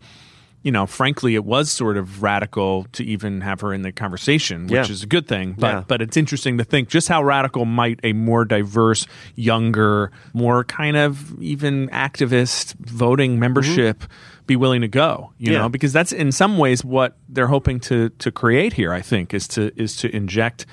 you 0.63 0.71
know 0.71 0.85
frankly 0.85 1.35
it 1.35 1.43
was 1.43 1.69
sort 1.71 1.97
of 1.97 2.23
radical 2.23 2.85
to 2.93 3.03
even 3.03 3.41
have 3.41 3.59
her 3.61 3.73
in 3.73 3.81
the 3.81 3.91
conversation 3.91 4.63
which 4.63 4.71
Yeah. 4.87 4.91
is 4.93 5.03
a 5.03 5.07
good 5.07 5.27
thing 5.27 5.55
but 5.57 5.67
Yeah. 5.73 5.83
but 5.87 6.01
it's 6.01 6.15
interesting 6.15 6.57
to 6.57 6.63
think 6.63 6.87
just 6.89 7.07
how 7.09 7.21
radical 7.23 7.65
might 7.65 7.99
a 8.03 8.13
more 8.13 8.45
diverse 8.45 9.05
younger 9.35 10.11
more 10.33 10.63
kind 10.63 10.95
of 10.95 11.37
even 11.41 11.89
activist 11.89 12.75
voting 12.79 13.39
membership 13.39 14.03
be 14.47 14.55
willing 14.55 14.81
to 14.81 14.87
go. 14.87 15.31
You 15.37 15.53
Yeah. 15.53 15.59
know, 15.59 15.69
because 15.69 15.93
that's 15.93 16.11
in 16.11 16.31
some 16.31 16.57
ways 16.57 16.83
what 16.83 17.17
they're 17.29 17.47
hoping 17.47 17.79
to 17.81 18.09
to 18.09 18.31
create 18.31 18.73
here. 18.73 18.91
I 18.93 19.01
think 19.01 19.33
is 19.33 19.47
to 19.49 19.71
is 19.81 19.95
to 19.97 20.13
inject 20.15 20.65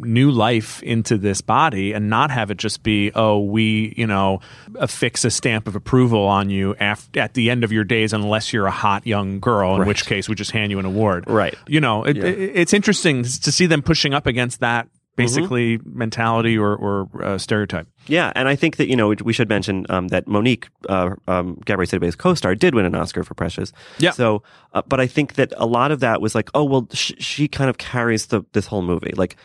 new 0.00 0.30
life 0.30 0.82
into 0.82 1.16
this 1.16 1.40
body 1.40 1.92
and 1.92 2.10
not 2.10 2.30
have 2.30 2.50
it 2.50 2.56
just 2.58 2.82
be 2.82 3.10
oh 3.14 3.38
we 3.40 3.94
you 3.96 4.06
know 4.06 4.40
affix 4.78 5.24
a 5.24 5.30
stamp 5.30 5.66
of 5.68 5.74
approval 5.76 6.22
on 6.26 6.50
you 6.50 6.74
af- 6.80 7.08
at 7.16 7.34
the 7.34 7.48
end 7.50 7.64
of 7.64 7.72
your 7.72 7.84
days 7.84 8.12
unless 8.12 8.52
you're 8.52 8.66
a 8.66 8.70
hot 8.70 9.06
young 9.06 9.40
girl 9.40 9.74
in 9.74 9.80
Right. 9.80 9.88
which 9.88 10.04
case 10.06 10.28
we 10.28 10.34
just 10.34 10.50
hand 10.50 10.70
you 10.70 10.78
an 10.78 10.84
award 10.84 11.24
Right. 11.28 11.54
you 11.66 11.80
know 11.80 12.04
it, 12.04 12.16
Yeah. 12.16 12.24
it- 12.24 12.52
it's 12.56 12.72
interesting 12.74 13.22
to 13.22 13.52
see 13.52 13.66
them 13.66 13.80
pushing 13.80 14.12
up 14.12 14.26
against 14.26 14.60
that 14.60 14.88
basically 15.16 15.78
mentality 15.84 16.56
or, 16.56 16.74
or 16.74 17.08
uh, 17.22 17.38
stereotype 17.38 17.86
Yeah, 18.06 18.32
and 18.34 18.48
I 18.48 18.56
think 18.56 18.76
that 18.76 18.88
you 18.88 18.96
know 18.96 19.08
we 19.22 19.32
should 19.32 19.48
mention 19.48 19.86
um, 19.88 20.08
that 20.08 20.26
Mo'Nique, 20.26 20.68
uh, 20.88 21.10
um, 21.28 21.60
Gabrielle 21.64 21.86
Sidibe's 21.86 22.16
co-star, 22.16 22.54
did 22.54 22.74
win 22.74 22.86
an 22.86 22.94
Oscar 22.94 23.22
for 23.24 23.34
Precious. 23.34 23.72
Yeah. 23.98 24.12
So, 24.12 24.42
uh, 24.72 24.82
but 24.88 25.00
I 25.00 25.06
think 25.06 25.34
that 25.34 25.52
a 25.56 25.66
lot 25.66 25.90
of 25.90 26.00
that 26.00 26.20
was 26.20 26.34
like, 26.34 26.50
oh 26.54 26.64
well, 26.64 26.88
sh- 26.92 27.12
she 27.18 27.48
kind 27.48 27.68
of 27.68 27.78
carries 27.78 28.26
the 28.26 28.42
this 28.52 28.66
whole 28.66 28.82
movie. 28.82 29.12
Like, 29.16 29.36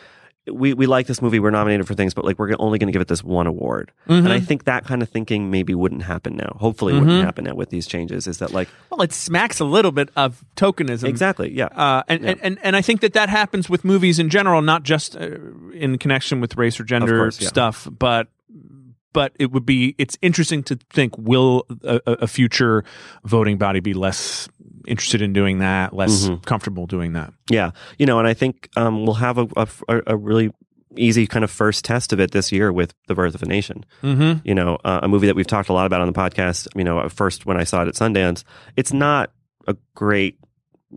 we 0.52 0.74
we 0.74 0.86
like 0.86 1.06
this 1.06 1.20
movie, 1.20 1.38
we're 1.38 1.50
nominated 1.50 1.86
for 1.86 1.94
things, 1.94 2.14
but 2.14 2.24
like 2.24 2.38
we're 2.38 2.54
only 2.58 2.78
going 2.78 2.88
to 2.88 2.92
give 2.92 3.02
it 3.02 3.08
this 3.08 3.24
one 3.24 3.46
award. 3.46 3.92
And 4.06 4.32
I 4.32 4.40
think 4.40 4.64
that 4.64 4.84
kind 4.84 5.02
of 5.02 5.08
thinking 5.08 5.50
maybe 5.50 5.74
wouldn't 5.74 6.02
happen 6.02 6.36
now. 6.36 6.56
Hopefully, 6.58 6.94
wouldn't 6.94 7.24
happen 7.24 7.44
now 7.44 7.54
with 7.54 7.70
these 7.70 7.86
changes. 7.86 8.26
Is 8.26 8.38
that 8.38 8.52
like 8.52 8.68
well 8.90 9.02
it 9.02 9.12
smacks 9.12 9.60
a 9.60 9.64
little 9.64 9.92
bit 9.92 10.10
of 10.16 10.44
tokenism 10.56 11.08
exactly? 11.08 11.52
Yeah. 11.52 11.66
Uh, 11.66 12.02
and, 12.08 12.24
and, 12.24 12.40
and 12.42 12.58
and 12.62 12.76
I 12.76 12.82
think 12.82 13.00
that 13.00 13.12
that 13.14 13.28
happens 13.28 13.68
with 13.68 13.84
movies 13.84 14.18
in 14.18 14.30
general, 14.30 14.62
not 14.62 14.82
just 14.82 15.16
uh, 15.16 15.28
in 15.72 15.98
connection 15.98 16.40
with 16.40 16.56
race 16.56 16.78
or 16.78 16.84
gender 16.84 17.16
course, 17.18 17.40
yeah. 17.40 17.48
stuff, 17.48 17.88
but 17.90 18.28
but 19.12 19.32
it 19.38 19.50
would 19.52 19.64
be 19.66 19.94
it's 19.98 20.16
interesting 20.22 20.62
to 20.64 20.76
think 20.90 21.16
will 21.18 21.64
a, 21.84 22.00
a 22.06 22.26
future 22.26 22.84
voting 23.24 23.56
body 23.58 23.80
be 23.80 23.94
less 23.94 24.48
interested 24.86 25.22
in 25.22 25.32
doing 25.32 25.58
that, 25.58 25.92
less 25.92 26.26
Mm-hmm. 26.28 26.42
comfortable 26.44 26.86
doing 26.86 27.12
that. 27.14 27.32
Yeah, 27.50 27.70
you 27.98 28.06
know, 28.06 28.18
and 28.18 28.28
I 28.28 28.34
think 28.34 28.68
um, 28.76 29.04
we'll 29.04 29.14
have 29.14 29.38
a, 29.38 29.46
a, 29.56 30.02
a 30.08 30.16
really 30.16 30.50
easy 30.96 31.26
kind 31.26 31.44
of 31.44 31.50
first 31.50 31.84
test 31.84 32.12
of 32.12 32.20
it 32.20 32.30
this 32.30 32.50
year 32.52 32.72
with 32.72 32.94
The 33.06 33.14
Birth 33.14 33.34
of 33.34 33.42
a 33.42 33.46
Nation. 33.46 33.84
Mm-hmm. 34.02 34.46
You 34.48 34.54
know, 34.54 34.78
uh, 34.84 35.00
a 35.02 35.08
movie 35.08 35.26
that 35.26 35.36
we've 35.36 35.46
talked 35.46 35.68
a 35.68 35.72
lot 35.72 35.86
about 35.86 36.00
on 36.00 36.06
the 36.06 36.12
podcast. 36.12 36.68
You 36.74 36.84
know, 36.84 37.06
first 37.08 37.44
when 37.46 37.56
I 37.56 37.64
saw 37.64 37.82
it 37.82 37.88
at 37.88 37.94
Sundance, 37.94 38.44
it's 38.76 38.92
not 38.92 39.32
a 39.66 39.76
great 39.94 40.38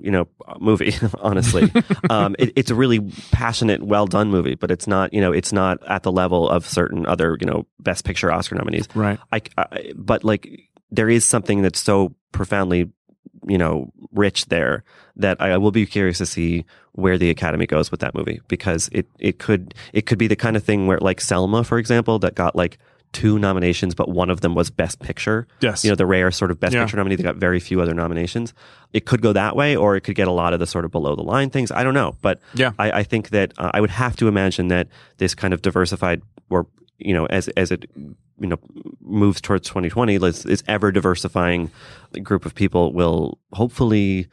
you 0.01 0.11
know 0.11 0.27
movie 0.59 0.93
honestly 1.19 1.71
um 2.09 2.35
it, 2.37 2.53
it's 2.55 2.69
a 2.69 2.75
really 2.75 2.99
passionate 3.31 3.81
well 3.81 4.05
done 4.05 4.29
movie 4.29 4.55
but 4.55 4.69
it's 4.69 4.85
not 4.87 5.13
you 5.13 5.19
know 5.21 5.31
it's 5.31 5.51
not 5.51 5.81
at 5.87 6.03
the 6.03 6.11
level 6.11 6.47
of 6.47 6.65
certain 6.65 7.05
other 7.07 7.37
you 7.41 7.47
know 7.47 7.65
best 7.79 8.05
picture 8.05 8.31
oscar 8.31 8.55
nominees 8.55 8.87
Right. 8.93 9.19
I, 9.31 9.41
I 9.57 9.91
but 9.95 10.23
like 10.23 10.69
there 10.91 11.09
is 11.09 11.25
something 11.25 11.61
that's 11.61 11.79
so 11.79 12.13
profoundly 12.31 12.91
you 13.47 13.57
know 13.57 13.91
rich 14.11 14.45
there 14.45 14.83
that 15.15 15.39
I 15.41 15.57
will 15.57 15.71
be 15.71 15.85
curious 15.85 16.17
to 16.19 16.25
see 16.25 16.65
where 16.93 17.17
the 17.17 17.29
Academy 17.29 17.65
goes 17.67 17.91
with 17.91 17.99
that 18.01 18.15
movie 18.15 18.41
because 18.47 18.89
it 18.91 19.07
it 19.19 19.39
could 19.39 19.73
it 19.93 20.05
could 20.05 20.17
be 20.17 20.27
the 20.27 20.35
kind 20.35 20.55
of 20.57 20.63
thing 20.63 20.87
where 20.87 20.97
like 20.99 21.21
Selma 21.21 21.63
for 21.63 21.77
example 21.77 22.19
that 22.19 22.35
got 22.35 22.55
like 22.55 22.77
two 23.11 23.39
nominations 23.39 23.95
but 23.95 24.07
one 24.09 24.29
of 24.29 24.41
them 24.41 24.53
was 24.53 24.69
best 24.69 24.99
picture 24.99 25.47
Yes. 25.61 25.83
you 25.83 25.89
know 25.89 25.95
the 25.95 26.05
rare 26.05 26.29
sort 26.31 26.51
of 26.51 26.59
best 26.59 26.73
Yeah. 26.73 26.83
picture 26.83 26.97
nominee 26.97 27.15
that 27.15 27.23
got 27.23 27.37
very 27.37 27.59
few 27.59 27.81
other 27.81 27.93
nominations 27.95 28.53
it 28.93 29.05
could 29.05 29.21
go 29.21 29.33
that 29.33 29.55
way 29.55 29.75
or 29.75 29.95
it 29.95 30.01
could 30.01 30.15
get 30.15 30.27
a 30.27 30.31
lot 30.31 30.53
of 30.53 30.59
the 30.59 30.67
sort 30.67 30.85
of 30.85 30.91
below 30.91 31.15
the 31.15 31.23
line 31.23 31.49
things 31.49 31.71
I 31.71 31.83
don't 31.83 31.95
know 31.95 32.15
but 32.21 32.39
Yeah. 32.53 32.71
I, 32.77 32.91
I 32.99 33.03
think 33.03 33.29
that 33.29 33.53
uh, 33.57 33.71
I 33.73 33.81
would 33.81 33.89
have 33.89 34.15
to 34.17 34.27
imagine 34.27 34.67
that 34.67 34.87
this 35.17 35.33
kind 35.33 35.53
of 35.53 35.61
diversified 35.63 36.21
or 36.51 36.67
you 36.99 37.13
know 37.13 37.25
as 37.27 37.47
as 37.49 37.71
it 37.71 37.89
you 37.95 38.47
know 38.47 38.59
moves 39.01 39.41
towards 39.41 39.67
2020 39.67 40.17
let's, 40.19 40.43
this 40.43 40.63
ever 40.67 40.91
diversifying 40.91 41.71
group 42.23 42.45
of 42.45 42.53
people 42.53 42.93
will 42.93 43.39
hopefully 43.53 44.27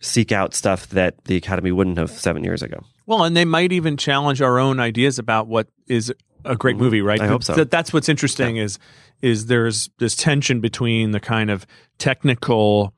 seek 0.00 0.32
out 0.32 0.54
stuff 0.54 0.88
that 0.88 1.22
the 1.24 1.36
academy 1.36 1.72
wouldn't 1.72 1.96
have 1.98 2.10
seven 2.10 2.44
years 2.44 2.62
ago 2.62 2.82
Well, 3.06 3.24
and 3.24 3.36
they 3.36 3.44
might 3.44 3.72
even 3.72 3.96
challenge 3.96 4.40
our 4.42 4.58
own 4.58 4.80
ideas 4.80 5.18
about 5.18 5.46
what 5.48 5.68
is 5.86 6.12
a 6.44 6.56
great 6.56 6.76
movie, 6.76 7.00
right? 7.02 7.20
I 7.20 7.26
hope 7.26 7.42
so. 7.44 7.54
Th- 7.54 7.68
that's 7.70 7.92
what's 7.92 8.08
interesting 8.08 8.56
is 8.56 8.78
is 9.22 9.46
there's 9.46 9.88
this 9.98 10.14
tension 10.16 10.60
between 10.60 11.12
the 11.12 11.20
kind 11.20 11.50
of 11.50 11.66
technical, 11.98 12.92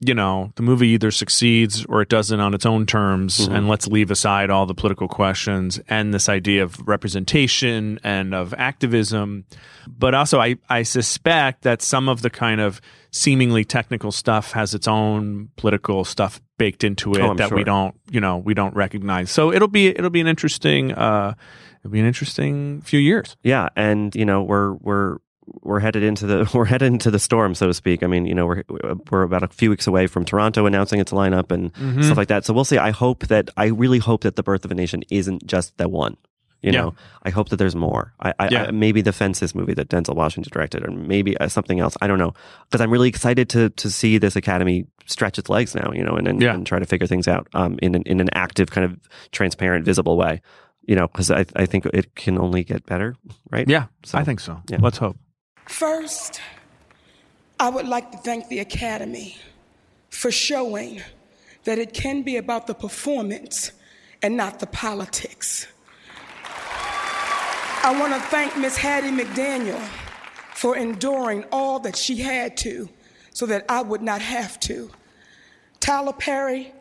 you 0.00 0.14
know, 0.14 0.50
the 0.56 0.62
movie 0.62 0.88
either 0.88 1.10
succeeds 1.10 1.84
or 1.86 2.02
it 2.02 2.08
doesn't 2.08 2.40
on 2.40 2.54
its 2.54 2.66
own 2.66 2.86
terms, 2.86 3.38
Mm-hmm. 3.38 3.54
and 3.54 3.68
let's 3.68 3.86
leave 3.86 4.10
aside 4.10 4.50
all 4.50 4.66
the 4.66 4.74
political 4.74 5.06
questions 5.08 5.78
and 5.88 6.12
this 6.12 6.28
idea 6.28 6.62
of 6.64 6.76
representation 6.88 8.00
and 8.02 8.34
of 8.34 8.54
activism. 8.54 9.44
But 9.86 10.14
also, 10.14 10.40
I 10.40 10.56
I 10.68 10.82
suspect 10.82 11.62
that 11.62 11.82
some 11.82 12.08
of 12.08 12.22
the 12.22 12.30
kind 12.30 12.60
of 12.60 12.80
seemingly 13.12 13.64
technical 13.64 14.12
stuff 14.12 14.52
has 14.52 14.74
its 14.74 14.86
own 14.88 15.50
political 15.56 16.04
stuff 16.04 16.40
baked 16.58 16.84
into 16.84 17.12
it 17.14 17.20
Oh, 17.20 17.34
that 17.34 17.50
we 17.52 17.64
don't 17.64 17.94
you 18.10 18.20
know 18.20 18.36
we 18.38 18.54
don't 18.54 18.76
recognize 18.76 19.30
so 19.32 19.50
it'll 19.52 19.66
be 19.66 19.88
it'll 19.88 20.10
be 20.10 20.20
an 20.20 20.28
interesting 20.28 20.92
uh 20.92 21.34
it'll 21.80 21.90
be 21.92 22.00
an 22.00 22.06
interesting 22.06 22.80
few 22.82 23.00
years. 23.00 23.36
Yeah 23.42 23.68
and 23.76 24.14
you 24.14 24.24
know 24.24 24.42
we're 24.42 24.74
we're 24.74 25.18
we're 25.62 25.80
headed 25.80 26.02
into 26.04 26.26
the 26.26 26.48
we're 26.54 26.64
headed 26.64 26.86
into 26.92 27.10
the 27.10 27.18
storm 27.18 27.54
so 27.54 27.66
to 27.66 27.74
speak. 27.74 28.02
I 28.02 28.06
mean 28.06 28.24
you 28.26 28.34
know 28.34 28.46
we're 28.46 28.62
we're 29.10 29.22
about 29.22 29.42
a 29.42 29.48
few 29.48 29.70
weeks 29.70 29.86
away 29.86 30.06
from 30.06 30.24
toronto 30.24 30.66
announcing 30.66 31.00
its 31.00 31.12
lineup 31.12 31.50
and 31.50 31.72
Mm-hmm. 31.74 32.02
stuff 32.02 32.16
like 32.16 32.28
that. 32.28 32.44
So 32.44 32.54
we'll 32.54 32.64
see. 32.64 32.78
I 32.78 32.90
hope 32.90 33.26
that 33.28 33.50
i 33.56 33.66
really 33.66 33.98
hope 33.98 34.22
that 34.22 34.36
the 34.36 34.42
birth 34.42 34.64
of 34.64 34.70
a 34.70 34.74
nation 34.74 35.02
isn't 35.10 35.46
just 35.46 35.76
the 35.76 35.88
one 35.88 36.16
you 36.62 36.72
Yeah. 36.72 36.82
know? 36.82 36.94
I 37.22 37.30
hope 37.30 37.48
that 37.48 37.56
there's 37.56 37.74
more. 37.74 38.12
I, 38.20 38.34
I, 38.38 38.48
Yeah. 38.50 38.64
I 38.64 38.70
maybe 38.70 39.00
the 39.00 39.14
fences 39.14 39.54
movie 39.54 39.72
that 39.74 39.88
denzel 39.88 40.14
washington 40.14 40.50
directed 40.52 40.86
or 40.86 40.90
maybe 40.90 41.34
uh, 41.38 41.48
something 41.48 41.80
else. 41.80 41.96
I 42.02 42.06
don't 42.06 42.18
know. 42.18 42.34
Because 42.68 42.82
i'm 42.82 42.90
really 42.90 43.08
excited 43.08 43.48
to 43.50 43.70
to 43.70 43.90
see 43.90 44.18
this 44.18 44.36
academy 44.36 44.84
stretch 45.06 45.38
its 45.38 45.48
legs 45.48 45.74
now 45.74 45.90
you 45.92 46.04
know 46.04 46.14
and 46.16 46.28
and, 46.28 46.40
Yeah. 46.42 46.54
and 46.54 46.66
try 46.66 46.78
to 46.78 46.86
figure 46.86 47.06
things 47.08 47.26
out 47.26 47.48
um 47.54 47.78
in 47.82 47.94
an, 47.96 48.02
in 48.04 48.20
an 48.20 48.28
active 48.34 48.70
kind 48.70 48.84
of 48.84 48.92
transparent 49.32 49.84
visible 49.86 50.16
way 50.18 50.42
you 50.90 50.96
know 50.96 51.06
because 51.08 51.30
I, 51.30 51.46
I 51.62 51.66
think 51.70 51.86
it 51.86 52.14
can 52.14 52.36
only 52.38 52.62
get 52.64 52.84
better 52.84 53.14
right 53.50 53.68
yeah 53.68 53.84
So, 54.04 54.18
i 54.18 54.24
think 54.24 54.40
so 54.40 54.52
yeah. 54.70 54.78
let's 54.86 54.98
hope 54.98 55.16
First, 55.70 56.40
I 57.60 57.70
would 57.70 57.86
like 57.86 58.10
to 58.10 58.18
thank 58.18 58.48
the 58.48 58.58
Academy 58.58 59.36
for 60.10 60.32
showing 60.32 61.00
that 61.62 61.78
it 61.78 61.94
can 61.94 62.22
be 62.22 62.36
about 62.36 62.66
the 62.66 62.74
performance 62.74 63.70
and 64.20 64.36
not 64.36 64.58
the 64.58 64.66
politics. 64.66 65.68
I 66.44 67.96
want 68.00 68.12
to 68.14 68.20
thank 68.28 68.58
Miss 68.58 68.76
Hattie 68.76 69.12
McDaniel 69.12 69.80
for 70.54 70.76
enduring 70.76 71.44
all 71.52 71.78
that 71.80 71.94
she 71.96 72.16
had 72.16 72.56
to 72.58 72.88
so 73.32 73.46
that 73.46 73.64
I 73.68 73.80
would 73.82 74.02
not 74.02 74.20
have 74.20 74.58
to. 74.60 74.90
Tyler 75.78 76.12
Perry 76.12 76.72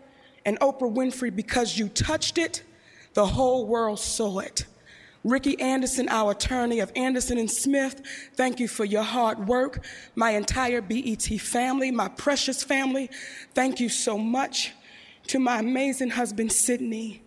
and 0.45 0.59
Oprah 0.61 0.91
Winfrey, 0.91 1.33
because 1.33 1.77
you 1.77 1.89
touched 1.89 2.39
it, 2.39 2.63
the 3.19 3.25
whole 3.25 3.65
world 3.65 3.99
saw 3.99 4.39
it. 4.39 4.65
Ricky 5.25 5.59
Anderson, 5.59 6.07
our 6.07 6.31
attorney 6.31 6.79
of 6.79 6.89
Anderson 6.95 7.37
and 7.37 7.51
Smith, 7.51 8.01
thank 8.35 8.61
you 8.61 8.69
for 8.69 8.85
your 8.85 9.03
hard 9.03 9.45
work. 9.45 9.83
My 10.15 10.29
entire 10.29 10.79
BET 10.79 11.23
family, 11.41 11.91
my 11.91 12.07
precious 12.07 12.63
family, 12.63 13.09
thank 13.53 13.81
you 13.81 13.89
so 13.89 14.17
much. 14.17 14.71
To 15.27 15.37
my 15.37 15.59
amazing 15.59 16.11
husband, 16.11 16.53
Sidney, 16.53 17.21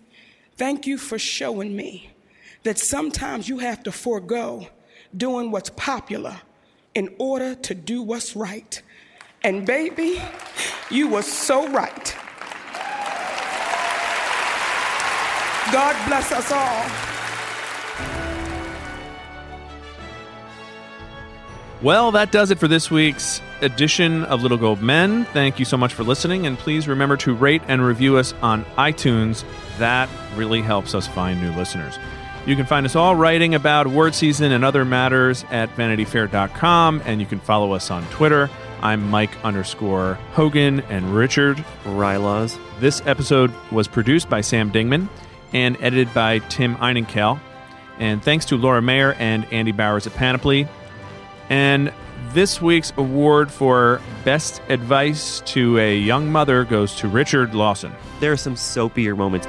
thank 0.57 0.87
you 0.87 0.97
for 0.97 1.19
showing 1.19 1.77
me 1.77 2.15
that 2.63 2.79
sometimes 2.79 3.47
you 3.47 3.59
have 3.59 3.83
to 3.83 3.93
forego 3.93 4.69
doing 5.15 5.51
what's 5.51 5.69
popular 5.69 6.41
in 6.95 7.15
order 7.19 7.55
to 7.55 7.75
do 7.75 8.01
what's 8.01 8.35
right. 8.35 8.81
And 9.45 9.67
baby, 9.67 10.23
you 10.91 11.09
were 11.09 11.21
so 11.21 11.69
right. 11.69 12.12
God 15.73 15.97
bless 16.07 16.31
us 16.33 16.53
all. 16.53 17.13
well 21.83 22.13
that 22.13 22.31
does 22.31 22.51
it 22.51 22.59
for 22.59 22.69
this 22.69 22.91
week's 22.91 23.41
edition 23.61 24.25
of 24.25 24.43
little 24.43 24.59
gold 24.59 24.83
men. 24.83 25.25
Thank 25.27 25.59
you 25.59 25.65
so 25.65 25.77
much 25.77 25.95
for 25.95 26.05
listening 26.05 26.47
and 26.47 26.59
please 26.59 26.87
remember 26.87 27.17
to 27.19 27.35
rate 27.35 27.63
and 27.69 27.85
review 27.85 28.19
us 28.19 28.35
on 28.43 28.65
itunes. 28.77 29.45
That 29.79 30.09
really 30.37 30.61
helps 30.61 30.95
us 30.95 31.09
find 31.09 31.41
new 31.41 31.53
listeners. 31.57 31.99
You 32.47 32.55
can 32.55 32.67
find 32.67 32.85
us 32.85 32.95
all 32.95 33.17
writing 33.17 33.55
about 33.55 33.87
word 33.87 34.15
season 34.15 34.53
and 34.53 34.65
other 34.65 34.85
matters 34.85 35.45
at 35.51 35.71
vanityfair.com 35.71 37.03
and 37.07 37.21
you 37.21 37.27
can 37.27 37.41
follow 37.41 37.73
us 37.73 37.91
on 37.91 38.05
twitter. 38.11 38.51
I'm 38.83 39.09
mike 39.11 39.43
underscore 39.45 40.15
hogan 40.33 40.81
and 40.83 41.15
richard. 41.15 41.65
rilaws. 41.85 42.59
This 42.79 43.01
episode 43.07 43.53
was 43.73 43.89
produced 43.89 44.29
by 44.29 44.43
Sam 44.43 44.71
Dingman 44.71 45.09
and 45.53 45.77
edited 45.81 46.13
by 46.15 46.39
Tim 46.41 46.77
Einenkel. 46.77 47.41
And 47.99 48.23
thanks 48.23 48.45
to 48.47 48.57
Laura 48.57 48.83
Mayer 48.83 49.15
and 49.15 49.45
Andy 49.53 49.73
Bowers 49.73 50.07
at 50.07 50.15
Panoply. 50.15 50.67
And 51.49 51.93
this 52.33 52.63
week's 52.63 52.93
award 52.97 53.51
for 53.51 54.01
Best 54.25 54.63
Advice 54.69 55.41
to 55.47 55.79
a 55.79 55.97
Young 55.99 56.33
Mother 56.33 56.65
goes 56.65 56.95
to 56.97 57.09
Richard 57.09 57.55
Lawson. 57.55 57.93
there 58.21 58.33
are 58.33 58.37
some 58.37 58.55
soapier 58.55 59.17
moments 59.17 59.47